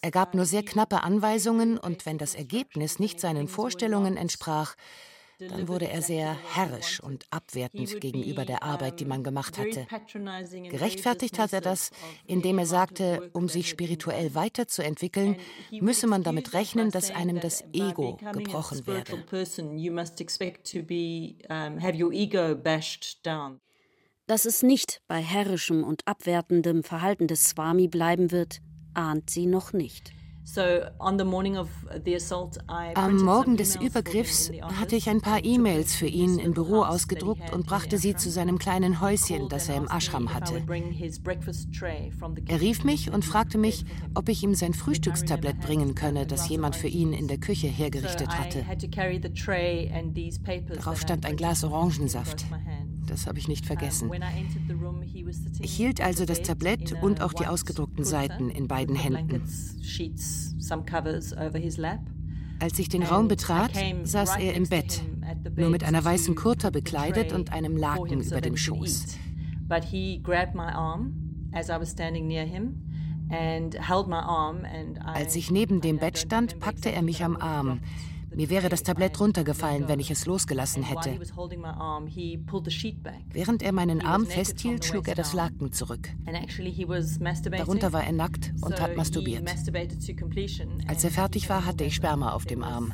Er 0.00 0.10
gab 0.10 0.34
nur 0.34 0.46
sehr 0.46 0.62
knappe 0.62 1.02
Anweisungen 1.02 1.76
und 1.76 2.06
wenn 2.06 2.16
das 2.16 2.34
Ergebnis 2.34 2.98
nicht 2.98 3.20
seinen 3.20 3.46
Vorstellungen 3.46 4.16
entsprach, 4.16 4.74
dann 5.38 5.68
wurde 5.68 5.88
er 5.88 6.02
sehr 6.02 6.36
herrisch 6.54 7.00
und 7.00 7.26
abwertend 7.30 8.00
gegenüber 8.00 8.44
der 8.44 8.64
Arbeit, 8.64 8.98
die 8.98 9.04
man 9.04 9.22
gemacht 9.22 9.56
hatte. 9.56 9.86
Gerechtfertigt 10.68 11.38
hat 11.38 11.52
er 11.52 11.60
das, 11.60 11.90
indem 12.26 12.58
er 12.58 12.66
sagte, 12.66 13.30
um 13.32 13.48
sich 13.48 13.68
spirituell 13.68 14.34
weiterzuentwickeln, 14.34 15.36
müsse 15.70 16.08
man 16.08 16.24
damit 16.24 16.54
rechnen, 16.54 16.90
dass 16.90 17.10
einem 17.10 17.40
das 17.40 17.62
Ego 17.72 18.18
gebrochen 18.32 18.86
werde. 18.86 19.24
Dass 24.26 24.44
es 24.44 24.62
nicht 24.62 25.02
bei 25.06 25.22
herrischem 25.22 25.84
und 25.84 26.06
abwertendem 26.06 26.82
Verhalten 26.82 27.28
des 27.28 27.48
Swami 27.48 27.88
bleiben 27.88 28.30
wird, 28.30 28.60
ahnt 28.92 29.30
sie 29.30 29.46
noch 29.46 29.72
nicht. 29.72 30.12
Am 32.94 33.16
Morgen 33.16 33.56
des 33.56 33.76
Übergriffs 33.76 34.50
hatte 34.80 34.96
ich 34.96 35.10
ein 35.10 35.20
paar 35.20 35.44
E-Mails 35.44 35.94
für 35.94 36.06
ihn 36.06 36.38
im 36.38 36.52
Büro 36.54 36.82
ausgedruckt 36.82 37.52
und 37.52 37.66
brachte 37.66 37.98
sie 37.98 38.16
zu 38.16 38.30
seinem 38.30 38.58
kleinen 38.58 39.00
Häuschen, 39.00 39.48
das 39.48 39.68
er 39.68 39.76
im 39.76 39.88
Ashram 39.88 40.32
hatte. 40.32 40.62
Er 42.46 42.60
rief 42.60 42.84
mich 42.84 43.12
und 43.12 43.24
fragte 43.24 43.58
mich, 43.58 43.84
ob 44.14 44.28
ich 44.28 44.42
ihm 44.42 44.54
sein 44.54 44.72
Frühstückstablett 44.72 45.60
bringen 45.60 45.94
könne, 45.94 46.26
das 46.26 46.48
jemand 46.48 46.76
für 46.76 46.88
ihn 46.88 47.12
in 47.12 47.28
der 47.28 47.38
Küche 47.38 47.66
hergerichtet 47.66 48.28
hatte. 48.28 48.64
Darauf 50.74 51.00
stand 51.00 51.26
ein 51.26 51.36
Glas 51.36 51.62
Orangensaft. 51.64 52.46
Das 53.08 53.26
habe 53.26 53.38
ich 53.38 53.48
nicht 53.48 53.66
vergessen. 53.66 54.10
Ich 55.60 55.74
hielt 55.74 56.00
also 56.00 56.24
das 56.24 56.42
Tablett 56.42 57.02
und 57.02 57.22
auch 57.22 57.32
die 57.32 57.46
ausgedruckten 57.46 58.04
Seiten 58.04 58.50
in 58.50 58.68
beiden 58.68 58.94
Händen. 58.96 59.42
Als 62.60 62.78
ich 62.78 62.88
den 62.88 63.02
Raum 63.02 63.28
betrat, 63.28 63.72
saß 64.02 64.36
er 64.36 64.54
im 64.54 64.68
Bett, 64.68 65.02
nur 65.56 65.70
mit 65.70 65.84
einer 65.84 66.04
weißen 66.04 66.34
Kurta 66.34 66.70
bekleidet 66.70 67.32
und 67.32 67.52
einem 67.52 67.76
Laken 67.76 68.20
über 68.20 68.40
dem 68.40 68.56
Schoß. 68.56 69.16
Als 75.04 75.36
ich 75.36 75.50
neben 75.50 75.80
dem 75.80 75.98
Bett 75.98 76.18
stand, 76.18 76.60
packte 76.60 76.92
er 76.92 77.02
mich 77.02 77.24
am 77.24 77.36
Arm. 77.36 77.80
Mir 78.38 78.50
wäre 78.50 78.68
das 78.68 78.84
Tablett 78.84 79.18
runtergefallen, 79.18 79.88
wenn 79.88 79.98
ich 79.98 80.12
es 80.12 80.24
losgelassen 80.24 80.84
hätte. 80.84 81.18
Während 83.32 83.62
er 83.64 83.72
meinen 83.72 84.00
Arm 84.00 84.26
festhielt, 84.26 84.84
schlug 84.84 85.08
er 85.08 85.16
das 85.16 85.32
Laken 85.32 85.72
zurück. 85.72 86.08
Darunter 87.50 87.92
war 87.92 88.04
er 88.04 88.12
nackt 88.12 88.52
und 88.60 88.80
hat 88.80 88.96
masturbiert. 88.96 89.42
Als 90.86 91.02
er 91.02 91.10
fertig 91.10 91.48
war, 91.48 91.64
hatte 91.64 91.82
ich 91.82 91.96
Sperma 91.96 92.30
auf 92.30 92.44
dem 92.44 92.62
Arm, 92.62 92.92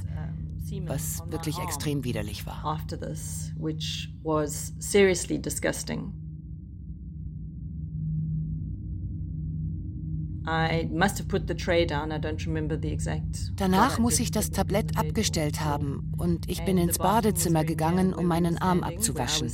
was 0.87 1.23
wirklich 1.29 1.59
extrem 1.59 2.05
widerlich 2.05 2.47
war. 2.47 2.81
Danach 13.57 13.99
muss 13.99 14.21
ich 14.21 14.31
das 14.31 14.51
Tablett 14.51 14.99
abgestellt 14.99 15.61
haben 15.61 16.13
und 16.19 16.51
ich 16.51 16.65
bin 16.65 16.79
ins 16.79 16.99
Badezimmer 16.99 17.65
gegangen, 17.65 18.13
um 18.13 18.27
meinen 18.27 18.59
Arm 18.59 18.83
abzuwaschen. 18.83 19.51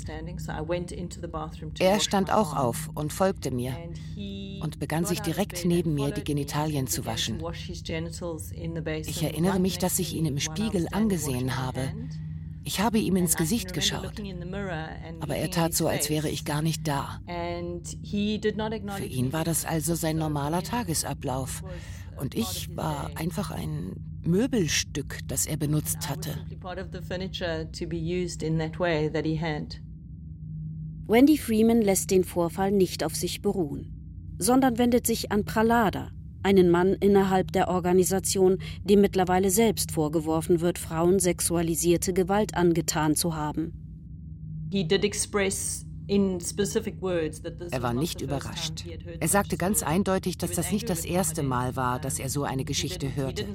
Er 1.78 2.00
stand 2.00 2.32
auch 2.32 2.56
auf 2.56 2.90
und 2.94 3.12
folgte 3.12 3.50
mir 3.50 3.76
und 4.62 4.78
begann 4.78 5.04
sich 5.04 5.20
direkt 5.20 5.64
neben 5.64 5.94
mir 5.94 6.10
die 6.10 6.24
Genitalien 6.24 6.86
zu 6.86 7.06
waschen. 7.06 7.40
Ich 9.06 9.22
erinnere 9.22 9.58
mich, 9.60 9.78
dass 9.78 9.98
ich 9.98 10.14
ihn 10.14 10.26
im 10.26 10.38
Spiegel 10.38 10.86
angesehen 10.90 11.56
habe. 11.56 11.92
Ich 12.62 12.80
habe 12.80 12.98
ihm 12.98 13.16
ins 13.16 13.36
Gesicht 13.36 13.72
geschaut, 13.72 14.20
aber 15.20 15.36
er 15.36 15.50
tat 15.50 15.74
so, 15.74 15.88
als 15.88 16.10
wäre 16.10 16.28
ich 16.28 16.44
gar 16.44 16.62
nicht 16.62 16.86
da. 16.86 17.20
Für 17.26 19.04
ihn 19.04 19.32
war 19.32 19.44
das 19.44 19.64
also 19.64 19.94
sein 19.94 20.16
normaler 20.16 20.62
Tagesablauf. 20.62 21.62
Und 22.18 22.34
ich 22.34 22.76
war 22.76 23.10
einfach 23.14 23.50
ein 23.50 23.94
Möbelstück, 24.22 25.20
das 25.26 25.46
er 25.46 25.56
benutzt 25.56 26.10
hatte. 26.10 26.36
Wendy 31.06 31.38
Freeman 31.38 31.82
lässt 31.82 32.10
den 32.10 32.24
Vorfall 32.24 32.70
nicht 32.70 33.02
auf 33.02 33.16
sich 33.16 33.40
beruhen, 33.40 34.36
sondern 34.38 34.78
wendet 34.78 35.06
sich 35.06 35.32
an 35.32 35.44
Pralada, 35.44 36.12
einen 36.42 36.70
Mann 36.70 36.94
innerhalb 36.94 37.52
der 37.52 37.68
Organisation, 37.68 38.58
dem 38.84 39.00
mittlerweile 39.00 39.50
selbst 39.50 39.92
vorgeworfen 39.92 40.60
wird, 40.60 40.78
Frauen 40.78 41.18
sexualisierte 41.18 42.12
Gewalt 42.12 42.54
angetan 42.54 43.14
zu 43.14 43.34
haben. 43.36 43.72
He 44.70 44.84
did 44.86 45.04
express 45.04 45.84
er 46.10 47.82
war 47.82 47.92
nicht 47.94 48.20
überrascht. 48.20 48.84
Er 49.20 49.28
sagte 49.28 49.56
ganz 49.56 49.84
eindeutig, 49.84 50.38
dass 50.38 50.50
das 50.50 50.72
nicht 50.72 50.90
das 50.90 51.04
erste 51.04 51.44
Mal 51.44 51.76
war, 51.76 52.00
dass 52.00 52.18
er 52.18 52.28
so 52.28 52.42
eine 52.42 52.64
Geschichte 52.64 53.14
hörte. 53.14 53.46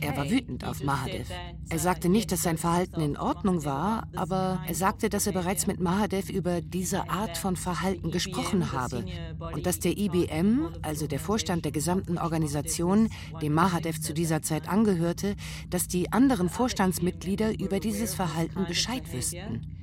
Er 0.00 0.16
war 0.16 0.30
wütend 0.30 0.64
auf 0.64 0.84
Mahadev. 0.84 1.28
Er 1.68 1.78
sagte 1.80 2.08
nicht, 2.08 2.30
dass 2.30 2.44
sein 2.44 2.56
Verhalten 2.56 3.00
in 3.00 3.16
Ordnung 3.16 3.64
war, 3.64 4.06
aber 4.14 4.62
er 4.66 4.74
sagte, 4.74 5.08
dass 5.08 5.26
er 5.26 5.32
bereits 5.32 5.66
mit 5.66 5.80
Mahadev 5.80 6.30
über 6.30 6.60
diese 6.60 7.10
Art 7.10 7.36
von 7.36 7.56
Verhalten 7.56 8.12
gesprochen 8.12 8.70
habe 8.70 9.04
und 9.52 9.66
dass 9.66 9.80
der 9.80 9.98
IBM, 9.98 10.68
also 10.82 11.08
der 11.08 11.18
Vorstand 11.18 11.64
der 11.64 11.72
gesamten 11.72 12.16
Organisation, 12.16 13.08
dem 13.40 13.54
Mahadev 13.54 14.00
zu 14.00 14.14
dieser 14.14 14.40
Zeit 14.42 14.68
angehörte, 14.68 15.34
dass 15.68 15.88
die 15.88 16.12
anderen 16.12 16.48
Vorstandsmitglieder 16.48 17.58
über 17.58 17.80
dieses 17.80 18.14
Verhalten 18.14 18.66
Bescheid 18.66 19.12
wüssten. 19.12 19.81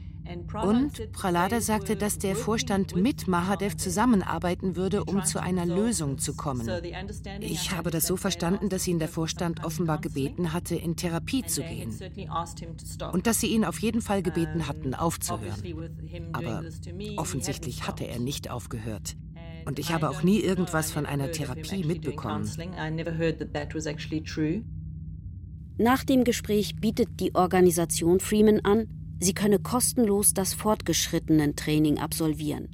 Und 0.63 1.11
Pralada 1.11 1.61
sagte, 1.61 1.95
dass 1.95 2.17
der 2.17 2.36
Vorstand 2.36 2.95
mit 2.95 3.27
Mahadev 3.27 3.77
zusammenarbeiten 3.77 4.75
würde, 4.75 5.03
um 5.03 5.23
zu 5.23 5.41
einer 5.41 5.65
Lösung 5.65 6.17
zu 6.17 6.36
kommen. 6.36 6.69
Ich 7.39 7.71
habe 7.71 7.89
das 7.89 8.05
so 8.05 8.15
verstanden, 8.15 8.69
dass 8.69 8.88
ihn 8.88 8.99
der 8.99 9.07
Vorstand 9.07 9.63
offenbar 9.63 9.99
gebeten 9.99 10.53
hatte, 10.53 10.75
in 10.75 10.95
Therapie 10.95 11.43
zu 11.43 11.61
gehen. 11.61 11.97
Und 13.11 13.27
dass 13.27 13.39
sie 13.39 13.47
ihn 13.47 13.65
auf 13.65 13.80
jeden 13.80 14.01
Fall 14.01 14.21
gebeten 14.21 14.67
hatten, 14.67 14.93
aufzuhören. 14.93 15.89
Aber 16.34 16.63
offensichtlich 17.17 17.88
hatte 17.88 18.07
er 18.07 18.19
nicht 18.19 18.51
aufgehört. 18.51 19.15
Und 19.65 19.80
ich 19.80 19.91
habe 19.91 20.09
auch 20.09 20.23
nie 20.23 20.39
irgendwas 20.39 20.91
von 20.91 21.05
einer 21.05 21.32
Therapie 21.32 21.84
mitbekommen. 21.84 22.49
Nach 25.77 26.03
dem 26.03 26.23
Gespräch 26.25 26.75
bietet 26.75 27.19
die 27.19 27.36
Organisation 27.36 28.19
Freeman 28.19 28.59
an, 28.61 28.98
Sie 29.20 29.34
könne 29.34 29.59
kostenlos 29.59 30.34
das 30.34 30.53
Fortgeschrittenen-Training 30.53 31.99
absolvieren. 31.99 32.70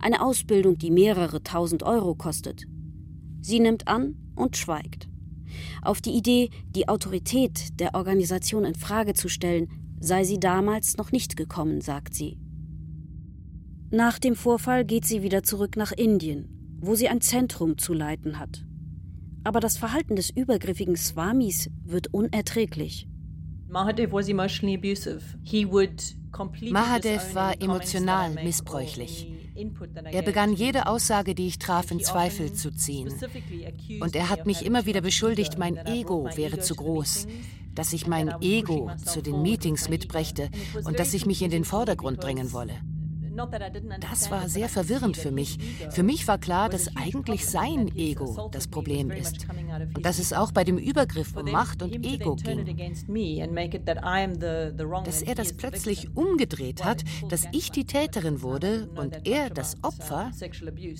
Eine 0.00 0.22
Ausbildung, 0.22 0.78
die 0.78 0.90
mehrere 0.90 1.42
tausend 1.42 1.82
Euro 1.82 2.14
kostet. 2.14 2.64
Sie 3.40 3.60
nimmt 3.60 3.88
an 3.88 4.16
und 4.34 4.56
schweigt. 4.56 5.08
Auf 5.82 6.00
die 6.00 6.12
Idee, 6.12 6.50
die 6.70 6.88
Autorität 6.88 7.80
der 7.80 7.94
Organisation 7.94 8.64
in 8.64 8.74
Frage 8.74 9.14
zu 9.14 9.28
stellen, 9.28 9.68
sei 10.00 10.24
sie 10.24 10.40
damals 10.40 10.96
noch 10.96 11.12
nicht 11.12 11.36
gekommen, 11.36 11.80
sagt 11.80 12.14
sie. 12.14 12.38
Nach 13.90 14.18
dem 14.18 14.36
Vorfall 14.36 14.84
geht 14.84 15.04
sie 15.04 15.22
wieder 15.22 15.42
zurück 15.42 15.76
nach 15.76 15.92
Indien, 15.92 16.78
wo 16.80 16.94
sie 16.94 17.08
ein 17.08 17.20
Zentrum 17.20 17.76
zu 17.76 17.92
leiten 17.92 18.38
hat. 18.38 18.64
Aber 19.42 19.60
das 19.60 19.76
Verhalten 19.76 20.16
des 20.16 20.30
übergriffigen 20.30 20.96
Swamis 20.96 21.70
wird 21.82 22.12
unerträglich. 22.14 23.08
Mahadev 26.70 27.34
war 27.34 27.62
emotional 27.62 28.30
missbräuchlich. 28.30 29.32
Er 30.10 30.22
begann 30.22 30.54
jede 30.54 30.86
Aussage, 30.86 31.34
die 31.34 31.46
ich 31.46 31.58
traf, 31.58 31.90
in 31.90 32.00
Zweifel 32.00 32.52
zu 32.52 32.70
ziehen. 32.72 33.12
Und 34.00 34.16
er 34.16 34.28
hat 34.28 34.46
mich 34.46 34.64
immer 34.64 34.86
wieder 34.86 35.00
beschuldigt, 35.00 35.58
mein 35.58 35.76
Ego 35.86 36.28
wäre 36.34 36.58
zu 36.60 36.74
groß, 36.74 37.26
dass 37.74 37.92
ich 37.92 38.06
mein 38.06 38.32
Ego 38.40 38.90
zu 39.04 39.22
den 39.22 39.42
Meetings 39.42 39.88
mitbrächte 39.88 40.50
und 40.84 40.98
dass 40.98 41.14
ich 41.14 41.26
mich 41.26 41.42
in 41.42 41.50
den 41.50 41.64
Vordergrund 41.64 42.20
bringen 42.20 42.52
wolle. 42.52 42.74
Das 44.00 44.30
war 44.30 44.48
sehr 44.48 44.68
verwirrend 44.68 45.16
für 45.16 45.30
mich. 45.30 45.58
Für 45.90 46.02
mich 46.02 46.26
war 46.26 46.38
klar, 46.38 46.68
dass 46.68 46.96
eigentlich 46.96 47.46
sein 47.46 47.94
Ego 47.96 48.48
das 48.52 48.66
Problem 48.66 49.10
ist 49.10 49.46
und 49.94 50.04
dass 50.04 50.18
es 50.18 50.32
auch 50.32 50.52
bei 50.52 50.64
dem 50.64 50.78
Übergriff 50.78 51.36
um 51.36 51.50
Macht 51.50 51.82
und 51.82 52.04
Ego 52.04 52.36
ging. 52.36 52.76
Dass 55.04 55.22
er 55.22 55.34
das 55.34 55.52
plötzlich 55.52 56.16
umgedreht 56.16 56.84
hat, 56.84 57.04
dass 57.28 57.46
ich 57.52 57.70
die 57.70 57.84
Täterin 57.84 58.42
wurde 58.42 58.88
und 58.96 59.26
er 59.26 59.50
das 59.50 59.76
Opfer, 59.82 60.30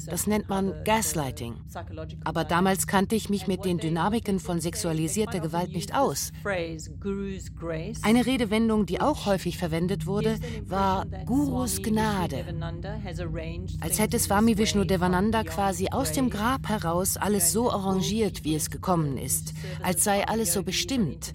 das 0.07 0.27
nennt 0.27 0.49
man 0.49 0.75
Gaslighting. 0.85 1.55
Aber 2.25 2.45
damals 2.45 2.87
kannte 2.87 3.17
ich 3.17 3.29
mich 3.29 3.47
mit 3.47 3.65
den 3.65 3.79
Dynamiken 3.79 4.39
von 4.39 4.61
sexualisierter 4.61 5.41
Gewalt 5.41 5.73
nicht 5.73 5.95
aus. 5.95 6.31
Eine 8.03 8.27
Redewendung, 8.27 8.87
die 8.87 9.01
auch 9.01 9.27
häufig 9.27 9.59
verwendet 9.59 10.07
wurde, 10.07 10.39
war 10.65 11.07
Gurus 11.27 11.83
Gnade. 11.83 12.20
Gnade. 12.29 12.45
Als 13.81 13.99
hätte 13.99 14.19
Swami 14.19 14.59
Vishnu 14.59 14.85
Devananda 14.85 15.45
quasi 15.45 15.89
aus 15.91 16.13
dem 16.13 16.31
Grab 16.31 16.69
heraus 16.69 17.17
alles 17.17 17.53
so 17.53 17.71
arrangiert, 17.71 18.45
wie 18.45 18.55
es 18.55 18.71
gekommen 18.71 19.17
ist, 19.17 19.55
als 19.83 20.05
sei 20.05 20.27
alles 20.27 20.53
so 20.53 20.63
bestimmt. 20.63 21.33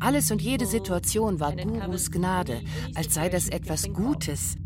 Alles 0.00 0.30
und 0.30 0.42
jede 0.42 0.66
Situation 0.66 1.40
war 1.40 1.54
Gurus 1.54 2.10
Gnade, 2.10 2.62
als 2.94 3.14
sei 3.14 3.28
das 3.28 3.48
etwas 3.48 3.92
Gutes. 3.92 4.56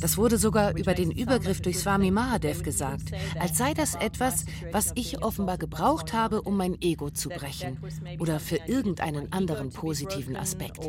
Das 0.00 0.16
wurde 0.16 0.38
sogar 0.38 0.76
über 0.76 0.94
den 0.94 1.10
Übergriff 1.10 1.60
durch 1.60 1.78
Swami 1.78 2.10
Mahadev 2.10 2.62
gesagt, 2.62 3.12
als 3.38 3.58
sei 3.58 3.74
das 3.74 3.94
etwas, 3.94 4.44
was 4.72 4.92
ich 4.94 5.22
offenbar 5.22 5.58
gebraucht 5.58 6.12
habe, 6.12 6.42
um 6.42 6.56
mein 6.56 6.80
Ego 6.80 7.10
zu 7.10 7.28
brechen 7.28 7.78
oder 8.18 8.40
für 8.40 8.58
irgendeinen 8.66 9.32
anderen 9.32 9.70
positiven 9.70 10.36
Aspekt 10.36 10.88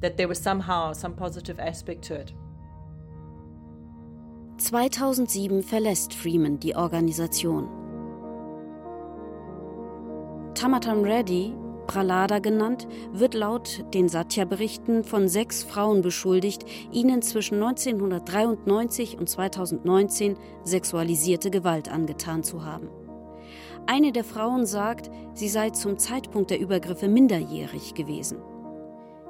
that 0.00 0.16
there 0.16 0.28
was 0.28 0.38
somehow 0.38 0.92
some 0.92 1.14
positive 1.14 1.58
aspect 1.60 2.04
to 2.08 2.14
it. 2.14 2.34
2007 4.58 5.62
verlässt 5.62 6.12
Freeman 6.14 6.58
die 6.60 6.76
Organisation. 6.76 7.68
Tamatam 10.54 11.02
Reddy, 11.04 11.54
Pralada 11.86 12.38
genannt, 12.38 12.86
wird 13.12 13.32
laut 13.34 13.84
den 13.94 14.08
Satya-Berichten 14.08 15.02
von 15.02 15.28
sechs 15.28 15.64
Frauen 15.64 16.02
beschuldigt, 16.02 16.64
ihnen 16.92 17.22
zwischen 17.22 17.54
1993 17.62 19.18
und 19.18 19.28
2019 19.28 20.36
sexualisierte 20.64 21.50
Gewalt 21.50 21.90
angetan 21.90 22.42
zu 22.42 22.64
haben. 22.64 22.90
Eine 23.86 24.12
der 24.12 24.24
Frauen 24.24 24.66
sagt, 24.66 25.10
sie 25.32 25.48
sei 25.48 25.70
zum 25.70 25.98
Zeitpunkt 25.98 26.50
der 26.50 26.60
Übergriffe 26.60 27.08
minderjährig 27.08 27.94
gewesen. 27.94 28.36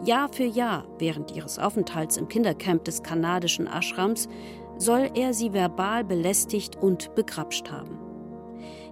Jahr 0.05 0.33
für 0.33 0.45
Jahr 0.45 0.85
während 0.99 1.37
ihres 1.37 1.59
Aufenthalts 1.59 2.17
im 2.17 2.29
Kindercamp 2.29 2.85
des 2.85 3.03
kanadischen 3.03 3.67
Ashrams 3.67 4.29
soll 4.79 5.11
er 5.15 5.35
sie 5.35 5.53
verbal 5.53 6.05
belästigt 6.05 6.77
und 6.77 7.15
begrapscht 7.15 7.71
haben. 7.71 7.99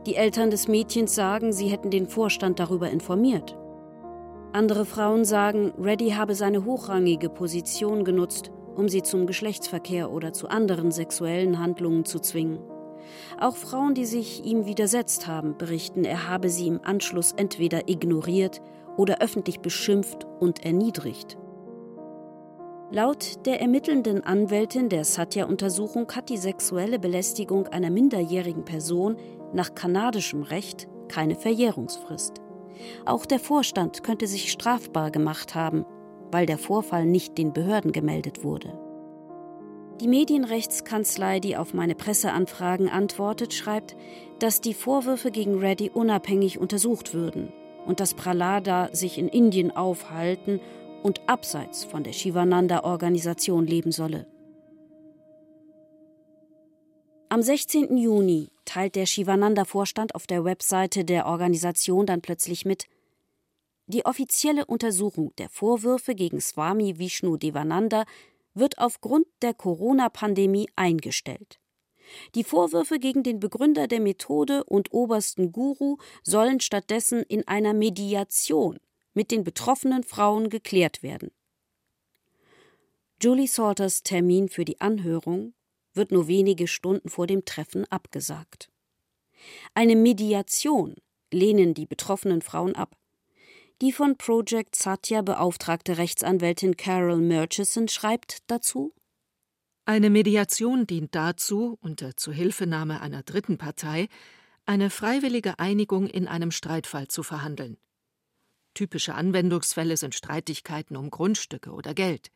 Die 0.05 0.17
Eltern 0.17 0.51
des 0.51 0.69
Mädchens 0.69 1.15
sagen, 1.15 1.53
sie 1.53 1.69
hätten 1.69 1.91
den 1.91 2.09
Vorstand 2.09 2.61
darüber 2.61 2.91
informiert. 2.91 3.57
Andere 4.53 4.85
Frauen 4.85 5.25
sagen, 5.25 5.73
Reddy 5.79 6.11
habe 6.11 6.35
seine 6.35 6.65
hochrangige 6.65 7.31
Position 7.31 8.05
genutzt, 8.05 8.51
um 8.77 8.89
sie 8.89 9.03
zum 9.03 9.27
Geschlechtsverkehr 9.27 10.11
oder 10.13 10.33
zu 10.33 10.49
anderen 10.49 10.91
sexuellen 10.91 11.59
Handlungen 11.59 12.05
zu 12.05 12.19
zwingen. 12.21 12.59
Auch 13.41 13.57
Frauen, 13.57 13.95
die 13.95 14.05
sich 14.05 14.45
ihm 14.45 14.67
widersetzt 14.67 15.27
haben, 15.27 15.57
berichten, 15.57 16.05
er 16.05 16.29
habe 16.29 16.51
sie 16.51 16.67
im 16.67 16.81
Anschluss 16.83 17.33
entweder 17.33 17.89
ignoriert 17.89 18.61
oder 18.99 19.23
öffentlich 19.23 19.61
beschimpft 19.61 20.27
und 20.41 20.65
erniedrigt. 20.65 21.39
Laut 22.91 23.47
der 23.47 23.61
ermittelnden 23.61 24.25
Anwältin 24.25 24.89
der 24.89 25.05
Satya-Untersuchung 25.05 26.11
hat 26.13 26.31
die 26.31 26.37
sexuelle 26.37 26.99
Belästigung 26.99 27.67
einer 27.69 27.91
minderjährigen 27.91 28.65
Person 28.65 29.17
nach 29.53 29.75
kanadischem 29.75 30.43
Recht 30.43 30.89
keine 31.09 31.37
Verjährungsfrist. 31.37 32.41
Auch 33.05 33.25
der 33.27 33.41
Vorstand 33.41 34.03
könnte 34.03 34.27
sich 34.27 34.51
strafbar 34.51 35.11
gemacht 35.11 35.55
haben, 35.55 35.85
weil 36.31 36.47
der 36.47 36.59
Vorfall 36.59 37.07
nicht 37.07 37.39
den 37.39 37.53
Behörden 37.53 37.93
gemeldet 37.93 38.43
wurde. 38.43 38.79
Die 40.01 40.09
Medienrechtskanzlei, 40.09 41.41
die 41.41 41.57
auf 41.57 41.75
meine 41.75 41.95
Presseanfragen 41.95 42.89
antwortet, 42.89 43.53
schreibt, 43.53 43.97
dass 44.39 44.61
die 44.61 44.75
Vorwürfe 44.75 45.31
gegen 45.31 45.59
Reddy 45.59 45.91
unabhängig 45.93 46.59
untersucht 46.59 47.15
würden 47.15 47.53
und 47.89 48.01
dass 48.01 48.13
Pralada 48.13 48.95
sich 48.95 49.17
in 49.17 49.29
Indien 49.29 49.75
aufhalten 49.75 50.61
und 51.03 51.23
abseits 51.27 51.85
von 51.85 52.05
der 52.05 52.13
Shivananda-Organisation 52.13 53.67
leben 53.67 53.93
solle. 53.93 54.27
Am 57.31 57.43
16. 57.43 57.97
Juni 57.97 58.51
teilt 58.67 58.95
der 58.95 59.07
Shivananda-Vorstand 59.07 60.15
auf 60.15 60.27
der 60.27 60.45
Webseite 60.45 61.07
der 61.07 61.27
Organisation 61.27 62.05
dann 62.05 62.21
plötzlich 62.21 62.67
mit, 62.67 62.89
die 63.87 64.05
offizielle 64.05 64.67
Untersuchung 64.67 65.35
der 65.39 65.49
Vorwürfe 65.49 66.15
gegen 66.15 66.43
Swami 66.43 66.99
Vishnu 66.99 67.39
Devananda 67.39 68.05
wird 68.53 68.77
aufgrund 68.79 69.27
der 69.41 69.55
Corona-Pandemie 69.55 70.69
eingestellt. 70.77 71.59
Die 72.35 72.45
Vorwürfe 72.45 72.99
gegen 72.99 73.23
den 73.23 73.41
Begründer 73.41 73.87
der 73.87 74.01
Methode 74.01 74.65
und 74.65 74.93
obersten 74.93 75.53
Guru 75.53 75.99
sollen 76.23 76.61
stattdessen 76.61 77.23
in 77.23 77.47
einer 77.47 77.75
Mediation 77.75 78.79
mit 79.15 79.31
den 79.31 79.45
betroffenen 79.45 80.05
Frauen 80.05 80.49
geklärt 80.49 81.03
werden. 81.03 81.31
Julie 83.21 83.49
Salters 83.49 84.03
Termin 84.05 84.49
für 84.49 84.65
die 84.65 84.81
Anhörung 84.81 85.55
wird 85.93 86.13
nur 86.13 86.29
wenige 86.29 86.69
Stunden 86.69 87.09
vor 87.09 87.27
dem 87.27 87.45
Treffen 87.45 87.85
abgesagt. 87.87 88.71
Eine 89.75 89.97
Mediation 89.97 90.95
lehnen 91.33 91.75
die 91.75 91.87
betroffenen 91.87 92.43
Frauen 92.43 92.77
ab. 92.77 92.97
Die 93.81 93.93
von 93.93 94.17
Project 94.17 94.75
Satya 94.75 95.23
beauftragte 95.23 95.99
Rechtsanwältin 95.99 96.77
Carol 96.77 97.21
Murchison 97.21 97.89
schreibt 97.89 98.39
dazu 98.49 98.93
Eine 99.89 100.11
Mediation 100.11 100.87
dient 100.87 101.15
dazu, 101.15 101.79
unter 101.81 102.15
Zuhilfenahme 102.15 103.01
einer 103.01 103.23
dritten 103.23 103.57
Partei, 103.57 104.09
eine 104.67 104.91
freiwillige 104.91 105.59
Einigung 105.59 106.09
in 106.09 106.29
einem 106.29 106.51
Streitfall 106.51 107.09
zu 107.09 107.23
verhandeln. 107.23 107.79
Typische 108.75 109.15
Anwendungsfälle 109.15 109.97
sind 109.97 110.15
Streitigkeiten 110.15 110.95
um 110.95 111.09
Grundstücke 111.09 111.71
oder 111.71 111.95
Geld. 111.95 112.31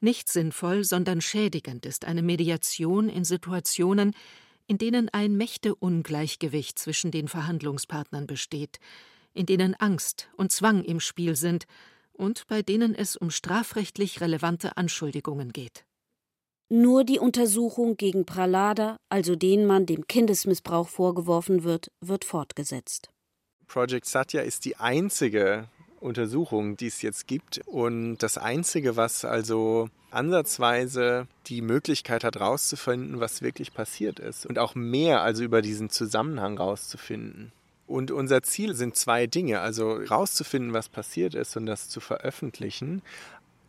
Nicht 0.00 0.30
sinnvoll, 0.30 0.84
sondern 0.84 1.20
schädigend 1.20 1.84
ist 1.84 2.06
eine 2.06 2.22
Mediation 2.22 3.10
in 3.10 3.26
Situationen, 3.26 4.14
in 4.66 4.78
denen 4.78 5.10
ein 5.10 5.36
Mächteungleichgewicht 5.36 6.78
zwischen 6.78 7.10
den 7.10 7.28
Verhandlungspartnern 7.28 8.26
besteht, 8.26 8.78
in 9.34 9.44
denen 9.44 9.74
Angst 9.74 10.30
und 10.38 10.52
Zwang 10.52 10.84
im 10.84 11.00
Spiel 11.00 11.36
sind 11.36 11.66
und 12.14 12.46
bei 12.46 12.62
denen 12.62 12.94
es 12.94 13.14
um 13.14 13.30
strafrechtlich 13.30 14.22
relevante 14.22 14.78
Anschuldigungen 14.78 15.52
geht. 15.52 15.84
Nur 16.76 17.04
die 17.04 17.20
Untersuchung 17.20 17.96
gegen 17.96 18.26
Pralada, 18.26 18.96
also 19.08 19.36
den 19.36 19.64
Mann, 19.64 19.86
dem 19.86 20.08
Kindesmissbrauch 20.08 20.88
vorgeworfen 20.88 21.62
wird, 21.62 21.92
wird 22.00 22.24
fortgesetzt. 22.24 23.10
Project 23.68 24.06
Satya 24.06 24.40
ist 24.42 24.64
die 24.64 24.74
einzige 24.74 25.68
Untersuchung, 26.00 26.76
die 26.76 26.88
es 26.88 27.00
jetzt 27.00 27.28
gibt 27.28 27.60
und 27.66 28.18
das 28.18 28.38
einzige, 28.38 28.96
was 28.96 29.24
also 29.24 29.88
ansatzweise 30.10 31.28
die 31.46 31.62
Möglichkeit 31.62 32.24
hat, 32.24 32.34
herauszufinden, 32.34 33.20
was 33.20 33.40
wirklich 33.40 33.72
passiert 33.72 34.18
ist 34.18 34.44
und 34.44 34.58
auch 34.58 34.74
mehr 34.74 35.22
also 35.22 35.44
über 35.44 35.62
diesen 35.62 35.90
Zusammenhang 35.90 36.56
herauszufinden. 36.56 37.52
Und 37.86 38.10
unser 38.10 38.42
Ziel 38.42 38.74
sind 38.74 38.96
zwei 38.96 39.26
Dinge, 39.26 39.60
also 39.60 40.00
herauszufinden, 40.00 40.72
was 40.72 40.88
passiert 40.88 41.34
ist 41.34 41.56
und 41.56 41.66
das 41.66 41.88
zu 41.88 42.00
veröffentlichen 42.00 43.02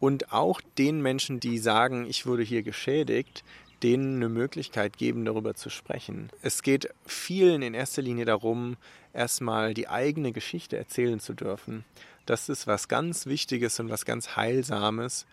und 0.05 0.31
auch 0.31 0.61
den 0.77 1.01
Menschen, 1.01 1.39
die 1.39 1.57
sagen, 1.57 2.05
ich 2.07 2.27
wurde 2.27 2.43
hier 2.43 2.61
geschädigt, 2.61 3.43
denen 3.81 4.17
eine 4.17 4.29
Möglichkeit 4.29 4.99
geben, 4.99 5.25
darüber 5.25 5.55
zu 5.55 5.71
sprechen. 5.71 6.29
Es 6.43 6.61
geht 6.61 6.89
vielen 7.07 7.63
in 7.63 7.73
erster 7.73 8.03
Linie 8.03 8.25
darum, 8.25 8.77
erstmal 9.13 9.73
die 9.73 9.87
eigene 9.87 10.31
Geschichte 10.31 10.77
erzählen 10.77 11.19
zu 11.19 11.33
dürfen. 11.33 11.85
Das 12.27 12.49
ist 12.49 12.67
was 12.67 12.87
ganz 12.87 13.25
Wichtiges 13.25 13.79
und 13.79 13.89
was 13.89 14.05
ganz 14.05 14.35
Heilsames. 14.35 15.25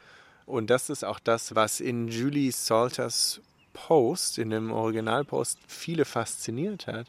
Und 0.46 0.70
das 0.70 0.88
ist 0.88 1.04
auch 1.04 1.18
das, 1.18 1.54
was 1.54 1.78
in 1.80 2.08
Julie 2.08 2.50
Salters 2.50 3.42
Post, 3.74 4.38
in 4.38 4.48
dem 4.48 4.72
Originalpost, 4.72 5.58
viele 5.66 6.06
fasziniert 6.06 6.86
hat, 6.86 7.08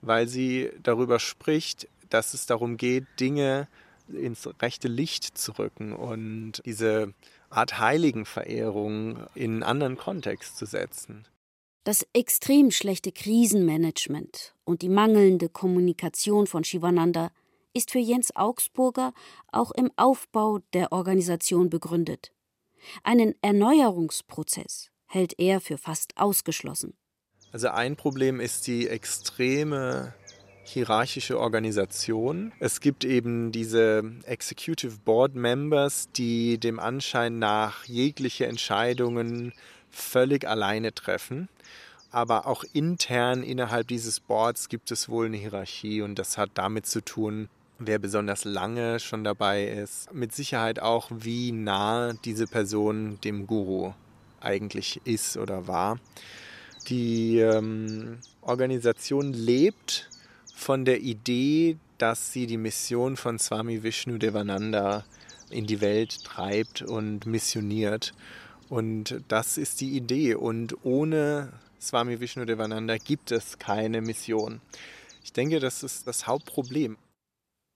weil 0.00 0.28
sie 0.28 0.70
darüber 0.84 1.18
spricht, 1.18 1.88
dass 2.08 2.34
es 2.34 2.46
darum 2.46 2.76
geht, 2.76 3.04
Dinge 3.18 3.66
ins 4.14 4.48
rechte 4.60 4.88
Licht 4.88 5.36
zu 5.38 5.52
rücken 5.52 5.92
und 5.92 6.62
diese 6.64 7.14
Art 7.48 7.78
Heiligenverehrung 7.78 9.26
in 9.34 9.52
einen 9.52 9.62
anderen 9.62 9.96
Kontext 9.96 10.56
zu 10.56 10.66
setzen. 10.66 11.26
Das 11.84 12.06
extrem 12.12 12.70
schlechte 12.70 13.10
Krisenmanagement 13.10 14.54
und 14.64 14.82
die 14.82 14.88
mangelnde 14.88 15.48
Kommunikation 15.48 16.46
von 16.46 16.62
Shivananda 16.62 17.30
ist 17.72 17.90
für 17.90 17.98
Jens 17.98 18.34
Augsburger 18.36 19.12
auch 19.50 19.70
im 19.70 19.90
Aufbau 19.96 20.58
der 20.74 20.92
Organisation 20.92 21.70
begründet. 21.70 22.32
Einen 23.02 23.34
Erneuerungsprozess 23.42 24.90
hält 25.06 25.38
er 25.38 25.60
für 25.60 25.78
fast 25.78 26.16
ausgeschlossen. 26.16 26.96
Also 27.52 27.68
ein 27.68 27.96
Problem 27.96 28.40
ist 28.40 28.66
die 28.66 28.88
extreme 28.88 30.14
hierarchische 30.70 31.38
Organisation. 31.38 32.52
Es 32.60 32.80
gibt 32.80 33.04
eben 33.04 33.52
diese 33.52 34.02
Executive 34.24 34.98
Board 35.04 35.34
Members, 35.34 36.08
die 36.12 36.58
dem 36.58 36.78
Anschein 36.78 37.38
nach 37.38 37.84
jegliche 37.84 38.46
Entscheidungen 38.46 39.52
völlig 39.90 40.46
alleine 40.46 40.94
treffen. 40.94 41.48
Aber 42.12 42.46
auch 42.46 42.64
intern 42.72 43.42
innerhalb 43.42 43.88
dieses 43.88 44.20
Boards 44.20 44.68
gibt 44.68 44.90
es 44.90 45.08
wohl 45.08 45.26
eine 45.26 45.36
Hierarchie 45.36 46.02
und 46.02 46.18
das 46.18 46.38
hat 46.38 46.50
damit 46.54 46.86
zu 46.86 47.04
tun, 47.04 47.48
wer 47.78 47.98
besonders 47.98 48.44
lange 48.44 48.98
schon 49.00 49.22
dabei 49.24 49.64
ist. 49.64 50.12
Mit 50.12 50.34
Sicherheit 50.34 50.80
auch, 50.80 51.10
wie 51.12 51.52
nah 51.52 52.12
diese 52.24 52.46
Person 52.46 53.18
dem 53.22 53.46
Guru 53.46 53.92
eigentlich 54.40 55.00
ist 55.04 55.36
oder 55.36 55.68
war. 55.68 55.98
Die 56.88 57.38
ähm, 57.38 58.18
Organisation 58.42 59.32
lebt 59.32 60.09
von 60.60 60.84
der 60.84 61.00
Idee, 61.00 61.78
dass 61.98 62.32
sie 62.32 62.46
die 62.46 62.58
Mission 62.58 63.16
von 63.16 63.38
Swami 63.38 63.82
Vishnu 63.82 64.18
Devananda 64.18 65.04
in 65.50 65.66
die 65.66 65.80
Welt 65.80 66.22
treibt 66.22 66.82
und 66.82 67.26
missioniert. 67.26 68.12
Und 68.68 69.22
das 69.28 69.58
ist 69.58 69.80
die 69.80 69.96
Idee. 69.96 70.34
Und 70.34 70.84
ohne 70.84 71.52
Swami 71.80 72.20
Vishnu 72.20 72.44
Devananda 72.44 72.98
gibt 72.98 73.32
es 73.32 73.58
keine 73.58 74.02
Mission. 74.02 74.60
Ich 75.24 75.32
denke, 75.32 75.60
das 75.60 75.82
ist 75.82 76.06
das 76.06 76.26
Hauptproblem. 76.26 76.98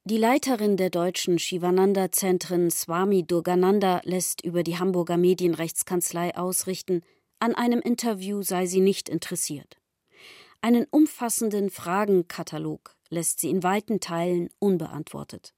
Die 0.04 0.18
Leiterin 0.18 0.76
der 0.76 0.90
deutschen 0.90 1.38
Shivananda-Zentren 1.38 2.70
Swami 2.70 3.24
Durgananda 3.26 4.02
lässt 4.04 4.42
über 4.44 4.62
die 4.62 4.78
Hamburger 4.78 5.16
Medienrechtskanzlei 5.16 6.36
ausrichten, 6.36 7.02
an 7.38 7.54
einem 7.54 7.80
Interview 7.80 8.42
sei 8.42 8.66
sie 8.66 8.80
nicht 8.80 9.08
interessiert. 9.08 9.78
Einen 10.64 10.86
umfassenden 10.90 11.68
Fragenkatalog 11.68 12.96
lässt 13.10 13.38
sie 13.38 13.50
in 13.50 13.62
weiten 13.62 14.00
Teilen 14.00 14.48
unbeantwortet. 14.58 15.52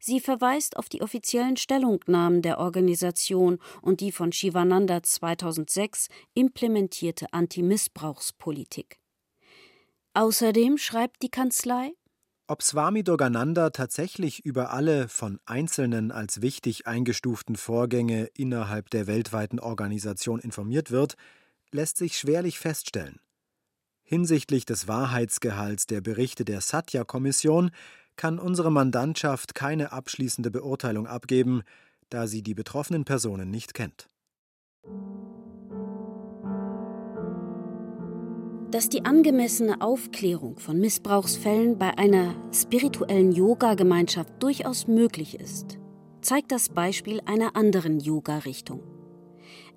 Sie 0.00 0.18
verweist 0.18 0.78
auf 0.78 0.88
die 0.88 1.00
offiziellen 1.00 1.56
Stellungnahmen 1.56 2.42
der 2.42 2.58
Organisation 2.58 3.60
und 3.82 4.00
die 4.00 4.10
von 4.10 4.32
Shivananda 4.32 5.00
2006 5.00 6.08
implementierte 6.34 7.32
Antimissbrauchspolitik. 7.32 8.98
Außerdem 10.14 10.76
schreibt 10.76 11.22
die 11.22 11.30
Kanzlei, 11.30 11.92
ob 12.48 12.64
Swami 12.64 13.04
Durgananda 13.04 13.70
tatsächlich 13.70 14.44
über 14.44 14.72
alle 14.72 15.06
von 15.06 15.38
Einzelnen 15.46 16.10
als 16.10 16.42
wichtig 16.42 16.88
eingestuften 16.88 17.54
Vorgänge 17.54 18.28
innerhalb 18.34 18.90
der 18.90 19.06
weltweiten 19.06 19.60
Organisation 19.60 20.40
informiert 20.40 20.90
wird, 20.90 21.14
lässt 21.70 21.96
sich 21.96 22.18
schwerlich 22.18 22.58
feststellen. 22.58 23.20
Hinsichtlich 24.08 24.64
des 24.64 24.86
Wahrheitsgehalts 24.86 25.88
der 25.88 26.00
Berichte 26.00 26.44
der 26.44 26.60
Satya-Kommission 26.60 27.72
kann 28.14 28.38
unsere 28.38 28.70
Mandantschaft 28.70 29.56
keine 29.56 29.90
abschließende 29.90 30.52
Beurteilung 30.52 31.08
abgeben, 31.08 31.62
da 32.08 32.28
sie 32.28 32.42
die 32.42 32.54
betroffenen 32.54 33.04
Personen 33.04 33.50
nicht 33.50 33.74
kennt. 33.74 34.08
Dass 38.70 38.88
die 38.88 39.04
angemessene 39.04 39.80
Aufklärung 39.80 40.60
von 40.60 40.78
Missbrauchsfällen 40.78 41.76
bei 41.76 41.98
einer 41.98 42.36
spirituellen 42.52 43.32
Yoga-Gemeinschaft 43.32 44.40
durchaus 44.40 44.86
möglich 44.86 45.40
ist, 45.40 45.78
zeigt 46.20 46.52
das 46.52 46.68
Beispiel 46.68 47.20
einer 47.26 47.56
anderen 47.56 47.98
Yoga-Richtung. 47.98 48.95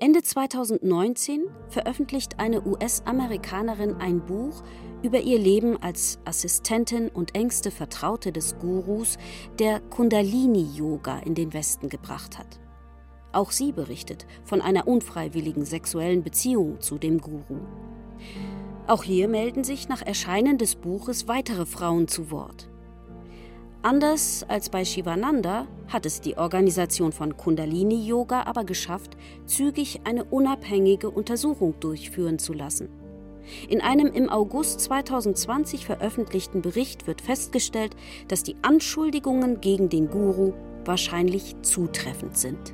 Ende 0.02 0.24
2019 0.24 1.44
veröffentlicht 1.68 2.40
eine 2.40 2.66
US-Amerikanerin 2.66 3.96
ein 3.96 4.26
Buch 4.26 4.64
über 5.04 5.20
ihr 5.20 5.38
Leben 5.38 5.76
als 5.84 6.20
Assistentin 6.24 7.10
und 7.10 7.36
engste 7.36 7.70
Vertraute 7.70 8.32
des 8.32 8.58
Gurus, 8.60 9.18
der 9.60 9.82
Kundalini-Yoga 9.82 11.20
in 11.20 11.36
den 11.36 11.52
Westen 11.52 11.90
gebracht 11.90 12.38
hat. 12.38 12.62
Auch 13.34 13.52
sie 13.52 13.74
berichtet 13.74 14.26
von 14.46 14.62
einer 14.62 14.88
unfreiwilligen 14.88 15.66
sexuellen 15.66 16.24
Beziehung 16.24 16.80
zu 16.80 16.98
dem 16.98 17.20
Guru. 17.20 17.60
Auch 18.88 19.04
hier 19.04 19.28
melden 19.28 19.66
sich 19.66 19.90
nach 19.90 20.02
Erscheinen 20.02 20.58
des 20.58 20.78
Buches 20.78 21.28
weitere 21.28 21.66
Frauen 21.66 22.08
zu 22.08 22.32
Wort. 22.32 22.70
Anders 23.82 24.46
als 24.50 24.70
bei 24.70 24.84
Shivananda 24.84 25.66
hat 25.88 26.06
es 26.06 26.20
die 26.20 26.38
Organisation 26.38 27.14
von 27.14 27.38
Kundalini 27.38 28.06
Yoga 28.06 28.44
aber 28.44 28.66
geschafft, 28.66 29.16
zügig 29.46 30.02
eine 30.04 30.26
unabhängige 30.26 31.10
Untersuchung 31.10 31.80
durchführen 31.80 32.40
zu 32.40 32.52
lassen. 32.52 32.90
In 33.70 33.80
einem 33.80 34.08
im 34.08 34.30
August 34.30 34.82
2020 34.82 35.86
veröffentlichten 35.86 36.62
Bericht 36.62 37.08
wird 37.08 37.22
festgestellt, 37.22 37.96
dass 38.28 38.44
die 38.44 38.58
Anschuldigungen 38.64 39.62
gegen 39.62 39.88
den 39.88 40.10
Guru 40.10 40.52
wahrscheinlich 40.84 41.56
zutreffend 41.62 42.38
sind. 42.38 42.74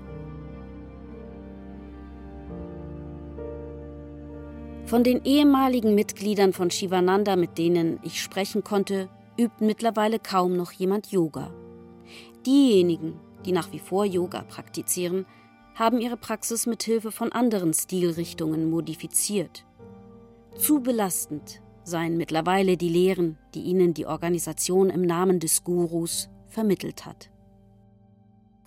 Von 4.85 5.03
den 5.03 5.23
ehemaligen 5.23 5.93
Mitgliedern 5.93 6.51
von 6.51 6.71
Shivananda, 6.71 7.35
mit 7.35 7.59
denen 7.59 7.99
ich 8.01 8.21
sprechen 8.21 8.63
konnte, 8.63 9.07
übt 9.37 9.63
mittlerweile 9.63 10.19
kaum 10.19 10.55
noch 10.55 10.71
jemand 10.71 11.11
Yoga. 11.11 11.53
Diejenigen, 12.45 13.19
die 13.45 13.51
nach 13.51 13.71
wie 13.71 13.79
vor 13.79 14.05
Yoga 14.05 14.43
praktizieren, 14.43 15.25
haben 15.75 15.99
ihre 15.99 16.17
Praxis 16.17 16.65
mit 16.65 16.83
Hilfe 16.83 17.11
von 17.11 17.31
anderen 17.31 17.73
Stilrichtungen 17.73 18.69
modifiziert. 18.69 19.65
Zu 20.57 20.79
belastend 20.79 21.61
seien 21.83 22.17
mittlerweile 22.17 22.77
die 22.77 22.89
Lehren, 22.89 23.37
die 23.53 23.61
ihnen 23.63 23.93
die 23.93 24.05
Organisation 24.05 24.89
im 24.89 25.01
Namen 25.01 25.39
des 25.39 25.63
Gurus 25.63 26.29
vermittelt 26.47 27.05
hat. 27.05 27.29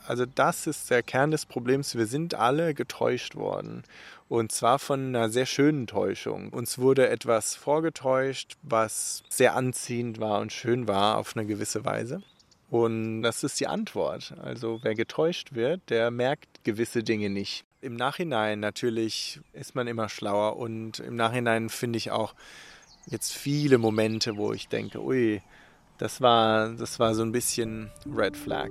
Also 0.09 0.24
das 0.24 0.66
ist 0.66 0.88
der 0.88 1.02
Kern 1.02 1.32
des 1.32 1.44
Problems. 1.44 1.94
Wir 1.94 2.06
sind 2.06 2.34
alle 2.34 2.72
getäuscht 2.72 3.36
worden. 3.36 3.82
Und 4.26 4.52
zwar 4.52 4.78
von 4.78 5.09
einer 5.14 5.28
sehr 5.28 5.44
schönen 5.44 5.86
Täuschung. 5.86 6.48
Uns 6.48 6.78
wurde 6.78 7.11
etwas 7.11 7.54
vorgetäuscht, 7.54 8.56
was 8.62 9.22
sehr 9.28 9.54
anziehend 9.54 10.18
war 10.18 10.40
und 10.40 10.50
schön 10.50 10.88
war 10.88 11.18
auf 11.18 11.36
eine 11.36 11.44
gewisse 11.44 11.84
Weise. 11.84 12.22
Und 12.70 13.20
das 13.20 13.44
ist 13.44 13.61
die 13.61 13.66
Antwort. 13.66 14.34
Also 14.42 14.80
wer 14.82 14.94
getäuscht 14.94 15.52
wird, 15.52 15.82
der 15.90 16.11
merkt 16.11 16.64
gewisse 16.64 17.02
Dinge 17.02 17.28
nicht. 17.28 17.66
Im 17.82 17.94
Nachhinein 17.94 18.61
natürlich 18.61 19.40
ist 19.52 19.74
man 19.74 19.86
immer 19.86 20.09
schlauer 20.09 20.56
und 20.56 21.00
im 21.00 21.16
Nachhinein 21.16 21.68
finde 21.68 21.98
ich 21.98 22.11
auch 22.11 22.34
jetzt 23.06 23.34
viele 23.34 23.76
Momente, 23.76 24.38
wo 24.38 24.54
ich 24.54 24.68
denke, 24.68 25.02
ui, 25.02 25.42
das 25.98 26.22
war, 26.22 26.70
das 26.70 26.98
war 26.98 27.14
so 27.14 27.22
ein 27.22 27.32
bisschen 27.32 27.90
Red 28.06 28.38
Flag. 28.38 28.70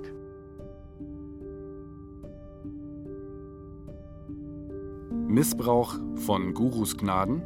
Missbrauch 5.28 5.94
von 6.14 6.54
Gurus 6.54 6.96
Gnaden, 6.96 7.42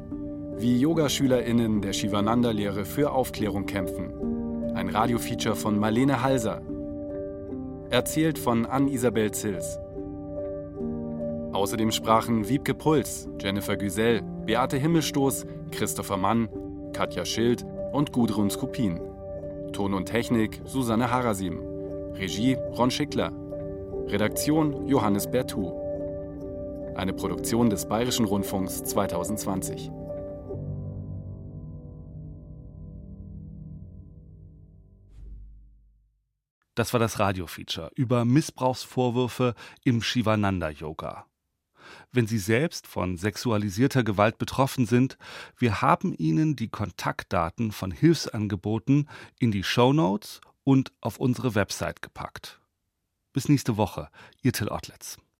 wie 0.57 0.79
YogaschülerInnen 0.79 1.81
der 1.83 1.93
Shivananda-Lehre 1.93 2.85
für 2.85 3.11
Aufklärung 3.11 3.67
kämpfen. 3.67 4.73
Ein 4.77 4.89
Radiofeature 4.89 5.57
von 5.57 5.81
Marlene 5.81 6.23
Halser. 6.23 6.63
Erzählt 7.91 8.39
von 8.39 8.67
Ann-Isabel 8.67 9.33
Zils. 9.33 9.81
Außerdem 11.53 11.91
sprachen 11.91 12.49
Wiebke 12.49 12.73
Puls, 12.73 13.29
Jennifer 13.41 13.77
Güsell, 13.77 14.23
Beate 14.47 14.77
Himmelstoß, 14.77 15.45
Christopher 15.73 16.17
Mann, 16.17 16.49
Katja 16.93 17.25
Schild 17.25 17.67
und 17.93 18.13
Gudrun 18.13 18.49
Skupin. 18.49 19.01
Ton 19.73 19.93
und 19.93 20.07
Technik 20.07 20.61
Susanne 20.65 21.11
Harasim. 21.11 21.59
Regie 22.15 22.57
Ron 22.79 22.93
Schickler. 22.93 23.33
Redaktion 24.07 24.87
Johannes 24.87 25.29
Bertou. 25.29 25.82
Eine 26.95 27.13
Produktion 27.13 27.71
des 27.71 27.89
Bayerischen 27.89 28.27
Rundfunks 28.27 28.85
2020. 28.85 29.91
Das 36.75 36.93
war 36.93 37.01
das 37.01 37.19
Radiofeature 37.19 37.91
über 37.95 38.25
Missbrauchsvorwürfe 38.25 39.55
im 39.85 40.03
Shivananda-Yoga 40.03 41.27
wenn 42.13 42.27
Sie 42.27 42.39
selbst 42.39 42.87
von 42.87 43.17
sexualisierter 43.17 44.05
Gewalt 44.05 44.39
betroffen 44.39 44.87
sind. 44.87 45.19
Wir 45.57 45.83
haben 45.83 46.15
Ihnen 46.15 46.57
die 46.57 46.69
Kontaktdaten 46.69 47.73
von 47.73 47.91
Hilfsangeboten 47.91 49.09
in 49.39 49.51
die 49.51 49.65
Show 49.65 49.93
Notes 49.93 50.41
und 50.65 50.93
auf 51.01 51.19
unsere 51.19 51.55
Website 51.55 52.03
gepackt. 52.03 52.61
Bis 53.33 53.49
nächste 53.49 53.77
Woche, 53.77 54.09
Ihr 54.43 54.53
Till 54.53 54.69
Ottlitz. 54.69 55.19